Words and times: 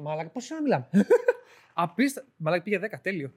Μαλάκα, 0.00 0.30
πόσο 0.30 0.54
ώρα 0.54 0.62
μιλάμε; 0.62 0.88
Απίστα. 1.74 2.24
Μαλάκα 2.36 2.62
πήγε 2.62 2.80
10, 2.82 2.98
τέλειο. 3.02 3.30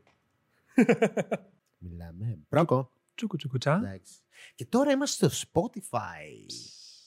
Μιλάμε. 1.78 2.38
Μπρόκο. 2.50 2.92
Τσούκου 3.16 3.36
τσούκουτσά. 3.38 3.76
Εντάξει. 3.84 4.14
Και 4.56 4.66
τώρα 4.66 4.92
είμαστε 4.92 5.30
στο 5.30 5.50
Spotify. 5.54 6.52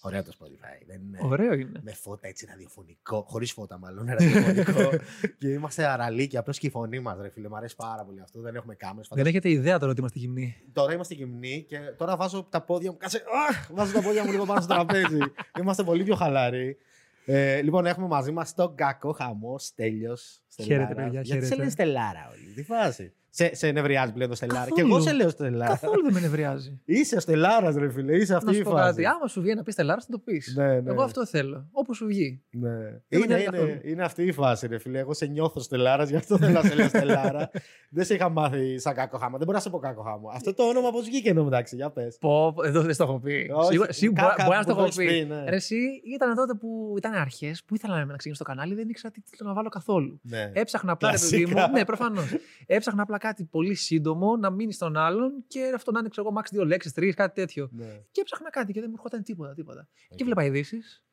Ωραίο 0.02 0.22
το 0.24 0.32
Spotify. 0.38 0.84
Δεν 0.86 1.00
είναι 1.00 1.18
Ωραίο 1.22 1.52
είναι. 1.52 1.80
με 1.82 1.92
φώτα 1.92 2.28
έτσι 2.28 2.46
ραδιοφωνικό. 2.46 3.24
Χωρίς 3.28 3.52
φώτα, 3.52 3.78
μάλλον. 3.78 4.06
Ραδιοφωνικό. 4.06 4.90
και 5.38 5.48
είμαστε 5.48 5.86
αραλίκοι. 5.86 6.36
Απλώς 6.36 6.58
και 6.58 6.66
η 6.66 6.70
φωνή 6.70 7.00
μας, 7.00 7.18
ρε 7.20 7.28
φίλε. 7.28 7.48
Μου 7.48 7.56
αρέσει 7.56 7.76
πάρα 7.76 8.04
πολύ 8.04 8.20
αυτό. 8.20 8.40
Δεν 8.40 8.54
έχουμε 8.54 8.74
κάμερε. 8.74 9.06
Δεν 9.10 9.26
έχετε 9.26 9.50
ιδέα 9.50 9.78
τώρα 9.78 9.90
ότι 9.90 10.00
είμαστε 10.00 10.18
γυμνοί. 10.18 10.56
Τώρα 10.72 10.92
είμαστε 10.92 11.14
γυμνοί 11.14 11.64
και 11.68 11.78
τώρα 11.78 12.16
βάζω 12.16 12.42
τα 12.50 12.60
πόδια 12.62 12.90
μου. 12.90 12.96
Κάτσε. 12.96 13.22
Αχ, 13.48 13.70
βάζω 13.72 13.92
τα 13.92 14.02
πόδια 14.02 14.24
μου 14.24 14.30
λίγο 14.30 14.44
πάνω 14.44 14.60
στο 14.60 14.74
τραπέζι. 14.74 15.18
είμαστε 15.60 15.82
πολύ 15.82 16.04
πιο 16.04 16.14
χαλαροί. 16.14 16.76
Ε, 17.24 17.62
λοιπόν, 17.62 17.86
έχουμε 17.86 18.06
μαζί 18.06 18.30
μας 18.32 18.54
τον 18.54 18.74
κακό 18.74 19.12
χαμό 19.12 19.58
Στέλιος. 19.58 20.42
Χαίρετε, 20.62 20.94
παιδιά, 20.94 21.20
Γιατί 21.20 21.26
σε 21.26 21.34
χαίρετε. 21.34 21.56
λένε 21.56 21.70
Στελάρα 21.70 22.30
όλοι. 22.32 22.52
Τι 22.54 22.62
φάση. 22.62 23.12
Σε, 23.32 23.54
σε 23.54 23.70
νευριάζει 23.70 24.12
πλέον 24.12 24.30
το 24.30 24.36
Στελάρα. 24.36 24.64
Και 24.64 24.70
Καθόλου. 24.70 24.94
εγώ 24.94 25.00
σε 25.02 25.12
λέω 25.12 25.28
Στελάρα. 25.28 25.70
Καθόλου 25.70 26.02
δεν 26.02 26.12
με 26.12 26.20
νευριάζει. 26.20 26.80
Είσαι 26.84 27.16
ο 27.16 27.20
Στελάρας, 27.20 27.74
ρε 27.76 27.90
φίλε. 27.90 28.16
Είσαι 28.16 28.34
αυτή 28.34 28.46
Να 28.46 28.52
η 28.52 28.54
σου 28.54 28.62
πω 28.62 28.70
φάση. 28.70 28.86
κάτι. 28.88 29.04
Άμα 29.06 29.26
σου 29.26 29.40
βγει 29.40 29.54
να 29.54 29.62
πεις 29.62 29.74
τελάρα, 29.74 30.00
θα 30.00 30.06
το 30.10 30.18
πεις. 30.18 30.54
Ναι, 30.56 30.80
ναι. 30.80 30.90
Εγώ 30.90 31.02
αυτό 31.02 31.26
θέλω. 31.26 31.68
Όπως 31.72 31.96
σου 31.96 32.06
βγει. 32.06 32.42
Ναι. 32.50 32.68
Δεν 32.78 33.00
Είναι, 33.08 33.18
με 33.20 33.26
νοιάζει 33.26 33.42
είναι, 33.44 33.56
καθόλου. 33.56 33.80
είναι 33.82 34.02
αυτή 34.04 34.22
η 34.24 34.32
φάση, 34.32 34.66
ρε 34.66 34.78
φίλε. 34.78 34.98
Εγώ 34.98 35.14
σε 35.14 35.26
νιώθω 35.26 35.60
Στελάρας, 35.60 36.08
γι' 36.08 36.16
αυτό 36.16 36.38
θέλω 36.38 36.52
να 36.52 36.62
σε 36.62 36.74
λέω 36.74 36.88
Στελάρα. 36.88 37.50
Δεν 37.92 38.04
σε 38.04 38.14
είχα 38.14 38.28
μάθει 38.28 38.78
σαν 38.78 38.94
κάκο 38.94 39.18
χάμα. 39.18 39.36
Δεν 39.38 39.46
μπορώ 39.46 39.56
να 39.58 39.62
σε 39.62 39.70
πω 39.70 39.78
κάκο 39.78 40.02
χάμα. 40.02 40.32
Αυτό 40.34 40.54
το 40.54 40.62
όνομα 40.62 40.90
πώς 40.90 41.04
βγήκε 41.04 41.30
ενώ 41.30 41.44
μεταξύ, 41.44 41.76
για 41.76 41.90
πες. 41.90 42.16
Πω, 42.20 42.52
πω, 42.52 42.64
εδώ 42.64 42.80
δεν 42.82 42.94
στο 42.94 43.04
έχω 43.04 43.18
πει. 43.18 43.50
Όχι, 43.54 43.70
Σίγουρα- 43.70 43.92
σίγουρα 43.92 44.34
κα- 44.36 44.44
μπορεί 44.44 44.56
να 44.58 44.62
κάπου 44.62 44.62
στο 44.62 44.70
έχω 44.70 44.80
το 44.80 44.86
έχεις 44.86 44.96
πει. 44.96 45.06
πει, 45.26 45.34
ναι. 45.34 45.44
Ρε, 45.50 45.56
εσύ 45.56 45.76
ήταν 46.14 46.34
τότε 46.34 46.54
που 46.54 46.94
ήταν 46.96 47.12
αρχές 47.14 47.64
που 47.64 47.74
ήθελα 47.74 47.94
να 48.04 48.16
ξεκινήσω 48.16 48.44
το 48.44 48.50
κανάλι, 48.50 48.74
δεν 48.74 48.88
ήξερα 48.88 49.12
τι 49.12 49.20
τίτλο 49.20 49.48
να 49.48 49.54
βάλω 49.54 49.68
καθόλου. 49.68 50.20
Ναι. 50.22 50.50
Έψαχνα 50.54 50.92
απλά, 50.92 51.10
ρε 51.10 51.18
παιδί 51.18 51.36
Κλασικά. 51.42 51.66
μου. 51.68 51.72
Ναι, 51.72 51.84
προφανώς. 51.84 52.34
Έψαχνα 52.66 53.02
απλά 53.02 53.18
κάτι 53.20 53.44
πολύ 53.44 53.74
σύντομο 53.74 54.36
να 54.36 54.50
μείνει 54.50 54.72
στον 54.72 54.96
άλλον 54.96 55.44
και 55.46 55.72
αυτό 55.74 55.90
να 55.90 55.98
είναι, 55.98 56.08
ξέρω 56.08 56.28
εγώ, 56.28 56.40
max 56.40 56.44
δύο 56.50 56.64
λέξεις, 56.64 56.92
τρεις, 56.92 57.14
κάτι 57.14 57.34
τέτοιο. 57.34 57.68
Ναι. 57.72 58.00
Και 58.10 58.20
έψαχνα 58.20 58.50
κάτι 58.50 58.72
και 58.72 58.80
δεν 58.80 58.88
μου 58.88 58.94
ερχόταν 58.98 59.22
τίποτα. 59.22 59.54
τίποτα. 59.54 59.88
Οκ. 60.10 60.16
Και 60.16 60.24
έβλεπα 60.24 60.44
ειδήσεις. 60.44 61.04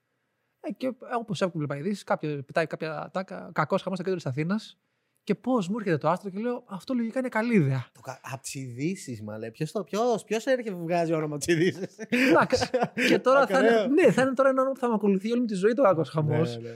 Ε, 0.59 0.71
και 0.71 0.91
όπως 1.17 1.41
έβλεπα 1.41 1.77
ειδήσεις, 1.77 2.03
κάποιος 2.03 2.43
πετάει 2.45 2.65
κάποια 2.67 3.09
ατάκα, 3.13 3.49
κακός 3.53 3.81
χαμός 3.81 3.97
στο 3.97 4.07
κέντρο 4.07 4.21
της 4.21 4.29
Αθήνας. 4.31 4.79
Και 5.23 5.35
πώς 5.35 5.67
μου 5.69 5.75
έρχεται 5.77 5.97
το 5.97 6.09
άστρο 6.09 6.29
και 6.29 6.39
λέω, 6.39 6.63
Αυτό 6.67 6.93
λογικά 6.93 7.19
είναι 7.19 7.29
καλή 7.29 7.55
ιδέα. 7.55 7.85
Το 7.93 8.01
κα- 8.01 8.19
Απ' 8.23 8.41
τις 8.41 8.55
ειδήσεις, 8.55 9.21
μα 9.21 9.37
λέει. 9.37 9.51
Ποιος 9.51 9.71
ποιος, 9.85 10.23
ποιος 10.23 10.45
έρχεται 10.45 10.69
και 10.69 10.75
βγάζει 10.75 11.13
όνομα 11.13 11.37
τις 11.37 11.47
ειδήσεις; 11.47 11.97
Εντάξει. 11.97 12.69
και 13.09 13.19
τώρα 13.19 13.47
θα 13.47 13.59
είναι, 13.59 13.67
Ακραίο. 13.67 13.87
ναι, 13.87 14.11
θα 14.11 14.21
είναι 14.21 14.33
τώρα 14.33 14.49
ένα 14.49 14.59
όνομα 14.61 14.73
που 14.73 14.79
θα 14.79 14.87
με 14.87 14.93
ακολουθεί 14.93 15.31
όλη 15.31 15.39
μου 15.39 15.45
τη 15.45 15.53
ζωή 15.55 15.73
το 15.73 15.81
κακό 15.83 16.03
χαμός. 16.03 16.57
Ναι, 16.57 16.69
ναι. 16.69 16.75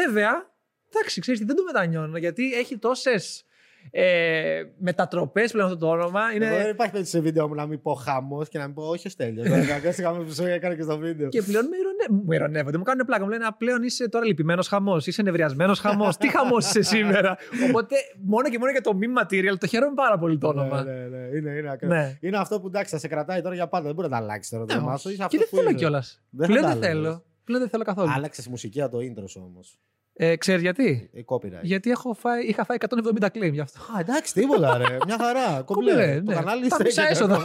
Βέβαια, 0.00 0.54
εντάξει, 0.88 1.20
ξέρεις 1.20 1.40
τι, 1.40 1.46
δεν 1.46 1.56
το 1.56 1.62
μετανιώνω 1.62 2.16
γιατί 2.18 2.52
έχει 2.54 2.78
τόσες 2.78 3.44
ε, 3.90 4.62
μετατροπές 4.78 5.52
πλέον 5.52 5.66
αυτό 5.66 5.78
το 5.78 5.88
όνομα. 5.92 6.20
Είναι... 6.34 6.46
Εγώ 6.46 6.56
δεν 6.56 6.70
υπάρχει 6.70 6.92
περίπτωση 6.92 7.10
σε 7.10 7.20
βίντεο 7.20 7.48
μου 7.48 7.54
να 7.54 7.66
μην 7.66 7.82
πω 7.82 7.94
χαμός 7.94 8.48
και 8.48 8.58
να 8.58 8.64
μην 8.66 8.74
πω 8.74 8.82
όχι 8.82 9.06
ο 9.06 9.10
Στέλιος. 9.10 9.48
Το 9.48 9.54
κακό 9.68 9.92
χαμό 10.02 10.22
που 10.24 10.32
σου 10.34 10.44
έκανε 10.44 10.74
και 10.74 10.82
στο 10.82 10.98
βίντεο. 10.98 11.28
Και 11.28 11.42
πλέον 11.42 11.66
με, 11.68 11.76
ειρωνε... 11.76 12.22
μου 12.24 12.32
ειρωνεύονται. 12.32 12.78
Μου 12.78 12.84
κάνουν 12.84 13.06
πλάκα. 13.06 13.24
Μου 13.24 13.30
λένε 13.30 13.44
«Α, 13.44 13.52
πλέον 13.54 13.82
είσαι 13.82 14.08
τώρα 14.08 14.24
λυπημένος 14.24 14.68
χαμός. 14.68 15.06
Είσαι 15.06 15.22
νευριασμένος 15.22 15.80
χαμός. 15.80 16.16
Τι 16.16 16.28
χαμός 16.30 16.66
είσαι 16.66 16.82
σήμερα; 16.96 17.36
Οπότε 17.68 17.94
μόνο 18.24 18.48
και 18.48 18.58
μόνο 18.58 18.70
για 18.70 18.80
το 18.80 18.98
meme 19.00 19.22
material 19.24 19.58
το 19.58 19.66
χαίρομαι 19.66 19.94
πάρα 19.94 20.18
πολύ 20.18 20.38
το 20.38 20.48
όνομα. 20.48 20.82
Ναι, 20.82 20.92
ναι, 20.92 21.06
ναι. 21.06 21.36
Είναι, 21.36 21.50
είναι, 21.50 21.70
ακραίο. 21.70 21.90
Ναι. 21.90 22.18
είναι 22.20 22.36
αυτό 22.36 22.60
που 22.60 22.66
εντάξει 22.66 22.92
θα 22.94 22.98
σε 23.00 23.08
κρατάει 23.08 23.42
τώρα 23.42 23.54
για 23.54 23.68
πάντα. 23.68 23.84
Δεν 23.86 23.94
μπορεί 23.94 24.08
να 24.08 24.16
τα 24.16 24.22
αλλάξεις 24.22 24.50
τώρα 24.52 24.64
το 24.64 24.72
Ναι, 24.72 24.78
όνομά 24.78 24.92
όχι. 24.94 25.02
σου. 25.02 25.08
Είσαι 25.08 25.16
Και 25.18 25.24
αυτός 25.24 25.38
δεν 25.40 25.48
που 25.50 25.56
θέλω 25.56 25.68
είσαι. 25.68 25.78
κιόλας. 25.78 26.22
Δεν 26.30 26.46
Πλέον 26.48 26.62
θα 26.64 26.68
δεν 26.72 26.80
τα 26.80 26.86
θέλω. 26.86 27.00
άλλαζες. 27.00 27.22
Πλέον 27.44 27.60
δεν 27.60 27.70
θέλω 27.70 27.84
καθόλου. 27.84 28.10
Άλλαξες 28.16 28.48
μουσική 28.48 28.82
από 28.82 28.96
το 28.98 28.98
intro 29.04 29.24
σου 29.28 29.42
όμως. 29.52 29.78
Ε, 30.14 30.36
Ξέρεις 30.36 30.62
γιατί; 30.62 31.10
Copyright. 31.26 31.62
Γιατί 31.62 31.90
έχω 31.90 32.14
φάει, 32.14 32.46
είχα 32.46 32.64
φάει 32.64 32.76
170 33.20 33.26
claim 33.26 33.52
γι' 33.52 33.60
αυτό. 33.60 33.80
Α, 33.96 34.00
εντάξει, 34.00 34.32
τίποτα 34.34 34.76
ρε. 34.78 34.96
Μια 35.06 35.16
χαρά. 35.20 35.62
Κομπλέ. 35.66 35.90
Κομπλέ, 35.92 36.16
Το 36.16 36.22
ναι. 36.30 36.34
κανάλι 36.34 36.68
Τα 36.68 36.76
μισά 36.82 36.90
στέκεται. 37.02 37.12
έσοδα. 37.12 37.40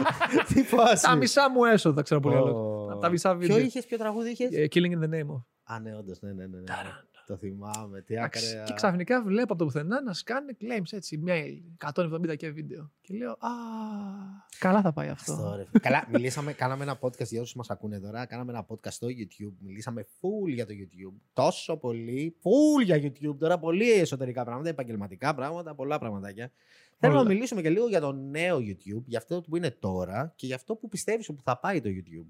Τι 0.54 0.62
φάση. 0.62 1.04
Τα 1.06 1.14
μισά 1.14 1.50
μου 1.50 1.64
έσοδα, 1.64 2.02
ξέρω 2.02 2.20
πολύ 2.20 2.34
Ω. 2.34 2.38
άλλο. 2.38 2.88
Από 2.92 3.00
τα 3.00 3.08
μισά 3.08 3.28
Ποιο 3.36 3.38
βίντεο. 3.38 3.58
είχες, 3.58 3.84
ποιο 3.86 3.98
τραγούδι 3.98 4.30
είχες; 4.30 4.50
Ε, 4.52 4.66
Killing 4.74 4.92
in 4.98 5.04
the 5.04 5.14
name 5.14 5.30
of. 5.34 5.42
Α, 5.64 5.80
ναι, 5.80 5.96
όντως. 5.96 6.20
Ναι, 6.20 6.32
ναι, 6.32 6.46
ναι, 6.46 6.56
ναι. 6.58 6.64
Ταραν. 6.64 7.08
Το 7.26 7.36
θυμάμαι. 7.36 8.00
Τι 8.02 8.14
Εντάξει, 8.14 8.46
άκραια. 8.46 8.64
Και 8.64 8.72
ξαφνικά 8.72 9.22
βλέπω 9.22 9.52
από 9.52 9.56
το 9.56 9.64
πουθενά 9.64 10.02
να 10.02 10.12
σκάνε 10.12 10.56
claims 10.60 10.90
έτσι, 10.92 11.16
μια 11.18 11.34
170 11.94 12.36
και 12.36 12.50
βίντεο. 12.50 12.90
Και 13.00 13.14
λέω, 13.14 13.30
Α, 13.30 13.48
καλά 14.58 14.80
θα 14.80 14.92
πάει 14.92 15.08
αυτό. 15.08 15.32
Αυτό, 15.32 15.56
ρε. 15.56 15.64
φίλε. 15.64 15.78
Καλά, 15.80 16.06
μιλήσαμε, 16.12 16.52
κάναμε 16.52 16.82
ένα 16.84 16.98
podcast 17.00 17.26
για 17.26 17.40
όσους 17.40 17.54
μας 17.54 17.70
ακούνε 17.70 18.00
τώρα. 18.00 18.26
Κάναμε 18.26 18.52
ένα 18.52 18.66
podcast 18.68 18.90
στο 18.90 19.06
YouTube. 19.06 19.52
Μιλήσαμε 19.60 20.06
full 20.20 20.48
για 20.54 20.66
το 20.66 20.72
YouTube. 20.76 21.14
Τόσο 21.32 21.76
πολύ. 21.76 22.36
Full 22.42 22.84
για 22.84 22.96
YouTube. 22.96 23.36
Τώρα 23.38 23.58
πολύ 23.58 23.90
εσωτερικά 23.92 24.44
πράγματα, 24.44 24.68
επαγγελματικά 24.68 25.34
πράγματα, 25.34 25.74
πολλά 25.74 25.98
πραγματάκια. 25.98 26.50
Θέλω 26.98 27.14
να 27.14 27.20
Όλα. 27.20 27.28
μιλήσουμε 27.28 27.62
και 27.62 27.70
λίγο 27.70 27.88
για 27.88 28.00
το 28.00 28.12
νέο 28.12 28.56
YouTube, 28.58 29.02
για 29.04 29.18
αυτό 29.18 29.40
που 29.40 29.56
είναι 29.56 29.70
τώρα 29.70 30.32
και 30.36 30.46
για 30.46 30.54
αυτό 30.56 30.74
που 30.76 30.88
πιστεύεις 30.88 31.26
που 31.26 31.42
θα 31.44 31.58
πάει 31.58 31.80
το 31.80 31.88
YouTube. 31.92 32.26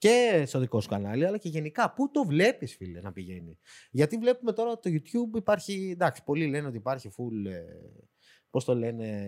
Και 0.00 0.42
στο 0.46 0.58
δικό 0.58 0.80
σου 0.80 0.88
κανάλι, 0.88 1.26
αλλά 1.26 1.38
και 1.38 1.48
γενικά. 1.48 1.92
Πού 1.92 2.10
το 2.10 2.24
βλέπεις, 2.24 2.76
φίλε, 2.76 3.00
να 3.00 3.12
πηγαίνει. 3.12 3.58
Γιατί 3.90 4.16
βλέπουμε 4.16 4.52
τώρα 4.52 4.78
το 4.78 4.90
YouTube 4.92 5.36
υπάρχει. 5.36 5.90
Εντάξει, 5.92 6.24
πολλοί 6.24 6.46
λένε 6.46 6.66
ότι 6.66 6.76
υπάρχει 6.76 7.10
full. 7.16 7.50
Ε, 7.50 7.60
Πώς 8.50 8.64
το 8.64 8.74
λένε. 8.74 9.26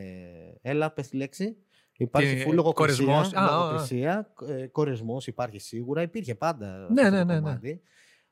Έλα, 0.60 0.92
πες 0.92 1.08
τη 1.08 1.16
λέξη. 1.16 1.56
Υπάρχει 1.96 2.34
Τι, 2.34 2.44
full 2.48 2.54
λογοκρισία. 2.54 3.04
κορεσμός. 3.04 3.32
Α, 3.34 3.40
α, 3.40 3.44
α. 3.44 3.58
λογοκρισία 3.58 4.32
ε, 4.48 4.66
κορεσμός 4.66 5.26
υπάρχει 5.26 5.58
σίγουρα. 5.58 6.02
Υπήρχε 6.02 6.34
πάντα. 6.34 6.88
Ναι, 6.90 7.02
αυτό 7.02 7.14
ναι, 7.14 7.18
το 7.18 7.24
ναι, 7.26 7.34
ναι. 7.34 7.40
κομμάτι. 7.40 7.82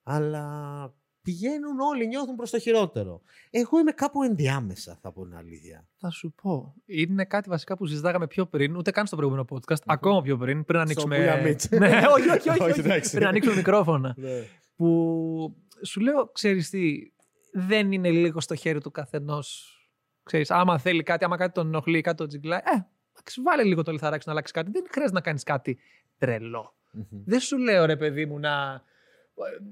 Αλλά 0.03 0.95
πηγαίνουν 1.23 1.81
όλοι, 1.81 2.07
νιώθουν 2.07 2.37
προς 2.37 2.51
το 2.51 2.59
χειρότερο. 2.59 3.21
Εγώ 3.51 3.79
είμαι 3.79 3.93
κάπου 3.93 4.23
ενδιάμεσα, 4.23 4.99
θα 5.03 5.13
πω 5.13 5.25
την 5.25 5.37
αλήθεια. 5.37 5.89
Θα 5.97 6.11
σου 6.11 6.35
πω. 6.43 6.75
Είναι 6.87 7.25
κάτι 7.25 7.49
βασικά 7.49 7.77
που 7.77 7.87
συζητάγαμε 7.87 8.27
πιο 8.27 8.47
πριν, 8.47 8.77
ούτε 8.77 8.91
καν 8.91 9.07
στο 9.07 9.17
προηγούμενο 9.17 9.47
podcast. 9.51 9.83
Ακόμα 9.87 10.23
πιο 10.23 10.37
πριν, 10.37 10.65
πριν 10.65 10.81
ανοίξουμε. 10.81 11.17
Μπουλιαμίτς. 11.17 11.69
ναι, 11.71 11.89
όχι, 11.89 12.29
όχι, 12.29 12.49
όχι. 12.49 12.49
Όχι, 12.63 12.71
όχι. 12.71 12.81
εντάξει. 12.81 13.15
πριν 13.17 13.27
ανοίξουμε 13.27 13.57
μικρόφωνα. 13.57 14.15
Ναι. 14.19 14.47
που 14.77 15.57
σου 15.83 16.01
λέω, 16.01 16.27
ξέρεις 16.27 16.71
τι, 16.71 17.13
δεν 17.53 17.93
είναι 17.93 18.11
λίγο 18.11 18.41
στο 18.41 18.55
χέρι 18.55 18.81
του 18.81 18.91
καθενός. 18.91 19.75
Ξέρεις, 20.23 20.51
άμα 20.51 20.79
θέλει 20.79 21.03
κάτι, 21.03 21.25
άμα 21.25 21.37
κάτι 21.37 21.53
τον 21.53 21.67
ενοχλεί, 21.67 22.01
κάτι 22.01 22.17
τον 22.17 22.29
τζιγκλάει, 22.29 22.59
ε, 22.59 22.87
εντάξει, 23.13 23.41
βάλε 23.43 23.63
λίγο 23.65 23.83
το 23.83 23.93
λιθαράκι 23.93 24.23
σου 24.23 24.29
να 24.29 24.35
αλλάξει 24.35 24.53
κάτι. 24.53 24.71
Δεν 24.71 24.85
χρειάζεται 24.91 25.15
να 25.15 25.21
κάνεις 25.21 25.43
κάτι 25.43 25.79
τρελό. 26.19 26.75
Μμμ. 26.93 27.05
Δεν 27.25 27.41
σου 27.41 27.59
λέω, 27.59 27.85
ρε 27.85 27.97
παιδί 27.97 28.27
μου, 28.27 28.39
να, 28.39 28.83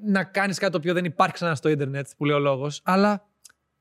να 0.02 0.24
κάνεις 0.24 0.58
κάτι 0.58 0.72
το 0.72 0.78
οποίο 0.78 0.94
δεν 0.94 1.04
υπάρχει 1.04 1.34
ξανά 1.34 1.54
στο 1.54 1.68
ίντερνετ, 1.68 2.08
που 2.16 2.24
λέει 2.24 2.36
ο 2.36 2.38
λόγος, 2.38 2.80
αλλά 2.84 3.28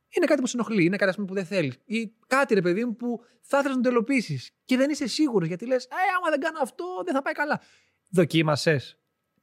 είναι 0.09 0.25
κάτι 0.25 0.41
που 0.41 0.47
σε 0.47 0.57
ενοχλεί, 0.57 0.85
είναι 0.85 0.97
κάτι 0.97 1.09
ας 1.09 1.15
πούμε, 1.15 1.27
που 1.27 1.33
δεν 1.33 1.45
θέλεις. 1.45 1.79
Ή 1.85 2.13
κάτι, 2.27 2.53
ρε 2.53 2.61
παιδί 2.61 2.85
μου, 2.85 2.95
που 2.95 3.19
θα 3.41 3.57
ήθελες 3.57 3.77
να 3.77 3.83
το 3.83 3.89
υλοποιήσει 3.89 4.53
και 4.65 4.77
δεν 4.77 4.89
είσαι 4.89 5.07
σίγουρος 5.07 5.47
γιατί 5.47 5.65
λες: 5.65 5.85
Ε, 5.85 5.95
άμα 6.17 6.29
δεν 6.29 6.39
κάνω 6.39 6.59
αυτό, 6.61 6.85
δεν 7.05 7.13
θα 7.13 7.21
πάει 7.21 7.33
καλά. 7.33 7.61
Δοκίμασες. 8.09 8.99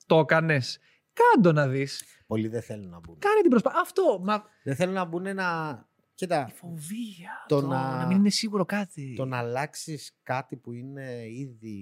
Το 0.07 0.19
έκανες. 0.19 0.79
Κάντο 1.13 1.53
να 1.53 1.69
δεις. 1.69 2.05
Πολλοί 2.27 2.49
δεν 2.49 2.63
θέλουν 2.63 2.89
να 2.89 2.99
μπουν. 2.99 3.19
Κάνε 3.19 3.41
την 3.41 3.51
προσπάθεια. 3.51 3.81
Αυτό. 3.81 4.21
Μα. 4.23 4.45
Δεν 4.63 4.77
θέλουν 4.77 4.95
να 4.95 5.05
μπουν 5.05 5.27
ένα. 5.27 5.89
Κοίτα, 6.15 6.47
Η 6.49 6.53
φοβία. 6.53 7.45
Το 7.49 7.61
Το, 7.61 7.67
να- 7.67 7.97
να... 7.99 8.07
μην 8.07 8.17
είναι 8.17 8.31
σίγουρο 8.31 8.65
κάτι. 8.65 9.15
το 9.17 9.25
να 9.25 9.39
αλλάξεις 9.39 10.17
κάτι 10.23 10.57
που 10.57 10.73
είναι 10.73 11.23
ήδη 11.31 11.79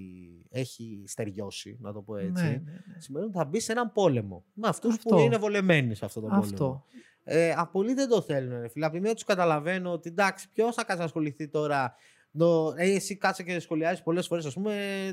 έχει 0.49 1.03
στεριώσει, 1.07 1.77
να 1.81 1.93
το 1.93 2.01
πω 2.01 2.15
έτσι. 2.17 2.43
Ναι, 2.43 2.49
ναι, 2.49 2.71
ναι. 2.71 2.99
Σημαίνει 2.99 3.25
ότι 3.25 3.33
θα 3.35 3.45
μπεις 3.45 3.63
σε 3.63 3.71
έναν 3.71 3.91
πόλεμο. 3.91 4.43
Με 4.53 4.67
αυτούς 4.67 4.95
που 4.99 5.09
Αυτό. 5.13 5.23
είναι 5.23 5.37
βολεμένοι 5.37 5.95
σε 5.95 6.05
αυτό 6.05 6.19
το 6.19 6.25
πόλεμο. 6.27 6.43
Αυτό. 6.45 6.83
Ε, 7.23 7.51
α, 7.51 7.67
πολλοί 7.67 7.93
δεν 7.93 8.09
το 8.09 8.21
θέλουν. 8.21 8.61
Ρε. 8.61 8.67
φίλε. 8.67 8.85
Από 8.85 8.93
τη 8.95 9.01
μία 9.01 9.13
τους 9.13 9.23
καταλαβαίνω 9.23 9.91
ότι 9.91 10.09
εντάξει, 10.09 10.49
ποιος 10.53 10.75
θα 10.75 10.81
κάτσει 10.83 10.97
να 10.99 11.03
ασχοληθεί 11.05 11.47
τώρα; 11.47 11.95
Το, 12.37 12.73
ε, 12.77 12.91
εσύ 12.91 13.15
κάτσε 13.17 13.43
και 13.43 13.59
σχολιάζεις 13.59 14.03
πολλές 14.03 14.27
φορές 14.27 14.57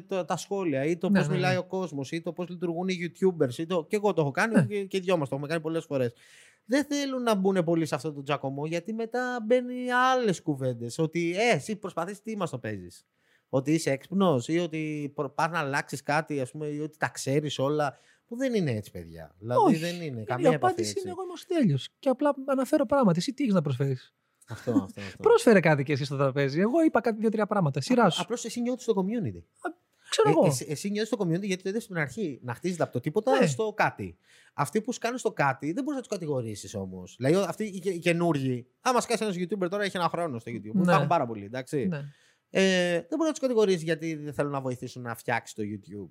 το, 0.09 0.25
τα 0.25 0.36
σχόλια 0.36 0.84
ή 0.84 0.97
το 0.97 1.09
Ναι, 1.10 1.19
πώς 1.19 1.28
ναι, 1.28 1.34
μιλάει 1.34 1.53
ναι. 1.53 1.59
ο 1.59 1.64
κόσμος 1.64 2.10
ή 2.10 2.20
το 2.22 2.32
πώς 2.32 2.48
λειτουργούν 2.48 2.88
οι 2.88 2.94
YouTubers. 3.03 3.54
Ή 3.59 3.66
το, 3.66 3.84
και 3.88 3.97
εγώ 3.97 4.12
το 4.12 4.20
έχω 4.20 4.30
κάνει 4.30 4.54
Ναι. 4.54 4.62
και, 4.64 4.84
και 4.84 4.97
οι 4.97 5.00
δυο 5.00 5.16
μας 5.16 5.28
το 5.28 5.34
έχουμε 5.34 5.48
κάνει 5.50 5.60
πολλές 5.62 5.84
φορές. 5.84 6.12
Δεν 6.70 6.84
θέλουν 6.84 7.22
να 7.22 7.34
μπουν 7.34 7.64
πολύ 7.64 7.86
σε 7.86 7.94
αυτό 7.94 8.12
το 8.12 8.22
τζακωμό 8.22 8.66
γιατί 8.66 8.92
μετά 8.92 9.39
μπαίνει 9.47 9.92
άλλες 9.92 10.42
κουβέντες. 10.42 10.98
Ότι 10.98 11.34
ε, 11.36 11.54
εσύ 11.54 11.77
προσπαθείς 11.77 12.22
τι 12.22 12.36
μας 12.36 12.50
το 12.50 12.59
παίζεις; 12.59 13.06
Ότι 13.48 13.72
είσαι 13.72 13.91
έξυπνος 13.91 14.48
ή 14.48 14.59
ότι 14.59 15.12
πας 15.34 15.50
να 15.50 15.59
αλλάξεις 15.59 16.03
κάτι, 16.03 16.41
ας 16.41 16.50
πούμε, 16.50 16.66
ή 16.66 16.80
ότι 16.80 16.97
τα 16.98 17.09
ξέρεις 17.09 17.59
όλα. 17.59 17.98
Που 18.27 18.36
δεν 18.36 18.54
είναι 18.54 18.71
έτσι, 18.71 18.91
παιδιά. 18.91 19.34
Δηλαδή 19.39 19.60
Όχι. 19.60 19.77
δεν 19.77 20.00
είναι 20.00 20.21
Η 20.21 20.24
καμία 20.24 20.50
επαφή 20.50 20.54
απάντηση 20.54 20.91
έτσι. 20.91 21.00
είναι 21.00 21.10
εγώ 21.10 21.22
είμαι 21.22 21.33
ο 21.33 21.36
Στέλιος. 21.36 21.89
Και 21.98 22.09
απλά 22.09 22.34
αναφέρω 22.47 22.86
πράγματα. 22.86 23.18
Εσύ 23.18 23.33
τι 23.33 23.42
έχεις 23.42 23.54
να 23.54 23.62
προσφέρεις; 23.62 24.15
Αυτό, 24.48 24.71
αυτό, 24.71 25.00
αυτό. 25.00 25.22
Πρόσφερε 25.22 25.60
κάτι 25.60 25.83
και 25.83 25.92
εσύ 25.92 26.04
στο 26.04 26.16
τραπέζι. 26.16 26.60
Εγώ 26.60 26.83
είπα 26.84 27.00
κάτι 27.00 27.21
δύο-τρία 27.21 27.47
πράγματα. 27.47 27.80
Σειράς 27.80 28.15
σου. 28.15 28.22
Απλώς 28.22 28.44
εσύ 28.44 28.60
νιώθεις 28.60 28.84
το 28.84 28.94
community. 28.97 29.42
Ξέρω 30.10 30.28
Ε, 30.28 30.33
εγώ. 30.33 30.47
εσύ, 30.47 30.66
εσύ 30.68 30.91
νιώθεις 30.91 31.10
το 31.10 31.24
community 31.24 31.42
γιατί 31.42 31.71
δεν 31.71 31.80
στην 31.80 31.97
αρχή 31.98 32.41
να 32.42 32.54
χτίζεται 32.54 32.83
από 32.83 32.92
το 32.92 33.01
τίποτα 33.01 33.39
Ναι. 33.41 33.47
στο 33.47 33.72
κάτι. 33.77 34.16
Αυτοί 34.54 34.80
που 34.80 34.92
σκάνουν 34.92 35.18
στο 35.18 35.33
κάτι 35.33 35.66
δεν 35.72 35.83
μπορείς 35.84 35.95
να 36.01 36.07
τους 36.07 36.09
κατηγορήσεις 36.16 36.74
όμως. 36.74 37.15
Δηλαδή, 37.18 37.45
αυτοί 37.48 37.65
οι, 37.65 37.78
και- 37.78 37.91
οι 37.91 37.98
καινούργοι, 37.98 38.66
άμα 38.80 39.01
σκάσει 39.01 39.24
ένας 39.24 39.36
YouTuber 39.39 39.71
τώρα 39.71 39.83
έχει 39.84 39.97
ένα 39.97 40.09
χρόνο 40.09 40.39
στο 40.39 40.51
YouTube. 40.54 40.72
Ναι. 40.74 40.83
Υπάρχουν 40.83 41.07
πάρα 41.07 41.27
πολλοί, 41.27 41.45
εντάξει. 41.45 41.86
Ναι. 41.86 42.01
Ε, 42.51 42.91
δεν 42.92 43.09
μπορεί 43.10 43.22
να 43.22 43.30
τους 43.30 43.39
κατηγορήσεις 43.41 43.83
γιατί 43.83 44.15
δεν 44.15 44.33
θέλουν 44.33 44.51
να 44.53 44.60
βοηθήσουν 44.60 45.03
να 45.03 45.15
φτιάξει 45.15 45.54
το 45.54 45.62
YouTube. 45.62 46.09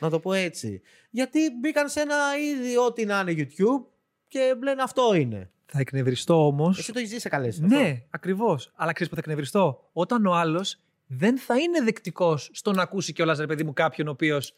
Να 0.00 0.10
το 0.10 0.20
πω 0.20 0.32
έτσι. 0.32 0.80
Γιατί 1.10 1.38
μπήκαν 1.60 1.88
σε 1.88 2.00
ένα 2.00 2.16
ήδη 2.38 2.76
ό,τι 2.76 3.04
να 3.04 3.20
είναι 3.20 3.34
YouTube 3.36 3.84
και 4.28 4.56
λένε 4.62 4.82
αυτό 4.82 5.14
είναι. 5.14 5.50
Θα 5.66 5.80
εκνευριστώ 5.80 6.46
όμως. 6.46 6.78
Εσύ 6.78 6.92
το 6.92 6.98
έχεις 6.98 7.10
ζήσει 7.10 7.20
σε 7.22 7.28
καλές. 7.28 7.60
Ναι, 7.60 8.02
ακριβώς. 8.10 8.72
Αλλά 8.74 8.92
ξέρεις 8.92 9.08
που 9.12 9.18
θα 9.18 9.22
εκνευριστώ; 9.24 9.88
Όταν 9.92 10.26
ο 10.26 10.32
άλλος 10.34 10.78
δεν 11.16 11.38
θα 11.38 11.58
είναι 11.58 11.82
δεκτικός 11.82 12.50
στο 12.52 12.72
να 12.72 12.82
ακούσει 12.82 13.12
κιόλας, 13.12 13.38
ρε 13.38 13.46
παιδί 13.46 13.64
μου, 13.64 13.72
κάποιον 13.72 14.08
ο 14.08 14.10
οποίος 14.10 14.54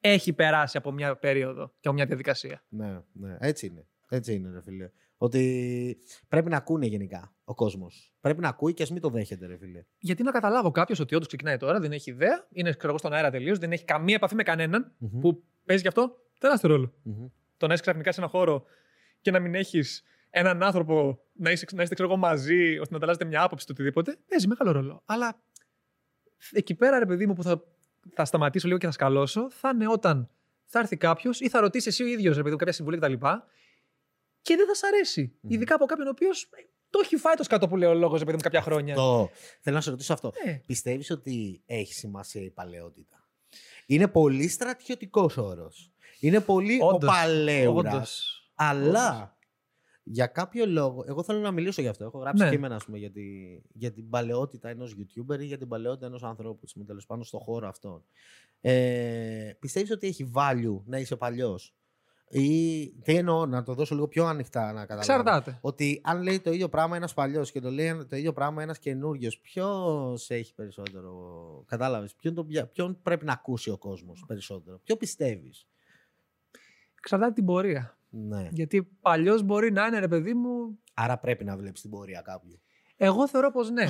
έχει 0.00 0.32
περάσει 0.32 0.76
από 0.76 0.92
μια 0.92 1.16
περίοδο 1.16 1.66
και 1.80 1.88
από 1.88 1.92
μια 1.92 2.06
διαδικασία. 2.06 2.64
Ναι, 2.68 3.00
ναι. 3.12 3.36
Έτσι 3.40 3.66
είναι. 3.66 3.86
Έτσι 4.08 4.34
είναι, 4.34 4.50
ρε 4.50 4.62
φίλε. 4.62 4.90
Ότι 5.16 5.96
πρέπει 6.28 6.50
να 6.50 6.56
ακούνε 6.56 6.86
γενικά 6.86 7.34
ο 7.44 7.54
κόσμος. 7.54 8.14
Πρέπει 8.20 8.40
να 8.40 8.48
ακούει 8.48 8.74
και 8.74 8.82
ας 8.82 8.90
μην 8.90 9.00
το 9.00 9.10
δέχεται, 9.10 9.46
ρε 9.46 9.56
φίλε. 9.56 9.84
Γιατί 9.98 10.22
να 10.22 10.30
καταλάβω 10.30 10.70
κάποιος 10.70 10.98
ότι 10.98 11.14
όντως 11.14 11.26
ξεκινάει 11.26 11.56
τώρα, 11.56 11.80
δεν 11.80 11.92
έχει 11.92 12.10
ιδέα, 12.10 12.46
είναι 12.50 12.72
ξέρω 12.72 12.88
εγώ, 12.88 12.98
στον 12.98 13.12
αέρα 13.12 13.30
τελείως, 13.30 13.58
δεν 13.58 13.72
έχει 13.72 13.84
καμία 13.84 14.14
επαφή 14.14 14.34
με 14.34 14.42
κανέναν 14.42 14.94
Μμμ. 14.98 15.20
που 15.20 15.44
παίζει 15.64 15.82
γι' 15.82 15.88
αυτό 15.88 16.16
τεράστιο 16.38 16.68
ρόλο. 16.68 16.94
Μμμ. 17.02 17.26
Το 17.56 17.66
να 17.66 17.72
είσαι 17.72 17.82
ξαφνικά 17.82 18.12
σε 18.12 18.20
ένα 18.20 18.28
χώρο 18.28 18.64
και 19.20 19.30
να 19.30 19.40
μην 19.40 19.54
έχεις 19.54 20.02
έναν 20.30 20.62
άνθρωπο 20.62 21.20
να 21.32 21.50
είστε, 21.50 21.76
να 21.76 21.82
είστε 21.82 21.94
ξέρω 21.94 22.10
εγώ, 22.10 22.18
μαζί, 22.18 22.78
ώστε 22.78 22.90
να 22.90 22.96
ανταλλάσσετε 22.96 23.24
μια 23.24 23.42
άποψη 23.42 23.66
το 23.66 23.72
οτιδήποτε, 23.72 24.18
παίζει 24.28 24.46
μεγάλο 24.48 24.72
ρόλο. 24.72 25.02
Αλλά 25.04 25.42
εκεί 26.52 26.74
πέρα, 26.74 26.98
ρε 26.98 27.06
παιδί 27.06 27.26
μου, 27.26 27.34
που 27.34 27.42
θα, 27.42 27.62
θα 28.14 28.24
σταματήσω 28.24 28.66
λίγο 28.66 28.78
και 28.78 28.86
θα 28.86 28.92
σκαλώσω, 28.92 29.50
θα 29.50 29.70
είναι 29.74 29.88
όταν 29.88 30.28
θα 30.64 30.78
έρθει 30.78 30.96
κάποιος 30.96 31.40
ή 31.40 31.48
θα 31.48 31.60
ρωτήσει 31.60 31.88
εσύ 31.88 32.02
ο 32.02 32.06
ίδιος, 32.06 32.36
ρε 32.36 32.40
παιδί 32.42 32.50
μου, 32.52 32.56
κάποια 32.58 32.72
συμβουλή 32.72 32.98
κτλ. 32.98 33.12
Και 34.42 34.56
δεν 34.56 34.66
θα 34.66 34.74
σ' 34.74 34.82
αρέσει. 34.84 35.32
Μμμ. 35.40 35.50
Ειδικά 35.52 35.74
από 35.74 35.86
κάποιον 35.86 36.06
ο 36.06 36.10
οποίος 36.10 36.48
το 36.90 37.00
έχει 37.02 37.16
φάει 37.16 37.34
το 37.34 37.42
σκάτω 37.42 37.68
που 37.68 37.76
λέει 37.76 37.88
ο 37.88 37.94
λόγος, 37.94 38.18
ρε 38.18 38.24
παιδί 38.24 38.36
μου, 38.36 38.42
κάποια 38.42 38.62
χρόνια. 38.62 38.94
Το... 38.94 39.30
Θέλω 39.60 39.76
να 39.76 39.82
σε 39.82 39.90
ρωτήσω 39.90 40.12
αυτό. 40.12 40.32
Ε, 40.44 40.52
Πιστεύεις 40.66 41.10
ότι 41.10 41.62
έχει 41.66 41.94
σημασία 41.94 42.42
η 42.42 42.50
παλαιότητα; 42.50 43.28
Είναι 43.86 44.08
πολύ 44.08 44.48
στρατιωτικός 44.48 45.36
όρος. 45.36 45.92
Είναι 46.20 46.40
πολύ 46.40 46.78
Όντως, 46.82 47.10
ο 47.10 47.12
παλαιούρα. 47.12 47.90
όντως. 47.92 48.42
Αλλά 48.54 49.36
για 50.10 50.26
κάποιο 50.26 50.66
λόγο, 50.66 51.04
εγώ 51.06 51.22
θέλω 51.22 51.38
να 51.38 51.50
μιλήσω 51.50 51.82
γι' 51.82 51.88
αυτό. 51.88 52.04
Έχω 52.04 52.18
γράψει 52.18 52.44
Ναι. 52.44 52.50
κείμενα 52.50 52.74
ας 52.74 52.84
πούμε, 52.84 52.98
για, 52.98 53.10
τη, 53.10 53.22
για 53.72 53.92
την 53.92 54.08
παλαιότητα 54.08 54.68
ενός 54.68 54.96
YouTuber 54.98 55.40
ή 55.40 55.44
για 55.44 55.58
την 55.58 55.68
παλαιότητα 55.68 56.06
ενός 56.06 56.22
ανθρώπου 56.22 56.66
τέλος 56.86 57.06
πάντων 57.06 57.24
στον 57.24 57.40
χώρο 57.40 57.68
αυτόν. 57.68 58.04
Ε, 58.60 59.52
Πιστεύεις 59.58 59.90
ότι 59.90 60.06
έχει 60.06 60.30
value 60.34 60.80
να 60.84 60.98
είσαι 60.98 61.16
παλιός; 61.16 61.74
Ή 62.30 62.86
τι 63.02 63.14
εννοώ, 63.16 63.46
να 63.46 63.62
το 63.62 63.74
δώσω 63.74 63.94
λίγο 63.94 64.08
πιο 64.08 64.24
ανοιχτά 64.26 64.72
να 64.72 64.86
καταλάβω. 64.86 65.12
Εξαρτάται. 65.12 65.58
Ότι 65.60 66.00
αν 66.04 66.22
λέει 66.22 66.40
το 66.40 66.52
ίδιο 66.52 66.68
πράγμα 66.68 66.96
ένας 66.96 67.14
παλιός 67.14 67.50
και 67.52 67.60
το 67.60 67.70
λέει 67.70 68.04
το 68.08 68.16
ίδιο 68.16 68.32
πράγμα 68.32 68.62
ένας 68.62 68.78
καινούριο, 68.78 69.30
ποιος 69.42 70.30
έχει 70.30 70.54
περισσότερο. 70.54 71.12
Κατάλαβες, 71.66 72.14
ποιον, 72.14 72.34
τον 72.34 72.46
πια- 72.46 72.66
ποιον 72.66 72.98
πρέπει 73.02 73.24
να 73.24 73.32
ακούσει 73.32 73.70
ο 73.70 73.78
κόσμος 73.78 74.24
περισσότερο. 74.26 74.78
Ποιο 74.84 74.96
πιστεύεις; 74.96 75.68
Εξαρτάται 76.98 77.32
την 77.32 77.44
πορεία. 77.44 77.97
Ναι. 78.10 78.48
Γιατί 78.52 78.82
παλιός 79.00 79.42
μπορεί 79.42 79.72
να 79.72 79.86
είναι, 79.86 79.98
ρε 79.98 80.08
παιδί 80.08 80.34
μου, 80.34 80.78
Άρα 81.00 81.18
πρέπει 81.18 81.44
να 81.44 81.56
βλέπεις 81.56 81.80
την 81.80 81.90
πορεία 81.90 82.20
κάποιου. 82.20 82.60
Εγώ 82.96 83.28
θεωρώ 83.28 83.50
πως 83.50 83.70
ναι. 83.70 83.86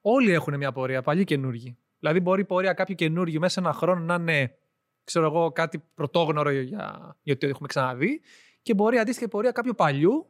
Όλοι 0.00 0.32
έχουν 0.32 0.56
μια 0.56 0.72
πορεία, 0.72 1.02
παλιοί 1.02 1.24
καινούργοι. 1.24 1.78
Δηλαδή, 1.98 2.20
μπορεί 2.20 2.40
η 2.40 2.44
πορεία 2.44 2.72
κάποιου 2.72 2.94
καινούργιου 2.94 3.40
μέσα 3.40 3.52
σε 3.52 3.60
ένα 3.60 3.72
χρόνο 3.72 4.04
να 4.04 4.14
είναι, 4.14 4.58
ξέρω 5.04 5.26
εγώ, 5.26 5.52
κάτι 5.52 5.78
πρωτόγνωρο 5.94 6.50
για, 6.50 7.16
γιατί 7.22 7.40
το 7.40 7.46
έχουμε 7.46 7.68
ξαναδεί, 7.68 8.20
και 8.62 8.74
μπορεί 8.74 8.96
η 8.96 8.98
αντίστοιχη 8.98 9.28
πορεία 9.28 9.50
κάποιου 9.50 9.74
παλιού 9.74 10.26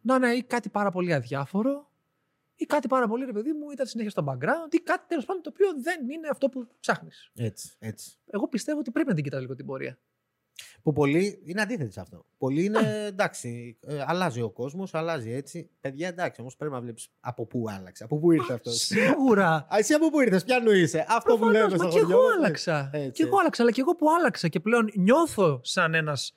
να 0.00 0.14
είναι 0.14 0.28
ή 0.28 0.42
κάτι 0.42 0.68
πάρα 0.68 0.90
πολύ 0.90 1.14
αδιάφορο, 1.14 1.90
ή 2.56 2.64
κάτι 2.64 2.88
πάρα 2.88 3.08
πολύ, 3.08 3.24
ρε 3.24 3.32
παιδί 3.32 3.52
μου, 3.52 3.70
ήταν 3.70 3.86
συνέχεια 3.86 4.10
στο 4.10 4.24
background, 4.28 4.74
ή 4.74 4.78
κάτι 4.78 5.04
τέλος 5.08 5.24
πάντων 5.24 5.42
το 5.42 5.50
οποίο 5.52 5.68
δεν 5.82 6.10
είναι 6.10 6.28
αυτό 6.30 6.48
που 6.48 6.68
ψάχνεις. 6.80 7.30
Έτσι, 7.34 7.76
έτσι. 7.78 8.18
Εγώ 8.26 8.48
πιστεύω 8.48 8.78
ότι 8.78 8.90
πρέπει 8.90 9.08
να 9.08 9.14
την 9.14 9.24
κοιτάς 9.24 9.40
λίγο 9.40 9.54
την 9.54 9.66
πορεία. 9.66 9.98
Που 10.82 10.92
πολλοί 10.92 11.42
είναι 11.44 11.60
αντίθετοι 11.60 11.92
σε 11.92 12.00
αυτό. 12.00 12.26
Πολλοί 12.38 12.64
είναι 12.64 13.04
εντάξει, 13.06 13.78
ε, 13.86 14.02
αλλάζει 14.06 14.40
ο 14.40 14.50
κόσμος, 14.50 14.94
αλλάζει 14.94 15.30
έτσι. 15.32 15.70
Παιδιά, 15.80 16.08
εντάξει, 16.08 16.40
όμως 16.40 16.56
πρέπει 16.56 16.72
να 16.72 16.80
βλέπεις 16.80 17.08
από 17.20 17.46
πού 17.46 17.64
άλλαξε, 17.70 18.04
από 18.04 18.18
πού 18.18 18.32
ήρθε 18.32 18.52
αυτός. 18.52 18.76
Σίγουρα. 18.76 19.48
Α, 19.54 19.66
εσύ 19.78 19.92
από 19.94 20.10
πού 20.10 20.20
ήρθες, 20.20 20.44
ποιανού 20.44 20.70
είσαι. 20.70 21.06
Αυτό 21.08 21.36
που 21.38 21.44
λέμε 21.44 21.66
Προφανώς, 21.68 21.76
στο 21.76 21.84
μα 21.84 21.90
και 21.92 22.00
χωριό. 22.00 22.16
εγώ 22.18 22.26
μας, 22.28 22.36
άλλαξα. 22.36 22.90
Έτσι. 22.92 23.10
Και 23.10 23.22
εγώ 23.22 23.38
άλλαξα, 23.40 23.62
αλλά 23.62 23.70
και 23.72 23.80
εγώ 23.80 23.94
που 23.96 24.06
άλλαξα 24.18 24.48
και 24.48 24.60
πλέον 24.60 24.90
νιώθω 24.94 25.60
σαν 25.62 25.94
ένας 25.94 26.34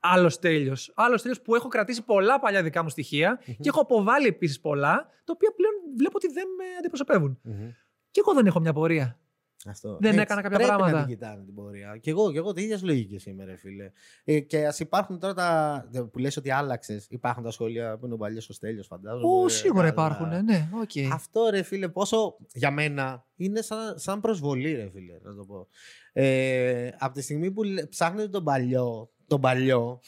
άλλος 0.00 0.38
Στέλιος. 0.38 0.92
Άλλος 0.94 1.22
Στέλιος 1.22 1.42
που 1.42 1.54
έχω 1.54 1.68
κρατήσει 1.68 2.02
πολλά 2.02 2.38
παλιά 2.40 2.62
δικά 2.62 2.82
μου 2.82 2.88
στοιχεία 2.88 3.40
Μμμ. 3.46 3.54
και 3.54 3.68
έχω 3.68 3.80
αποβάλει 3.80 4.26
επίσης 4.26 4.60
πολλά, 4.60 4.94
τα 5.24 5.32
οποία 5.34 5.52
πλέον 5.56 5.72
βλέπω 5.96 6.12
ότι 6.16 6.32
δεν 6.32 6.46
με 6.58 6.64
αντιπροσωπεύουν. 6.78 7.38
Μμμ. 7.42 7.70
Και 8.10 8.20
εγώ 8.24 8.34
δεν 8.34 8.46
έχω 8.46 8.60
μια 8.60 8.72
πορεία. 8.72 9.18
Αυτό. 9.66 9.98
Δεν 10.00 10.18
έκανα 10.18 10.40
κάποια 10.42 10.56
πρέπει 10.56 10.68
πράγματα. 10.72 10.98
να 10.98 11.04
την 11.06 11.14
κοιτάνε 11.14 11.44
την 11.44 11.54
πορεία. 11.54 11.96
Και 12.00 12.10
εγώ, 12.10 12.32
και 12.32 12.38
εγώ 12.38 12.52
τη 12.52 12.62
ίδια 12.62 12.78
λογική 12.82 13.30
είμαι, 13.30 13.44
ρε 13.44 13.56
φίλε. 13.56 13.90
Ε, 14.24 14.40
και 14.40 14.66
ας 14.66 14.80
υπάρχουν 14.80 15.18
τώρα 15.18 15.34
τα. 15.34 15.88
που 16.12 16.18
λες 16.18 16.36
ότι 16.36 16.50
άλλαξες, 16.50 17.06
υπάρχουν 17.10 17.44
τα 17.44 17.50
σχόλια 17.50 17.98
που 17.98 18.04
είναι 18.04 18.14
ο 18.14 18.18
παλιός 18.18 18.48
ο 18.48 18.52
Στέλιος, 18.52 18.86
φαντάζομαι. 18.86 19.32
Ω, 19.34 19.44
Ε, 19.44 19.48
σίγουρα 19.48 19.90
καλά. 19.90 20.08
υπάρχουν, 20.08 20.44
ναι, 20.44 20.68
οκ. 20.80 21.12
Αυτό 21.12 21.48
ρε 21.50 21.62
φίλε, 21.62 21.88
πόσο 21.88 22.36
για 22.52 22.70
μένα 22.70 23.26
είναι 23.36 23.62
σαν, 23.62 23.98
σαν 23.98 24.20
προσβολή, 24.20 24.72
ρε 24.74 24.90
φίλε, 24.92 25.12
να 25.22 25.34
το 25.34 25.44
πω. 25.44 25.66
Ε, 26.12 26.88
από 26.98 27.14
τη 27.14 27.22
στιγμή 27.22 27.50
που 27.50 27.62
λέ- 27.62 27.86
ψάχνετε 27.88 28.28
τον 28.28 28.44
παλιό, 28.44 29.10
τον 29.26 29.40
παλιό 29.40 30.00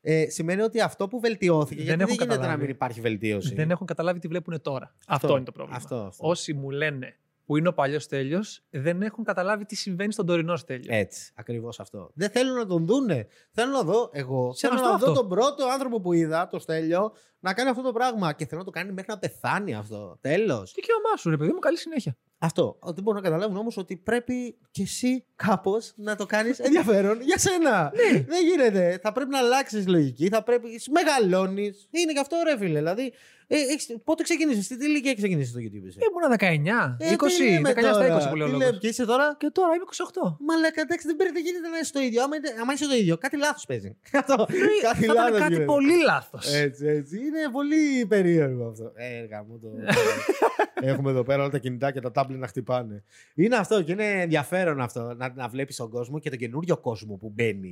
ε, 0.00 0.28
σημαίνει 0.28 0.60
ότι 0.62 0.80
αυτό 0.80 1.08
που 1.08 1.20
βελτιώθηκε. 1.20 1.74
Δεν 1.74 1.84
γιατί 1.84 1.98
δεν 1.98 2.00
έχω 2.00 2.10
γίνεται 2.12 2.30
να 2.30 2.36
καταλάβει. 2.40 2.60
μην 2.60 2.70
υπάρχει 2.70 3.00
βελτίωση. 3.00 3.54
Δεν 3.54 3.70
έχουν 3.70 3.86
καταλάβει 3.86 4.18
τι 4.18 4.28
βλέπουν 4.28 4.60
τώρα. 4.60 4.94
Αυτό, 5.06 5.36
είναι 5.36 5.44
το 5.44 5.52
πρόβλημα. 5.52 5.76
Αυτό, 5.78 5.96
αυτό. 5.96 6.28
Όσοι 6.28 6.52
μου 6.54 6.70
λένε 6.70 7.16
που 7.50 7.56
είναι 7.56 7.68
ο 7.68 7.72
παλιός 7.72 8.06
τέλειο, 8.06 8.40
δεν 8.70 9.02
έχουν 9.02 9.24
καταλάβει 9.24 9.64
τι 9.64 9.76
συμβαίνει 9.76 10.12
στον 10.12 10.26
τωρινό 10.26 10.58
τέλειο. 10.66 10.94
Έτσι, 10.94 11.32
ακριβώς 11.34 11.80
αυτό. 11.80 12.10
Δεν 12.14 12.30
θέλουν 12.30 12.56
να 12.56 12.66
τον 12.66 12.86
δούνε. 12.86 13.26
Θέλω 13.50 13.72
να 13.72 13.82
δω 13.82 14.10
εγώ. 14.12 14.54
Θέλω 14.54 14.54
Σεβαστό 14.54 14.88
να 14.88 14.96
δω 14.96 15.10
αυτό. 15.10 15.12
τον 15.12 15.28
πρώτο 15.28 15.66
άνθρωπο 15.66 16.00
που 16.00 16.12
είδα, 16.12 16.48
το 16.48 16.58
Στέλιο, 16.58 17.12
να 17.40 17.54
κάνει 17.54 17.70
αυτό 17.70 17.82
το 17.82 17.92
πράγμα. 17.92 18.32
Και 18.32 18.46
θέλω 18.46 18.60
να 18.60 18.66
το 18.66 18.70
κάνει 18.70 18.92
μέχρι 18.92 19.10
να 19.10 19.18
πεθάνει 19.18 19.74
αυτό. 19.74 20.18
Τέλος. 20.20 20.72
Δικαίωμά 20.74 21.16
σου, 21.16 21.30
ρε 21.30 21.36
παιδί 21.36 21.52
μου, 21.52 21.58
καλή 21.58 21.78
συνέχεια. 21.78 22.16
Αυτό. 22.38 22.78
Δεν 22.84 23.02
μπορώ 23.02 23.16
να 23.16 23.22
καταλάβουν 23.22 23.56
όμως 23.56 23.76
ότι 23.76 23.96
πρέπει 23.96 24.58
κι 24.70 24.82
εσύ 24.82 25.24
κάπως 25.36 25.92
να 25.96 26.16
το 26.16 26.26
κάνεις 26.26 26.58
ενδιαφέρον 26.58 27.20
για 27.20 27.38
σένα. 27.38 27.92
Δεν 28.26 28.44
γίνεται. 28.50 28.98
Θα 29.02 29.12
πρέπει 29.12 29.30
να 29.30 29.38
αλλάξεις 29.38 29.88
λογική. 29.88 30.28
Θα 30.28 30.42
πρέπει. 30.42 30.80
Μεγαλώνεις. 30.90 31.88
Είναι 31.90 32.12
και 32.12 32.20
αυτό 32.20 32.36
ρε 32.44 32.56
φίλε. 32.56 32.78
Δηλαδή, 32.78 33.12
ε, 33.52 33.56
έχεις- 33.72 33.96
πότε 34.04 34.22
ξεκίνησε, 34.22 34.76
τι 34.76 34.84
ηλικία 34.86 35.10
έχεις 35.10 35.22
ξεκινήσει 35.22 35.52
το 35.52 35.58
YouTube. 35.64 35.86
Εσύ; 35.88 35.98
Ήμουνα 36.08 36.28
19, 36.28 36.96
Ε, 36.98 37.12
20, 37.12 37.26
τι 37.38 37.44
λέμε 37.50 37.68
19 37.72 37.78
στα 37.80 37.90
τώρα, 37.92 38.06
20 38.16 38.28
που 38.30 38.36
λέει 38.36 38.46
ο 38.46 38.50
τι 38.50 38.52
λόγος. 38.56 38.66
λέμε, 38.66 38.78
Και 38.82 38.88
είσαι 38.88 39.04
τώρα; 39.12 39.36
Και 39.38 39.50
τώρα 39.58 39.72
είμαι 39.74 39.84
28. 39.84 40.36
Μα 40.46 40.54
λέει, 40.56 40.70
εντάξει, 40.74 41.06
δεν 41.06 41.16
πρέπει, 41.16 41.32
δεν 41.32 41.42
γίνεται 41.46 41.68
να 41.68 41.78
είσαι 41.78 41.92
το 41.92 42.00
ίδιο. 42.00 42.22
Άμα, 42.24 42.36
είναι- 42.36 42.54
άμα 42.60 42.72
είσαι 42.72 42.86
το 42.92 42.94
ίδιο, 43.02 43.14
κάτι 43.24 43.36
λάθος 43.36 43.64
παίζει. 43.70 43.90
Αυτό. 44.20 44.36
Θα 44.36 44.46
κάτι 44.92 45.04
ήταν 45.04 45.14
λάθος 45.16 45.38
κάτι 45.38 45.52
γίνεται. 45.52 45.64
πολύ 45.74 45.96
λάθος. 46.10 46.44
Έτσι, 46.54 46.86
έτσι. 46.86 47.16
Είναι 47.26 47.42
πολύ 47.52 48.06
περίεργο 48.12 48.64
αυτό. 48.72 48.92
Ε, 48.94 49.16
έργα 49.22 49.38
μου 49.46 49.58
το. 49.62 49.68
Έχουμε 50.90 51.10
εδώ 51.10 51.22
πέρα 51.22 51.40
όλα 51.42 51.50
τα 51.50 51.58
κινητά 51.58 51.90
και 51.92 52.00
τα 52.00 52.10
τάμπλετ 52.10 52.38
να 52.40 52.46
χτυπάνε. 52.46 53.04
Είναι 53.34 53.56
αυτό 53.56 53.82
και 53.82 53.92
είναι 53.92 54.06
ενδιαφέρον 54.20 54.80
αυτό 54.80 55.14
να, 55.16 55.32
να 55.34 55.48
βλέπεις 55.48 55.76
τον 55.76 55.90
κόσμο 55.90 56.18
και 56.18 56.30
τον 56.30 56.38
καινούριο 56.38 56.76
κόσμο 56.76 57.14
που 57.16 57.32
μπαίνει. 57.34 57.70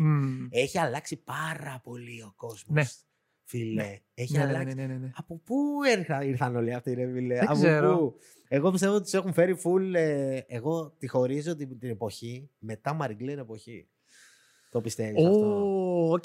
Έχει 0.50 0.78
αλλάξει 0.78 1.16
πάρα 1.16 1.80
πολύ 1.84 2.22
ο 2.22 2.32
κόσμος. 2.36 2.66
Ναι. 2.68 2.82
Φίλε, 3.50 3.98
έχει 4.14 4.32
Ναι, 4.32 4.38
ναι, 4.44 4.44
αλλάξει. 4.44 4.74
ναι, 4.76 4.86
ναι, 4.86 4.94
ναι. 4.96 5.10
Από 5.14 5.36
πού 5.44 5.56
έρχα, 5.96 6.24
ήρθαν 6.24 6.56
όλοι 6.56 6.74
αυτοί, 6.74 6.94
ρε 6.94 7.12
φίλε; 7.12 7.34
Δεν 7.34 7.44
από 7.48 7.54
ξέρω. 7.54 7.96
πού; 7.98 8.14
Εγώ 8.48 8.70
πιστεύω 8.70 8.94
ότι 8.94 9.02
τους 9.02 9.12
έχουν 9.14 9.32
φέρει 9.32 9.56
full. 9.64 9.94
ε, 9.94 10.40
εγώ 10.46 10.94
τη 10.98 11.06
χωρίζω 11.08 11.56
την, 11.56 11.78
την 11.78 11.90
εποχή 11.90 12.50
μετά 12.58 12.92
Μαριγκλέν 12.92 13.38
εποχή. 13.38 13.88
Το 14.70 14.80
πιστεύεις 14.80 15.24
αυτό; 15.24 15.46
Ω, 16.06 16.12
οκ. 16.12 16.24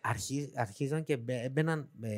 Αρχί, 0.00 0.52
αρχίζαν 0.54 1.04
και 1.04 1.16
μπε- 1.16 1.44
έμπαιναν 1.44 1.88
ε, 2.00 2.10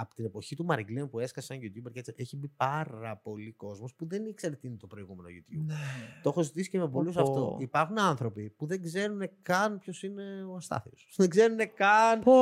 από 0.00 0.14
την 0.14 0.24
εποχή 0.24 0.56
του 0.56 0.64
Μαριγκλέν 0.64 1.08
που 1.10 1.18
έσκασε 1.18 1.46
σαν 1.46 1.58
YouTuber 1.62 1.92
και 1.92 1.98
έτσι, 1.98 2.12
έχει 2.16 2.36
μπει 2.36 2.48
πάρα 2.56 3.16
πολύ 3.22 3.52
κόσμος 3.52 3.94
που 3.94 4.06
δεν 4.06 4.24
ήξερε 4.26 4.54
τι 4.54 4.68
είναι 4.68 4.76
το 4.76 4.86
προηγούμενο 4.86 5.28
YouTube. 5.28 5.62
Ναι. 5.66 5.74
Το 6.22 6.28
έχω 6.28 6.42
ζητήσει 6.42 6.70
και 6.70 6.78
με 6.78 6.88
πολλούς 6.88 7.14
πω. 7.14 7.20
αυτό. 7.22 7.56
Υπάρχουν 7.60 7.98
άνθρωποι 7.98 8.50
που 8.56 8.66
δεν 8.66 8.82
ξέρουν 8.82 9.20
καν 9.42 9.78
ποιος 9.78 10.02
είναι 10.02 10.22
ο 10.52 10.54
Αστάθιο. 10.56 10.92
Δεν 11.16 11.28
ξέρουν 11.28 11.56
καν. 11.56 12.20
Πω, 12.24 12.32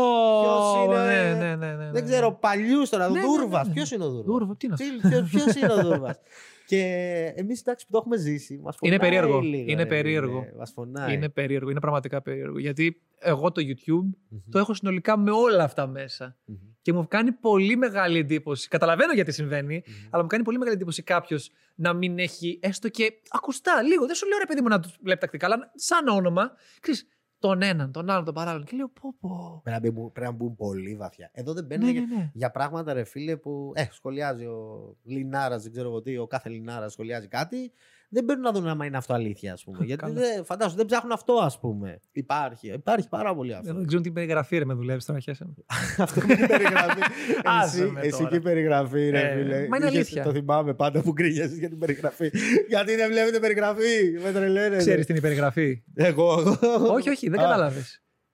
Ποιος 0.43 0.85
είναι- 0.85 1.05
ναι, 1.05 1.35
ναι, 1.35 1.57
ναι, 1.57 1.73
ναι, 1.77 1.91
Δεν 1.91 2.05
ναι. 2.05 2.11
ξέρω, 2.11 2.33
παλιούς 2.33 2.89
τώρα. 2.89 3.09
Ναι, 3.09 3.19
ναι, 3.21 3.27
Δούρβας. 3.27 3.63
ναι, 3.63 3.69
ναι. 3.69 3.75
Ποιος 3.75 3.91
είναι 3.91 4.05
ο 4.05 4.09
Δούρβας; 4.11 4.25
Δούρβο, 4.27 4.55
τι 4.55 4.67
είναι 4.67 4.75
αυτό. 4.75 5.23
Ποιος 5.31 5.55
είναι 5.55 5.73
ο 5.73 5.83
Δούρβας; 5.83 6.17
και 6.69 7.33
εμείς 7.37 7.61
εντάξει 7.61 7.87
που 7.87 7.93
το 7.93 7.99
έχουμε 7.99 8.17
ζήσει. 8.17 8.59
Μας 8.63 8.77
Είναι 8.81 8.95
φωνάει 8.97 9.11
περίεργο. 9.11 9.41
λίγο, 9.41 9.71
Είναι 9.71 9.83
ρε, 9.83 9.89
περίεργο. 9.89 10.41
φίλε. 10.43 10.57
Μας 10.59 10.71
φωνάει. 10.73 11.15
Είναι 11.15 11.29
περίεργο, 11.29 11.71
είναι 11.71 11.81
πραγματικά 11.81 12.23
περίεργο. 12.23 12.59
Γιατί 12.59 13.03
εγώ 13.19 13.53
το 13.53 13.63
YouTube 13.67 14.17
Μμμ. 14.29 14.39
το 14.51 14.59
έχω 14.59 14.75
συνολικά 14.75 15.17
με 15.17 15.31
όλα 15.31 15.65
αυτά 15.65 15.87
μέσα. 15.87 16.37
Μμμ. 16.45 16.57
Και 16.83 16.93
μου 16.93 17.09
κάνει 17.09 17.33
πολύ 17.33 17.77
μεγάλη 17.77 18.19
εντύπωση. 18.19 18.69
Καταλαβαίνω 18.69 19.13
γιατί 19.13 19.33
συμβαίνει, 19.33 19.83
Μμμ. 19.87 19.95
αλλά 20.11 20.23
μου 20.23 20.29
κάνει 20.29 20.45
πολύ 20.45 20.59
μεγάλη 20.59 20.77
εντύπωση 20.77 21.03
κάποιος 21.03 21.51
να 21.75 21.93
μην 21.93 22.19
έχει 22.19 22.59
έστω 22.63 22.89
και 22.89 23.13
ακουστά 23.31 23.83
λίγο. 23.83 24.07
Δεν 24.07 24.15
σου 24.15 24.27
λέω 24.29 24.39
ρε 24.39 24.47
παιδί 24.47 24.61
μου 24.61 24.69
να 24.69 24.81
τους 24.81 24.97
βλέπει 25.03 25.21
τακτικά, 25.21 25.47
αλλά 25.47 25.73
σαν 25.75 26.09
όνομα. 26.09 26.53
Ξέρεις, 26.81 27.07
τον 27.39 27.63
έναν, 27.63 27.93
τον 27.93 28.11
άλλον, 28.11 28.25
τον 28.25 28.35
παράλληλον. 28.35 28.67
Και 28.67 28.77
λέω 28.77 28.89
πω 28.89 29.15
πω. 29.21 29.61
Πρέπει 29.65 29.85
να 29.85 29.93
μπουν- 29.93 30.13
πρέπει 30.13 30.31
να 30.31 30.37
μπουν 30.37 30.55
πολύ 30.57 30.97
βαθιά. 30.97 31.31
Εδώ 31.33 31.53
δεν 31.53 31.65
μπαίνουν 31.65 31.85
Ναι, 31.87 31.93
για, 31.93 32.01
ναι, 32.01 32.17
ναι. 32.17 32.31
για 32.35 32.51
πράγματα, 32.51 32.93
ρε 32.93 33.05
φίλε, 33.05 33.37
που 33.37 33.73
ε, 33.75 33.87
σχολιάζει 33.91 34.45
ο 34.45 34.97
Λινάρας, 35.03 35.63
δεν 35.63 35.73
ξέρω 35.73 35.89
εγώ 35.89 36.01
τι, 36.03 36.17
ο 36.19 36.27
κάθε 36.27 36.49
Λινάρα 36.49 36.89
σχολιάζει 36.89 37.29
κάτι. 37.29 37.73
Δεν 38.09 38.25
μπαίνουν 38.25 38.43
να 38.43 38.53
δουν 38.53 38.67
άμα 38.69 38.85
είναι 38.87 38.97
αυτό 38.97 39.15
αλήθεια, 39.15 39.53
ας 39.53 39.65
πούμε. 39.65 39.85
Γιατί 39.85 40.03
Καλά. 40.03 40.15
δεν, 40.15 40.45
φαντάζομαι, 40.45 40.77
δεν 40.77 40.87
ψάχνουν 40.87 41.13
αυτό, 41.13 41.33
ας 41.33 41.59
πούμε. 41.61 42.01
Υπάρχει. 42.13 42.73
Υπάρχει 42.73 43.09
πάρα 43.09 43.35
πολύ 43.35 43.55
αυτό. 43.55 43.75
Δεν 43.75 43.87
ξέρουν 43.87 44.05
τι 44.05 44.11
περιγραφή 44.11 44.59
ρε 44.59 44.65
με 44.65 44.75
δουλεύεις 44.75 45.05
τώρα, 45.05 45.19
χέσαι. 45.21 45.45
με. 45.45 45.55
αυτό 46.05 46.21
με 46.27 46.35
την 46.35 46.47
περιγραφή. 46.47 47.01
Άσε 47.61 47.83
εσύ, 47.83 47.91
με 47.91 48.01
εσύ 48.01 48.11
τώρα. 48.11 48.29
και 48.31 48.37
η 48.37 48.41
περιγραφή, 48.41 49.09
ρε 49.11 49.21
Ε, 49.21 49.35
φίλε. 49.37 49.55
μα 49.69 49.77
είναι 49.77 49.87
Είχες- 49.87 49.95
αλήθεια. 49.97 50.23
Το 50.23 50.33
θυμάμαι 50.33 50.75
πάντα 50.75 51.03
που 51.03 51.13
γκρίνιασες 51.13 51.59
για 51.59 51.69
την 51.69 51.79
περιγραφή. 51.79 52.31
Γιατί 52.69 52.95
δεν 52.97 53.11
βλέπετε 53.11 53.39
περιγραφή; 53.41 54.19
Με 54.23 54.33
τρελαίνετε. 54.33 54.77
Ξέρεις 54.77 55.07
την 55.07 55.17
υπεριγραφή. 55.17 55.83
Εγώ. 55.95 56.57
εγώ. 56.63 56.93
όχι, 56.93 57.09
όχι, 57.09 57.29
δεν 57.29 57.39
Α, 57.39 57.43
κατάλαβε. 57.43 57.85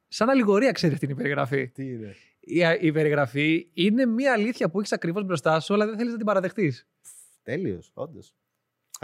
Σαν 0.09 0.29
αλληγορία 0.29 0.73
ξέρεις 0.73 0.99
την 0.99 1.11
υπεριγραφή. 1.11 1.69
Τι 1.69 1.85
είναι; 1.91 2.15
Η, 2.41 2.59
η 2.81 2.87
υπεριγραφή 2.87 3.71
είναι 3.75 4.07
μια 4.07 4.33
αλήθεια 4.33 4.71
που 4.71 4.79
έχεις 4.79 4.93
ακριβώς 4.93 5.25
μπροστά 5.25 5.61
σου, 5.61 5.75
αλλά 5.75 5.87
δεν 5.87 5.97
θέλεις 5.97 6.11
να 6.11 6.17
την 6.17 6.27
παραδεχτείς. 6.27 6.87
Τέλειος, 7.43 7.91
όντως. 7.95 8.35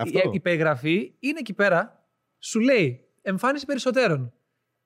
Η, 0.04 0.16
Αυτό. 0.16 0.18
η 0.28 0.30
υπεριγραφή 0.34 1.14
είναι 1.18 1.38
εκεί 1.38 1.52
πέρα, 1.54 2.08
σου 2.38 2.60
λέει 2.60 3.08
εμφάνιση 3.22 3.66
περισσότερων. 3.66 4.32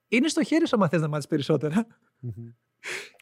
Είναι 0.07 0.27
στο 0.27 0.43
χέρι 0.43 0.67
σου 0.67 0.75
άμα 0.75 0.87
θες 0.89 1.01
να 1.01 1.07
μάθεις 1.07 1.27
περισσότερα. 1.27 1.87
Μμμ. 2.19 2.31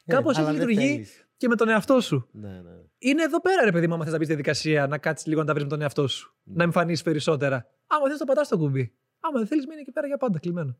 Κάπως 0.06 0.36
Ε, 0.36 0.40
έτσι 0.40 0.50
αλλά 0.50 0.58
δεν 0.58 0.68
λειτουργεί. 0.68 0.92
θέλεις. 0.92 1.28
Και 1.36 1.48
με 1.48 1.56
τον 1.56 1.68
εαυτό 1.68 2.00
σου. 2.00 2.28
Ναι, 2.32 2.48
ναι. 2.60 2.70
Είναι 2.98 3.22
εδώ 3.22 3.40
πέρα, 3.40 3.64
ρε 3.64 3.72
παιδί 3.72 3.86
μου, 3.86 3.94
άμα 3.94 4.02
θες 4.04 4.12
να 4.12 4.18
μπει 4.18 4.24
στη 4.24 4.34
διαδικασία 4.34 4.86
να 4.86 4.98
κάτσεις 4.98 5.26
λίγο 5.26 5.40
να 5.40 5.46
τα 5.46 5.52
βρεις 5.52 5.64
με 5.64 5.70
τον 5.70 5.80
εαυτό 5.80 6.08
σου. 6.08 6.34
Ναι. 6.42 6.54
Να 6.56 6.62
εμφανίσεις 6.62 7.04
περισσότερα. 7.04 7.66
Άμα 7.86 8.08
θες, 8.08 8.18
το 8.18 8.24
πατάς 8.24 8.48
το 8.48 8.58
κουμπί. 8.58 8.94
Άμα 9.20 9.38
δεν 9.38 9.46
θέλεις, 9.48 9.66
μείνει 9.66 9.80
εκεί 9.80 9.90
πέρα 9.92 10.06
για 10.06 10.16
πάντα 10.16 10.38
κλεισμένο. 10.38 10.78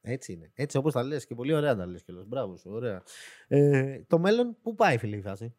Έτσι 0.00 0.32
είναι. 0.32 0.50
Έτσι 0.54 0.76
όπως 0.76 0.92
τα 0.92 1.02
λες 1.02 1.26
και 1.26 1.34
πολύ 1.34 1.54
ωραία 1.54 1.76
τα 1.76 1.86
λες 1.86 2.02
κιόλας. 2.02 2.26
Μπράβο 2.26 2.56
σου, 2.56 2.70
ωραία. 2.70 3.02
Ε, 3.48 4.02
το 4.06 4.18
μέλλον, 4.18 4.56
πού 4.62 4.74
πάει, 4.74 4.98
φίλε 4.98 5.16
η 5.16 5.20
φάση. 5.22 5.54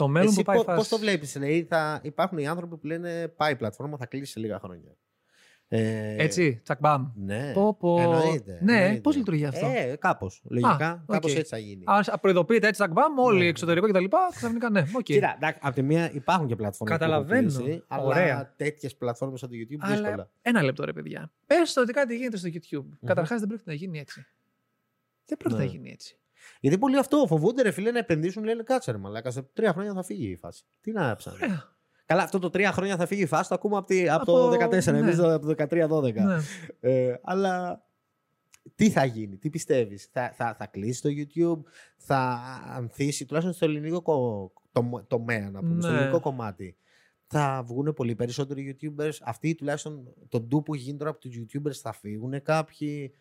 Το 0.00 0.08
μέλλον 0.08 0.28
Εσύ 0.28 0.36
που 0.36 0.42
πάει 0.42 0.56
πώς 0.64 0.74
φάση. 0.74 0.90
το 0.90 0.98
βλέπεις, 0.98 1.32
δηλαδή 1.32 1.66
θα 1.70 2.00
υπάρχουν 2.02 2.38
οι 2.38 2.46
άνθρωποι 2.46 2.76
που 2.76 2.86
λένε 2.86 3.28
πάει 3.28 3.52
η 3.52 3.56
πλατφόρμα, 3.56 3.96
θα 3.96 4.06
κλείσει 4.06 4.32
σε 4.32 4.40
λίγα 4.40 4.58
χρόνια. 4.58 4.96
Ε, 5.72 6.22
Έτσι, 6.24 6.60
τσακ 6.64 6.78
μπαμ. 6.80 7.10
Ναι. 7.14 7.52
Πω, 7.52 7.74
πω. 7.74 8.00
Εννοείται, 8.00 8.58
Ναι, 8.62 8.76
εννοείται. 8.80 9.00
πώς 9.00 9.16
λειτουργεί 9.16 9.44
αυτό; 9.44 9.66
Ε, 9.66 9.96
κάπως. 9.98 10.42
Λογικά, 10.44 11.04
οκ. 11.06 11.12
κάπως 11.14 11.34
έτσι 11.34 11.48
θα 11.50 11.58
γίνει. 11.58 11.82
Α 11.86 12.18
προειδοποιείτε 12.18 12.66
έτσι, 12.66 12.80
τσακ 12.80 12.92
μπαμ, 12.92 13.18
όλοι 13.18 13.36
Ναι, 13.38 13.42
ναι. 13.42 13.48
εξωτερικό 13.48 13.86
κτλ. 13.88 14.04
Ξαφνικά 14.34 14.70
ναι, 14.70 14.80
οκ. 14.94 15.02
Κοίτα, 15.02 15.32
εντάξει, 15.36 15.60
από 15.62 15.74
τη 15.74 15.82
μία 15.82 16.10
υπάρχουν 16.12 16.46
και 16.46 16.56
πλατφόρμες 16.56 16.98
που 16.98 17.06
έχουν 17.06 17.22
Καταλαβαίνω. 17.26 17.62
κλείσει, 17.64 17.84
αλλά 17.88 18.02
Ωραία. 18.04 18.52
τέτοιες 18.56 18.96
πλατφόρμες 18.96 19.40
σαν 19.40 19.48
το 19.48 19.54
YouTube 19.56 19.76
Αλλά 19.80 19.96
δύσκολα. 19.96 20.30
ένα 20.42 20.62
λεπτό 20.62 20.84
ρε 20.84 20.92
παιδιά. 20.92 21.32
Πες 21.46 21.76
ότι 21.76 21.92
κάτι 21.92 22.16
γίνεται 22.16 22.36
στο 22.36 22.48
YouTube. 22.52 22.86
Καταρχάς 23.06 23.38
δεν 23.38 23.48
πρόκειται 23.48 23.70
να 23.70 23.76
γίνει 23.76 23.98
έτσι. 23.98 24.26
Δεν 25.26 25.38
πρόκειται 25.38 25.60
Ναι. 25.62 25.66
να 25.66 25.72
γίνει 25.74 25.90
έτσι. 25.90 26.18
Γιατί 26.60 26.78
πολλοί 26.78 26.96
αυτό 26.98 27.24
φοβούνται, 27.28 27.62
ρε 27.62 27.70
φίλε, 27.70 27.90
να 27.90 27.98
επενδύσουν, 27.98 28.44
λένε 28.44 28.62
κάτσε 28.62 28.90
ρε 28.92 28.98
μαλάκα. 28.98 29.30
Σε 29.30 29.42
τρία 29.42 29.72
χρόνια 29.72 29.92
θα 29.92 30.02
φύγει 30.02 30.30
η 30.30 30.36
φάση. 30.36 30.64
Τι 30.80 30.92
να 30.92 31.16
ψάχνει. 31.16 31.44
Ωραία. 31.44 31.78
Καλά, 32.06 32.22
αυτό 32.22 32.38
το 32.38 32.50
τρία 32.50 32.72
χρόνια 32.72 32.96
θα 32.96 33.06
φύγει 33.06 33.22
η 33.22 33.26
φάση, 33.26 33.48
το 33.48 33.54
ακούμε 33.54 33.76
από, 33.76 33.86
τη, 33.86 34.08
από, 34.08 34.22
Από- 34.22 34.56
το 34.56 34.66
14, 34.76 34.92
ναι. 34.92 34.98
εμείς 34.98 35.18
από 35.18 35.46
το 35.46 35.54
13-12. 36.02 36.12
Ναι. 36.14 36.36
Ε, 36.80 37.14
αλλά 37.22 37.84
τι 38.74 38.90
θα 38.90 39.04
γίνει, 39.04 39.36
τι 39.36 39.50
πιστεύεις, 39.50 40.08
θα, 40.12 40.32
θα, 40.34 40.54
θα 40.58 40.66
κλείσει 40.66 41.02
το 41.02 41.08
YouTube, 41.08 41.70
θα 41.96 42.40
ανθίσει, 42.66 43.26
τουλάχιστον 43.26 43.54
στο 43.56 43.64
ελληνικό 43.64 44.02
κο, 44.02 44.52
το, 44.72 45.04
τομέα, 45.08 45.50
να 45.50 45.60
πούμε, 45.60 45.80
στο 45.82 45.90
Ναι. 45.90 45.96
ελληνικό 45.98 46.20
κομμάτι. 46.20 46.76
Θα 47.26 47.62
βγουν 47.66 47.92
πολύ 47.92 48.14
περισσότεροι 48.14 48.76
YouTubers, 48.80 49.12
αυτοί 49.22 49.54
τουλάχιστον 49.54 50.14
το 50.28 50.40
ντου 50.40 50.62
που 50.62 50.74
έχει 50.74 50.82
γίνει 50.82 50.98
τώρα 50.98 51.10
από 51.10 51.20
τους 51.20 51.38
YouTubers 51.40 51.72
θα 51.82 51.92
φύγουν 51.92 52.42
κάποιοι; 52.42 53.14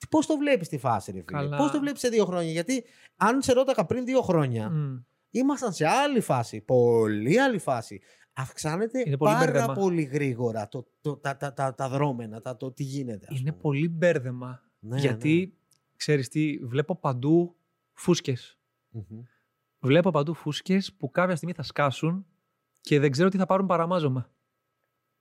Τι- 0.00 0.06
Πώς 0.08 0.26
το 0.26 0.36
βλέπεις 0.36 0.68
τη 0.68 0.78
φάση, 0.78 1.10
ρε 1.12 1.22
φίλε; 1.26 1.38
Καλά. 1.40 1.56
Πώς 1.56 1.70
το 1.70 1.80
βλέπεις 1.80 2.00
σε 2.00 2.08
δύο 2.08 2.24
χρόνια; 2.24 2.50
Γιατί 2.50 2.84
αν 3.16 3.42
σε 3.42 3.52
ρώταγα 3.52 3.84
πριν 3.86 4.04
δύο 4.04 4.20
χρόνια, 4.22 4.70
Μμ. 4.70 4.96
ήμασταν 5.30 5.72
σε 5.72 5.86
άλλη 5.86 6.20
φάση. 6.20 6.60
Πολύ 6.60 7.40
άλλη 7.40 7.58
φάση. 7.58 8.00
Αυξάνεται 8.32 9.02
Είναι 9.06 9.16
πολύ 9.16 9.32
πάρα 9.34 9.50
μπέρδεμα. 9.52 9.72
πολύ 9.74 10.02
γρήγορα 10.02 10.68
το, 10.68 10.86
το, 11.00 11.16
τα, 11.16 11.36
τα, 11.36 11.52
τα, 11.52 11.74
τα 11.74 11.88
δρόμενα, 11.88 12.40
τα, 12.40 12.56
το 12.56 12.72
τι 12.72 12.82
γίνεται. 12.82 13.26
ας 13.30 13.40
Είναι 13.40 13.50
πούμε. 13.50 13.62
πολύ 13.62 13.88
μπέρδεμα. 13.88 14.62
Ναι, 14.78 14.98
γιατί, 15.00 15.58
ξέρεις 15.96 16.28
τι, 16.28 16.58
βλέπω 16.58 16.96
παντού 16.96 17.56
φούσκες. 17.92 18.58
ναι. 18.90 19.02
Μμμ. 19.08 19.20
Βλέπω 19.82 20.10
παντού 20.10 20.34
φούσκες 20.34 20.92
που 20.92 21.10
κάποια 21.10 21.36
στιγμή 21.36 21.54
θα 21.54 21.62
σκάσουν 21.62 22.26
και 22.80 23.00
δεν 23.00 23.10
ξέρω 23.10 23.28
τι 23.28 23.36
θα 23.36 23.46
πάρουν 23.46 23.66
παραμάζωμα. 23.66 24.30